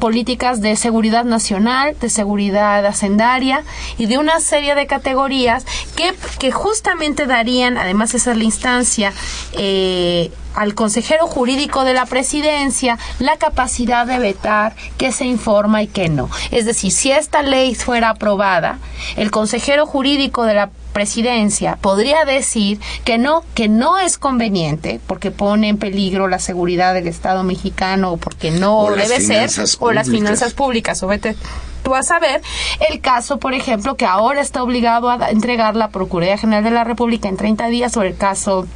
políticas 0.01 0.62
de 0.62 0.76
seguridad 0.76 1.26
nacional, 1.26 1.95
de 2.01 2.09
seguridad 2.09 2.84
hacendaria 2.88 3.64
y 3.99 4.07
de 4.07 4.18
una 4.18 4.39
serie 4.39 4.74
de 4.74 4.88
categorías 4.88 5.64
que, 5.95 6.16
que 6.39 6.51
justamente 6.51 7.28
darían, 7.28 7.78
además 7.78 8.16
esa 8.16 8.32
es 8.32 8.38
la 8.38 8.43
instancia, 8.43 9.14
eh, 9.53 10.32
al 10.56 10.76
consejero 10.76 11.28
jurídico 11.28 11.84
de 11.84 11.93
la 11.93 12.06
presidencia 12.06 12.97
la 13.20 13.38
capacidad 13.38 14.06
de 14.06 14.20
vetar 14.20 14.76
qué 14.97 15.12
se 15.12 15.26
informa 15.26 15.84
y 15.84 15.88
qué 15.88 16.10
no. 16.10 16.30
Es 16.52 16.66
decir, 16.66 16.91
si 16.91 17.12
esta 17.12 17.41
ley 17.41 17.76
fuera 17.76 18.10
aprobada, 18.10 18.80
el 19.16 19.32
consejero 19.32 19.86
jurídico 19.86 20.43
de 20.45 20.54
la 20.54 20.70
presidencia 20.93 21.78
podría 21.80 22.26
decir 22.26 22.80
que 23.06 23.18
no, 23.18 23.43
que 23.56 23.70
no 23.70 23.97
es 23.97 24.18
conveniente 24.18 24.99
porque 25.08 25.32
pone 25.32 25.70
en 25.70 25.78
peligro 25.78 26.28
la 26.28 26.39
seguridad 26.39 26.93
del 26.93 27.08
Estado 27.08 27.43
mexicano 27.43 28.12
o 28.12 28.18
porque 28.18 28.52
no 28.52 28.78
O 28.80 28.91
debe 28.91 29.22
ser 29.22 29.49
o 29.80 29.91
las 29.91 30.10
finanzas 30.10 30.54
públicas 30.54 31.02
o 31.04 31.08
vete 31.08 31.36
tú 31.84 31.91
vas 31.91 32.12
a 32.12 32.20
ver 32.20 32.41
el 32.89 33.02
caso, 33.02 33.39
por 33.39 33.54
ejemplo, 33.54 33.95
que 33.95 34.06
ahora 34.06 34.41
está 34.41 34.62
obligado 34.62 35.10
a 35.10 35.32
entregar 35.32 35.76
la 35.76 35.89
Procuraduría 35.89 36.38
General 36.38 36.64
de 36.64 36.72
la 36.72 36.84
República 36.84 37.28
en 37.28 37.38
30 37.38 37.68
días 37.68 37.91
sobre 37.91 38.10
el 38.10 38.18
caso 38.18 38.68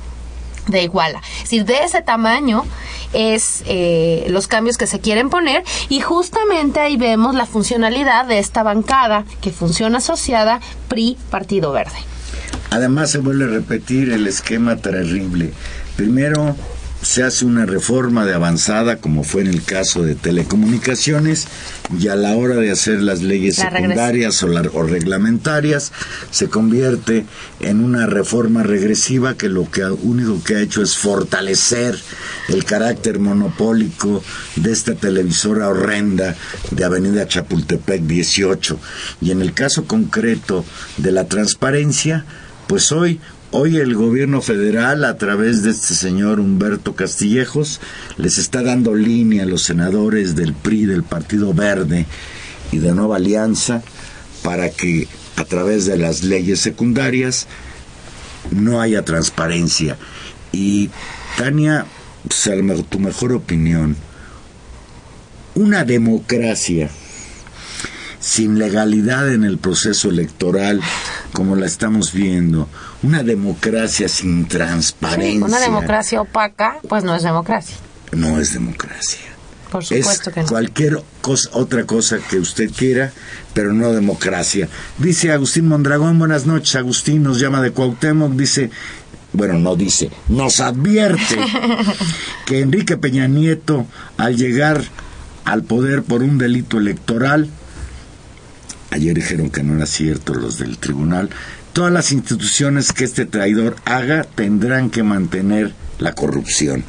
de 0.68 0.84
Iguala. 0.84 1.22
Es 1.38 1.44
decir, 1.44 1.66
de 1.66 1.84
ese 1.84 2.02
tamaño 2.02 2.66
es 3.14 3.64
eh, 3.66 4.26
los 4.30 4.48
cambios 4.48 4.78
que 4.78 4.88
se 4.88 5.00
quieren 5.00 5.30
poner 5.30 5.64
y 5.90 6.02
justamente 6.02 6.80
ahí 6.80 6.98
vemos 6.98 7.36
la 7.36 7.46
funcionalidad 7.46 8.26
de 8.26 8.40
esta 8.40 8.64
bancada 8.64 9.26
que 9.42 9.52
funciona 9.52 10.00
asociada 10.00 10.60
PRI 10.88 11.18
Partido 11.30 11.72
Verde. 11.72 11.98
Además 12.72 13.12
se 13.12 13.20
vuelve 13.20 13.46
a 13.46 13.48
repetir 13.48 14.12
el 14.12 14.28
esquema 14.28 14.76
terrible. 14.78 15.54
Primero 15.96 16.56
se 17.06 17.22
hace 17.22 17.46
una 17.46 17.68
reforma 17.68 18.26
de 18.26 18.34
avanzada, 18.34 18.98
como 18.98 19.24
fue 19.24 19.42
en 19.42 19.48
el 19.48 19.64
caso 19.64 20.02
de 20.02 20.16
telecomunicaciones, 20.16 21.48
y 22.00 22.08
a 22.08 22.16
la 22.16 22.36
hora 22.36 22.56
de 22.56 22.72
hacer 22.72 23.00
las 23.04 23.22
leyes 23.22 23.60
La 23.60 23.70
secundarias 23.70 24.42
o, 24.42 24.48
la- 24.48 24.62
o 24.74 24.82
reglamentarias, 24.84 25.92
se 26.32 26.50
convierte 26.50 27.26
en 27.60 27.84
una 27.84 28.08
reforma 28.08 28.64
regresiva 28.64 29.36
que 29.36 29.50
lo 29.50 29.70
que 29.70 29.84
único 29.86 30.44
que 30.44 30.56
ha 30.56 30.62
hecho 30.62 30.82
es 30.82 30.98
fortalecer 30.98 31.96
el 32.50 32.66
carácter 32.66 33.20
monopólico 33.20 34.24
de 34.56 34.72
esta 34.72 34.96
televisora 34.96 35.70
horrenda 35.70 36.36
de 36.72 36.84
Avenida 36.86 37.28
Chapultepec 37.28 38.02
18. 38.02 38.80
Y 39.22 39.30
en 39.30 39.44
el 39.44 39.54
caso 39.54 39.86
concreto 39.86 40.66
de 40.98 41.12
la 41.12 41.26
transparencia, 41.28 42.26
pues 42.68 42.92
hoy 42.92 43.20
Hoy 43.52 43.78
el 43.78 43.96
gobierno 43.96 44.42
federal, 44.42 45.06
a 45.06 45.18
través 45.18 45.64
de 45.64 45.72
este 45.72 45.94
señor 45.94 46.40
Humberto 46.40 46.96
Castillejos, 46.96 47.80
les 48.18 48.38
está 48.38 48.64
dando 48.64 48.96
línea 48.96 49.44
a 49.44 49.46
los 49.46 49.64
senadores 49.64 50.36
del 50.36 50.54
PRI, 50.54 50.86
del 50.86 51.04
Partido 51.04 51.54
Verde 51.54 52.06
y 52.72 52.80
de 52.80 52.92
Nueva 52.94 53.18
Alianza 53.18 53.82
para 54.44 54.70
que 54.70 55.08
a 55.38 55.46
través 55.46 55.86
de 55.86 55.98
las 55.98 56.24
leyes 56.24 56.60
secundarias 56.60 57.48
no 58.52 58.82
haya 58.82 59.06
transparencia. 59.06 59.98
Y 60.52 60.90
Tania, 61.38 61.86
pues, 62.28 62.50
tu 62.90 63.00
mejor 63.00 63.32
opinión, 63.32 63.96
una 65.54 65.86
democracia 65.86 66.90
sin 68.20 68.58
legalidad 68.58 69.32
en 69.32 69.44
el 69.44 69.60
proceso 69.60 70.10
electoral, 70.10 70.82
como 71.32 71.56
la 71.56 71.68
estamos 71.68 72.12
viendo, 72.12 72.68
una 73.06 73.24
democracia 73.24 74.08
sin 74.08 74.48
transparencia, 74.48 75.46
Una 75.46 75.60
democracia 75.60 76.22
opaca, 76.22 76.78
pues 76.90 77.04
no 77.04 77.16
es 77.16 77.24
democracia. 77.24 77.76
no 78.12 78.40
es 78.40 78.54
democracia. 78.54 79.20
Por 79.72 79.82
Es 79.84 79.90
supuesto 79.90 80.32
que 80.32 80.42
no. 80.42 80.48
cualquier 80.48 81.04
cosa, 81.22 81.50
otra 81.54 81.86
cosa 81.86 82.18
que 82.30 82.38
usted 82.38 82.72
quiera, 82.72 83.12
pero 83.54 83.74
no 83.74 83.92
democracia. 83.92 84.70
Dice 85.00 85.32
Agustín 85.32 85.68
Mondragón, 85.68 86.18
buenas 86.20 86.46
noches, 86.46 86.76
Agustín 86.76 87.24
nos 87.24 87.40
llama 87.40 87.62
de 87.62 87.72
Cuauhtémoc, 87.72 88.34
dice, 88.34 88.70
bueno, 89.34 89.56
no 89.56 89.76
dice, 89.76 90.12
nos 90.30 90.60
advierte 90.62 91.38
que 92.46 92.62
Enrique 92.62 92.96
Peña 92.96 93.28
Nieto, 93.28 93.86
al 94.18 94.38
llegar 94.38 94.82
al 95.44 95.64
poder 95.64 96.04
por 96.04 96.24
un 96.24 96.38
delito 96.38 96.78
electoral, 96.78 97.50
ayer 98.92 99.14
dijeron 99.14 99.50
que 99.50 99.62
no 99.64 99.76
era 99.76 99.86
cierto 99.88 100.34
los 100.34 100.58
del 100.58 100.78
tribunal, 100.78 101.30
todas 101.76 101.92
las 101.92 102.14
instituciones 102.14 102.94
que 102.94 103.04
este 103.04 103.26
traidor 103.26 103.76
haga 103.84 104.24
tendrán 104.24 104.90
que 104.90 105.04
mantener 105.04 105.74
la 106.00 106.14
corrupción. 106.14 106.86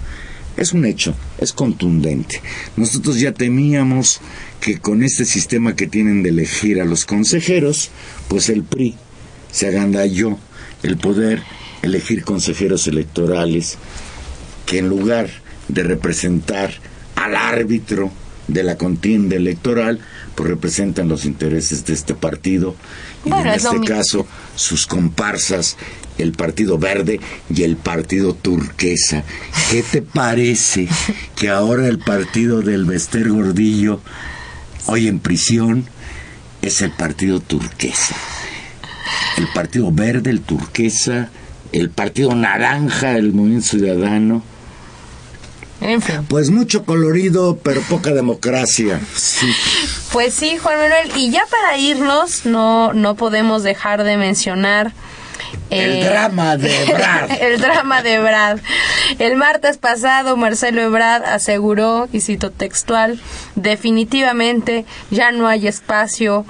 Es 0.56 0.72
un 0.72 0.84
hecho, 0.84 1.12
es 1.38 1.52
contundente. 1.52 2.40
Nosotros 2.76 3.18
ya 3.18 3.32
temíamos 3.32 4.20
que 4.60 4.78
con 4.78 5.02
este 5.02 5.24
sistema 5.24 5.74
que 5.74 5.88
tienen 5.88 6.22
de 6.22 6.28
elegir 6.28 6.80
a 6.80 6.84
los 6.84 7.04
consejeros, 7.04 7.90
pues 8.28 8.48
el 8.48 8.62
PRI 8.62 8.94
se 9.50 9.66
agandalló 9.66 10.38
el 10.84 10.96
poder 10.98 11.42
elegir 11.82 12.22
consejeros 12.22 12.86
electorales 12.86 13.78
que 14.66 14.78
en 14.78 14.88
lugar 14.88 15.28
de 15.66 15.82
representar 15.82 16.70
al 17.16 17.34
árbitro 17.34 18.12
de 18.46 18.62
la 18.62 18.78
contienda 18.78 19.34
electoral, 19.34 19.98
pues 20.36 20.48
representan 20.48 21.08
los 21.08 21.24
intereses 21.24 21.84
de 21.84 21.92
este 21.92 22.14
partido 22.14 22.76
y 23.24 23.30
Bueno, 23.30 23.50
en 23.50 23.56
es 23.56 23.64
este 23.64 23.80
caso 23.80 24.26
sus 24.56 24.86
comparsas, 24.86 25.76
el 26.18 26.32
Partido 26.32 26.78
Verde 26.78 27.20
y 27.48 27.62
el 27.62 27.76
Partido 27.76 28.34
Turquesa. 28.34 29.22
¿Qué 29.70 29.82
te 29.82 30.02
parece 30.02 30.88
que 31.36 31.48
ahora 31.48 31.86
el 31.86 31.98
partido 31.98 32.62
del 32.62 32.84
Bester 32.84 33.28
Gordillo, 33.28 34.00
hoy 34.86 35.08
en 35.08 35.20
prisión, 35.20 35.86
es 36.62 36.80
el 36.80 36.90
Partido 36.90 37.40
Turquesa? 37.40 38.16
El 39.38 39.48
Partido 39.54 39.92
Verde, 39.92 40.30
el 40.30 40.40
Turquesa, 40.40 41.30
el 41.72 41.90
Partido 41.90 42.34
Naranja, 42.34 43.16
el 43.16 43.32
Movimiento 43.32 43.68
Ciudadano, 43.68 44.42
En 45.80 46.00
fin. 46.00 46.24
Pues 46.28 46.50
mucho 46.50 46.84
colorido, 46.84 47.58
pero 47.62 47.80
poca 47.82 48.12
democracia. 48.12 49.00
Sí. 49.14 49.46
Pues 50.12 50.34
sí, 50.34 50.56
Juan 50.58 50.78
Manuel. 50.78 51.10
Y 51.16 51.30
ya 51.30 51.42
para 51.50 51.76
irnos, 51.76 52.46
no, 52.46 52.92
no 52.92 53.14
podemos 53.14 53.62
dejar 53.62 54.02
de 54.04 54.16
mencionar. 54.16 54.92
El 55.68 55.96
eh, 55.96 56.04
drama 56.04 56.56
de 56.56 56.84
Ebrard. 56.88 57.30
el 57.42 57.60
drama 57.60 58.02
de 58.02 58.14
Ebrard. 58.14 58.60
El 59.18 59.36
martes 59.36 59.78
pasado, 59.78 60.36
Marcelo 60.36 60.80
Ebrard 60.82 61.24
aseguró, 61.24 62.08
y 62.12 62.20
cito 62.20 62.50
textual, 62.50 63.20
definitivamente 63.54 64.84
ya 65.10 65.32
no 65.32 65.46
hay 65.48 65.66
espacio 65.66 66.44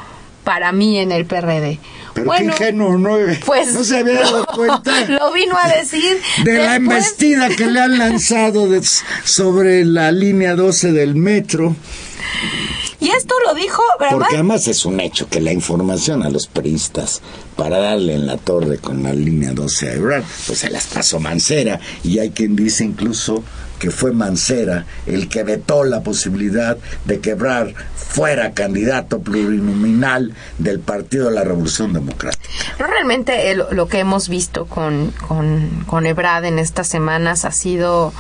para 0.45 0.71
mí 0.73 0.99
en 0.99 1.13
el 1.13 1.27
PRD. 1.27 1.81
Pero 2.17 2.27
Bueno, 2.27 2.55
qué 2.57 2.65
ingenuo, 2.65 2.99
¿no? 2.99 3.17
pues 3.45 3.73
no 3.75 3.85
se 3.85 3.99
había 3.99 4.21
dado 4.21 4.45
cuenta 4.57 5.07
lo 5.09 5.33
vino 5.33 5.55
a 5.57 5.69
decir 5.69 6.19
de 6.45 6.55
la 6.59 6.77
embestida 6.77 7.49
que 7.51 7.67
le 7.67 7.79
han 7.81 7.99
lanzado 7.99 8.69
de- 8.69 8.83
sobre 9.25 9.85
la 9.85 10.11
línea 10.11 10.57
12 10.57 10.93
del 10.93 11.15
metro. 11.15 11.77
Y 12.99 13.11
esto 13.11 13.35
lo 13.47 13.55
dijo, 13.55 13.83
¿verdad? 14.01 14.17
Porque 14.17 14.35
además 14.35 14.67
es 14.69 14.85
un 14.87 14.99
hecho 15.01 15.29
que 15.29 15.41
la 15.41 15.53
información 15.53 16.23
a 16.23 16.31
los 16.31 16.47
periodistas 16.47 17.21
para 17.55 17.79
darle 17.79 18.15
en 18.15 18.27
la 18.27 18.39
torre 18.39 18.79
con 18.79 19.03
la 19.03 19.13
línea 19.13 19.53
12 19.53 19.89
a 19.91 19.93
Ebrard, 19.93 20.25
pues 20.47 20.61
se 20.61 20.71
las 20.71 20.87
pasó 20.87 21.21
Mancera. 21.21 21.79
Y 22.03 22.19
hay 22.19 22.31
quien 22.31 22.57
dice 22.57 22.85
incluso 22.85 23.45
que 23.79 23.91
fue 23.91 24.13
Mancera 24.13 24.87
el 25.07 25.29
que 25.29 25.43
vetó 25.43 25.85
la 25.85 26.03
posibilidad 26.03 26.77
de 27.05 27.21
que 27.21 27.31
Ebrard 27.31 27.75
fuera 27.95 28.53
candidato 28.53 29.21
plurinominal 29.21 30.35
del 30.59 30.81
Partido 30.81 31.29
de 31.29 31.35
la 31.35 31.45
Revolución 31.45 31.93
Democrática. 31.93 32.43
Pero 32.77 32.91
realmente 32.91 33.51
eh, 33.51 33.55
lo, 33.55 33.89
que 33.89 33.99
hemos 33.99 34.29
visto 34.29 34.67
con, 34.67 35.13
con, 35.29 35.85
con 35.87 36.07
Ebrad 36.07 36.45
en 36.45 36.59
estas 36.59 36.89
semanas 36.89 37.45
ha 37.45 37.53
sido 37.53 38.13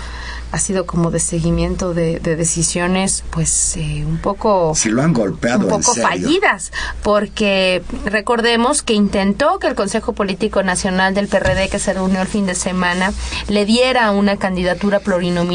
ha 0.52 0.58
sido 0.58 0.86
como 0.86 1.10
de 1.10 1.18
seguimiento 1.18 1.92
de, 1.92 2.20
de 2.20 2.36
decisiones 2.36 3.24
pues 3.30 3.76
eh, 3.76 4.04
un 4.06 4.18
poco 4.18 4.74
Se 4.76 4.90
lo 4.90 5.02
han 5.02 5.12
golpeado 5.12 5.58
un 5.58 5.64
en 5.64 5.70
poco 5.70 5.92
serio. 5.92 6.08
fallidas 6.08 6.72
porque 7.02 7.82
recordemos 8.04 8.82
que 8.82 8.94
intentó 8.94 9.58
que 9.58 9.66
el 9.66 9.74
Consejo 9.74 10.12
Político 10.12 10.62
Nacional 10.62 11.14
del 11.14 11.26
PRD 11.26 11.68
que 11.68 11.78
se 11.78 11.92
reunió 11.92 12.22
el 12.22 12.28
fin 12.28 12.46
de 12.46 12.54
semana 12.54 13.12
le 13.48 13.66
diera 13.66 14.10
una 14.12 14.36
candidatura 14.36 15.00
plurinominal 15.00 15.45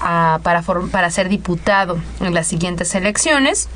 a- 0.00 0.40
para 0.42 0.62
form- 0.62 0.90
para 0.90 1.10
ser 1.10 1.28
diputado 1.28 1.98
en 2.20 2.34
las 2.34 2.46
siguientes 2.46 2.94
elecciones 2.94 3.68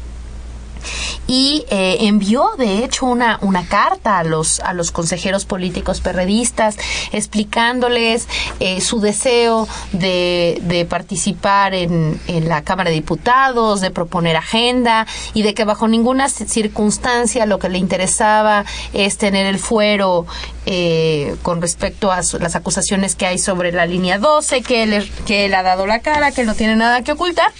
y 1.26 1.64
eh, 1.70 1.98
envió 2.00 2.50
de 2.58 2.84
hecho 2.84 3.06
una, 3.06 3.38
una 3.42 3.66
carta 3.66 4.18
a 4.18 4.24
los 4.24 4.60
a 4.60 4.72
los 4.72 4.90
consejeros 4.90 5.44
políticos 5.44 6.00
perredistas 6.00 6.76
explicándoles 7.12 8.28
eh, 8.60 8.80
su 8.80 9.00
deseo 9.00 9.66
de, 9.92 10.58
de 10.62 10.84
participar 10.84 11.74
en, 11.74 12.20
en 12.26 12.48
la 12.48 12.62
Cámara 12.62 12.90
de 12.90 12.96
Diputados, 12.96 13.80
de 13.80 13.90
proponer 13.90 14.36
agenda 14.36 15.06
y 15.34 15.42
de 15.42 15.54
que 15.54 15.64
bajo 15.64 15.88
ninguna 15.88 16.26
ci- 16.26 16.46
circunstancia 16.46 17.46
lo 17.46 17.58
que 17.58 17.68
le 17.68 17.78
interesaba 17.78 18.64
es 18.92 19.16
tener 19.18 19.46
el 19.46 19.58
fuero 19.58 20.26
eh, 20.66 21.36
con 21.42 21.60
respecto 21.62 22.12
a 22.12 22.20
las 22.40 22.54
acusaciones 22.56 23.14
que 23.16 23.26
hay 23.26 23.38
sobre 23.38 23.72
la 23.72 23.86
línea 23.86 24.18
12, 24.18 24.62
que 24.62 24.82
él, 24.84 25.10
que 25.26 25.46
él 25.46 25.54
ha 25.54 25.62
dado 25.62 25.86
la 25.86 26.00
cara, 26.00 26.32
que 26.32 26.44
no 26.44 26.54
tiene 26.54 26.76
nada 26.76 27.02
que 27.02 27.12
ocultar 27.12 27.50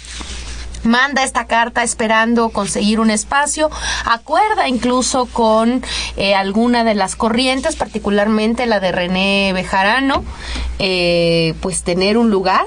manda 0.83 1.23
esta 1.23 1.45
carta 1.45 1.83
esperando 1.83 2.49
conseguir 2.49 2.99
un 2.99 3.09
espacio, 3.09 3.69
acuerda 4.05 4.67
incluso 4.67 5.25
con 5.25 5.83
eh, 6.17 6.35
alguna 6.35 6.83
de 6.83 6.95
las 6.95 7.15
corrientes, 7.15 7.75
particularmente 7.75 8.65
la 8.65 8.79
de 8.79 8.91
René 8.91 9.51
Bejarano, 9.53 10.23
eh, 10.79 11.53
pues 11.61 11.83
tener 11.83 12.17
un 12.17 12.29
lugar 12.29 12.65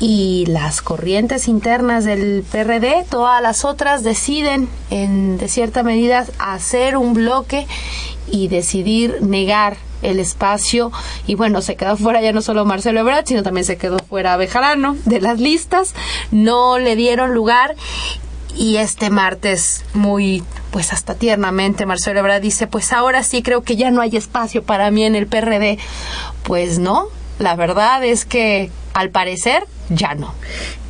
y 0.00 0.46
las 0.46 0.82
corrientes 0.82 1.46
internas 1.46 2.04
del 2.04 2.44
PRD, 2.50 3.04
todas 3.08 3.40
las 3.40 3.64
otras 3.64 4.02
deciden 4.02 4.68
en 4.90 5.38
de 5.38 5.46
cierta 5.46 5.84
medida 5.84 6.26
hacer 6.40 6.96
un 6.96 7.14
bloque 7.14 7.68
y 8.28 8.48
decidir 8.48 9.22
negar 9.22 9.76
el 10.02 10.18
espacio 10.18 10.92
y 11.26 11.34
bueno, 11.34 11.62
se 11.62 11.76
quedó 11.76 11.96
fuera 11.96 12.20
ya 12.20 12.32
no 12.32 12.42
solo 12.42 12.64
Marcelo 12.64 13.00
Ebrard, 13.00 13.26
sino 13.26 13.42
también 13.42 13.64
se 13.64 13.76
quedó 13.76 13.98
fuera 13.98 14.36
Bejarano 14.36 14.96
de 15.04 15.20
las 15.20 15.40
listas, 15.40 15.94
no 16.30 16.78
le 16.78 16.96
dieron 16.96 17.34
lugar 17.34 17.74
y 18.56 18.76
este 18.76 19.10
martes 19.10 19.84
muy 19.94 20.42
pues 20.70 20.92
hasta 20.92 21.14
tiernamente 21.14 21.86
Marcelo 21.86 22.20
Ebrard 22.20 22.40
dice, 22.40 22.66
pues 22.66 22.92
ahora 22.92 23.22
sí 23.22 23.42
creo 23.42 23.62
que 23.62 23.76
ya 23.76 23.90
no 23.90 24.00
hay 24.00 24.16
espacio 24.16 24.62
para 24.62 24.90
mí 24.90 25.04
en 25.04 25.14
el 25.14 25.26
PRD. 25.26 25.78
Pues 26.44 26.78
no, 26.78 27.08
la 27.38 27.54
verdad 27.56 28.02
es 28.04 28.24
que 28.24 28.70
al 28.94 29.10
parecer 29.10 29.64
ya 29.90 30.14
no. 30.14 30.34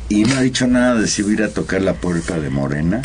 Y 0.09 0.23
no 0.25 0.35
ha 0.37 0.41
dicho 0.41 0.67
nada 0.67 0.95
de 0.95 1.07
si 1.07 1.23
hubiera 1.23 1.47
a 1.47 1.49
tocar 1.49 1.81
la 1.81 1.93
puerta 1.93 2.39
de 2.39 2.49
Morena. 2.49 3.01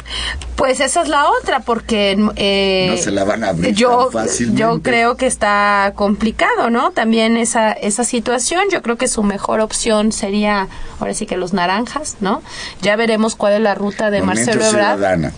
Pues 0.57 0.81
esa 0.81 1.03
es 1.03 1.09
la 1.09 1.31
otra, 1.31 1.61
porque 1.61 2.19
eh, 2.37 2.89
No 2.91 2.97
se 2.97 3.11
la 3.13 3.25
van 3.25 3.45
a 3.45 3.51
abrir 3.51 3.75
yo, 3.75 4.09
tan 4.13 4.25
fácilmente. 4.25 4.61
Yo 4.61 4.83
creo 4.83 5.17
que 5.17 5.27
está 5.27 5.93
complicado, 5.95 6.71
¿no? 6.71 6.91
También 6.91 7.37
esa, 7.37 7.73
esa 7.73 8.05
situación. 8.05 8.63
Yo 8.71 8.83
creo 8.83 8.97
que 8.97 9.09
su 9.09 9.23
mejor 9.23 9.61
opción 9.61 10.13
sería, 10.13 10.69
ahora 10.99 11.15
sí 11.15 11.27
que 11.27 11.37
los 11.37 11.53
naranjas, 11.53 12.17
¿no? 12.21 12.43
Ya 12.83 12.97
veremos 12.97 13.37
cuál 13.37 13.55
es 13.55 13.61
la 13.61 13.75
ruta 13.75 14.11
de 14.11 14.21
Movimiento 14.21 14.55
Marcelo 14.55 14.67
Ebrard 14.67 14.97
Ciudadana. 14.97 15.33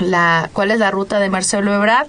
la 0.00 0.50
cuál 0.52 0.70
es 0.70 0.78
la 0.78 0.90
ruta 0.90 1.20
de 1.20 1.28
Marcelo 1.28 1.74
Ebrard, 1.74 2.08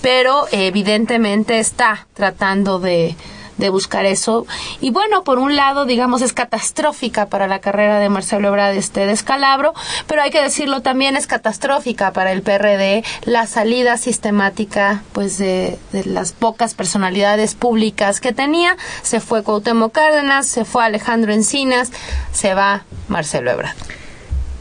pero 0.00 0.46
evidentemente 0.50 1.58
está 1.58 2.06
tratando 2.14 2.78
de 2.80 3.14
de 3.58 3.68
buscar 3.68 4.06
eso. 4.06 4.46
Y 4.80 4.90
bueno, 4.90 5.24
por 5.24 5.38
un 5.38 5.56
lado, 5.56 5.84
digamos, 5.84 6.22
es 6.22 6.32
catastrófica 6.32 7.26
para 7.26 7.46
la 7.46 7.60
carrera 7.60 7.98
de 7.98 8.08
Marcelo 8.08 8.48
Ebrard 8.48 8.76
este 8.76 9.06
descalabro, 9.06 9.74
pero 10.06 10.22
hay 10.22 10.30
que 10.30 10.42
decirlo 10.42 10.82
también 10.82 11.16
es 11.16 11.26
catastrófica 11.26 12.12
para 12.12 12.32
el 12.32 12.42
PRD 12.42 13.04
la 13.24 13.46
salida 13.46 13.96
sistemática 13.96 15.02
pues 15.12 15.38
de, 15.38 15.78
las 16.04 16.32
pocas 16.32 16.74
personalidades 16.74 17.54
públicas 17.54 18.20
que 18.20 18.32
tenía. 18.32 18.76
Se 19.02 19.20
fue 19.20 19.42
Cuauhtémoc 19.42 19.92
Cárdenas, 19.92 20.46
se 20.46 20.64
fue 20.64 20.84
Alejandro 20.84 21.32
Encinas, 21.32 21.92
se 22.32 22.54
va 22.54 22.84
Marcelo 23.08 23.50
Ebrard. 23.50 24.03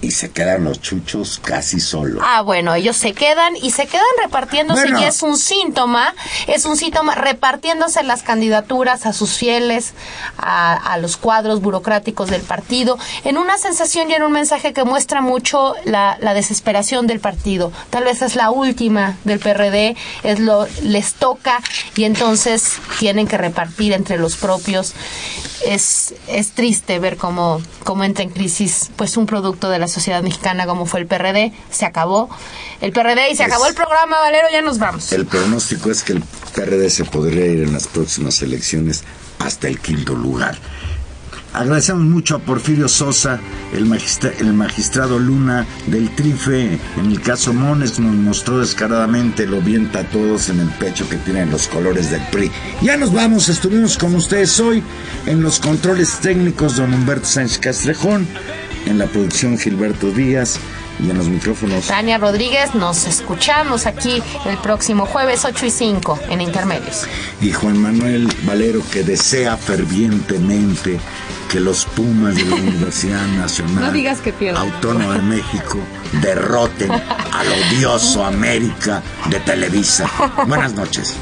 Y 0.03 0.11
se 0.11 0.31
quedan 0.31 0.65
los 0.65 0.81
chuchos 0.81 1.39
casi 1.41 1.79
solos. 1.79 2.21
Ah, 2.25 2.41
bueno, 2.41 2.73
ellos 2.75 2.97
se 2.97 3.13
quedan 3.13 3.55
y 3.55 3.71
se 3.71 3.87
quedan 3.87 4.03
repartiéndose 4.21 4.81
Bueno. 4.83 4.99
y 4.99 5.03
es 5.05 5.23
un 5.23 5.37
síntoma, 5.37 6.13
es 6.47 6.65
un 6.65 6.75
síntoma 6.75 7.15
repartiéndose 7.15 8.03
las 8.03 8.21
candidaturas 8.21 9.05
a 9.05 9.13
sus 9.13 9.31
fieles, 9.37 9.93
a, 10.37 10.73
a 10.73 10.97
los 10.97 11.15
cuadros 11.15 11.61
burocráticos 11.61 12.29
del 12.29 12.41
partido, 12.41 12.97
en 13.23 13.37
una 13.37 13.57
sensación 13.57 14.11
y 14.11 14.15
en 14.15 14.23
un 14.23 14.33
mensaje 14.33 14.73
que 14.73 14.83
muestra 14.83 15.21
mucho 15.21 15.73
la, 15.85 16.17
la 16.19 16.33
desesperación 16.33 17.07
del 17.07 17.21
partido. 17.21 17.71
Tal 17.89 18.03
vez 18.03 18.21
es 18.21 18.35
la 18.35 18.51
última 18.51 19.17
del 19.23 19.39
PRD, 19.39 19.95
es 20.23 20.39
lo 20.39 20.67
les 20.81 21.13
toca 21.13 21.59
y 21.95 22.03
entonces 22.03 22.73
tienen 22.99 23.25
que 23.27 23.37
repartir 23.37 23.93
entre 23.93 24.17
los 24.17 24.35
propios. 24.35 24.93
Es, 25.65 26.13
es 26.27 26.51
triste 26.51 26.99
ver 26.99 27.15
cómo, 27.15 27.61
cómo 27.85 28.03
entra 28.03 28.23
en 28.23 28.31
crisis 28.31 28.91
pues 28.97 29.15
un 29.15 29.25
producto 29.25 29.69
de 29.69 29.79
la 29.79 29.87
sociedad 29.93 30.21
mexicana 30.23 30.65
como 30.65 30.85
fue 30.85 30.99
el 31.01 31.07
PRD. 31.07 31.53
Se 31.71 31.85
acabó 31.85 32.29
el 32.81 32.91
PRD 32.91 33.31
y 33.31 33.35
se 33.35 33.43
Es- 33.43 33.49
acabó 33.49 33.67
el 33.67 33.75
programa, 33.75 34.19
Valero, 34.19 34.47
ya 34.51 34.61
nos 34.61 34.79
vamos. 34.79 35.11
El 35.13 35.25
pronóstico 35.25 35.89
es 35.91 36.03
que 36.03 36.13
el 36.13 36.23
PRD 36.53 36.89
se 36.89 37.05
podría 37.05 37.45
ir 37.45 37.63
en 37.63 37.73
las 37.73 37.87
próximas 37.87 38.41
elecciones 38.41 39.03
hasta 39.39 39.67
el 39.67 39.79
quinto 39.79 40.13
lugar. 40.15 40.57
Agradecemos 41.53 42.01
mucho 42.05 42.35
a 42.35 42.39
Porfirio 42.39 42.87
Sosa, 42.89 43.39
el, 43.73 43.85
magistra- 43.85 44.33
el 44.39 44.53
magistrado 44.53 45.19
Luna 45.19 45.67
del 45.85 46.09
Trife. 46.15 46.79
En 46.97 47.11
el 47.11 47.21
caso 47.21 47.53
Mones 47.53 47.99
nos 47.99 48.15
mostró 48.15 48.57
descaradamente 48.59 49.45
lo 49.45 49.61
bien 49.61 49.91
tatuados 49.91 50.49
en 50.49 50.61
el 50.61 50.69
pecho 50.69 51.07
que 51.07 51.17
tienen 51.17 51.51
los 51.51 51.67
colores 51.67 52.09
del 52.09 52.21
PRI. 52.31 52.51
Ya 52.81 52.97
nos 52.97 53.13
vamos, 53.13 53.49
estuvimos 53.49 53.99
con 53.99 54.15
ustedes 54.15 54.59
hoy 54.59 54.81
en 55.27 55.43
los 55.43 55.59
controles 55.59 56.17
técnicos 56.21 56.75
don 56.77 56.91
Humberto 56.91 57.27
Sánchez 57.27 57.59
Castrejón, 57.59 58.27
en 58.85 58.97
la 58.97 59.05
producción 59.07 59.57
Gilberto 59.57 60.11
Díaz 60.11 60.57
y 61.03 61.09
en 61.09 61.17
los 61.17 61.27
micrófonos 61.27 61.87
Tania 61.87 62.17
Rodríguez, 62.19 62.75
nos 62.75 63.05
escuchamos 63.07 63.85
aquí 63.87 64.21
el 64.45 64.57
próximo 64.57 65.05
jueves 65.05 65.43
8 65.45 65.65
y 65.65 65.69
5 65.71 66.19
en 66.29 66.41
Intermedios. 66.41 67.05
y 67.41 67.51
Juan 67.51 67.77
Manuel 67.77 68.27
Valero 68.43 68.81
que 68.91 69.03
desea 69.03 69.57
fervientemente 69.57 70.99
que 71.49 71.59
los 71.59 71.85
Pumas 71.85 72.35
de 72.35 72.45
la 72.45 72.55
Universidad 72.55 73.25
Nacional 73.37 73.85
No 73.85 73.91
digas 73.91 74.19
que 74.21 74.33
pierdan. 74.33 74.63
Autónoma 74.71 75.15
de 75.15 75.21
México 75.21 75.79
derroten 76.21 76.91
al 76.91 77.47
odioso 77.47 78.23
América 78.25 79.01
de 79.29 79.39
Televisa. 79.39 80.09
Buenas 80.47 80.73
noches. 80.73 81.15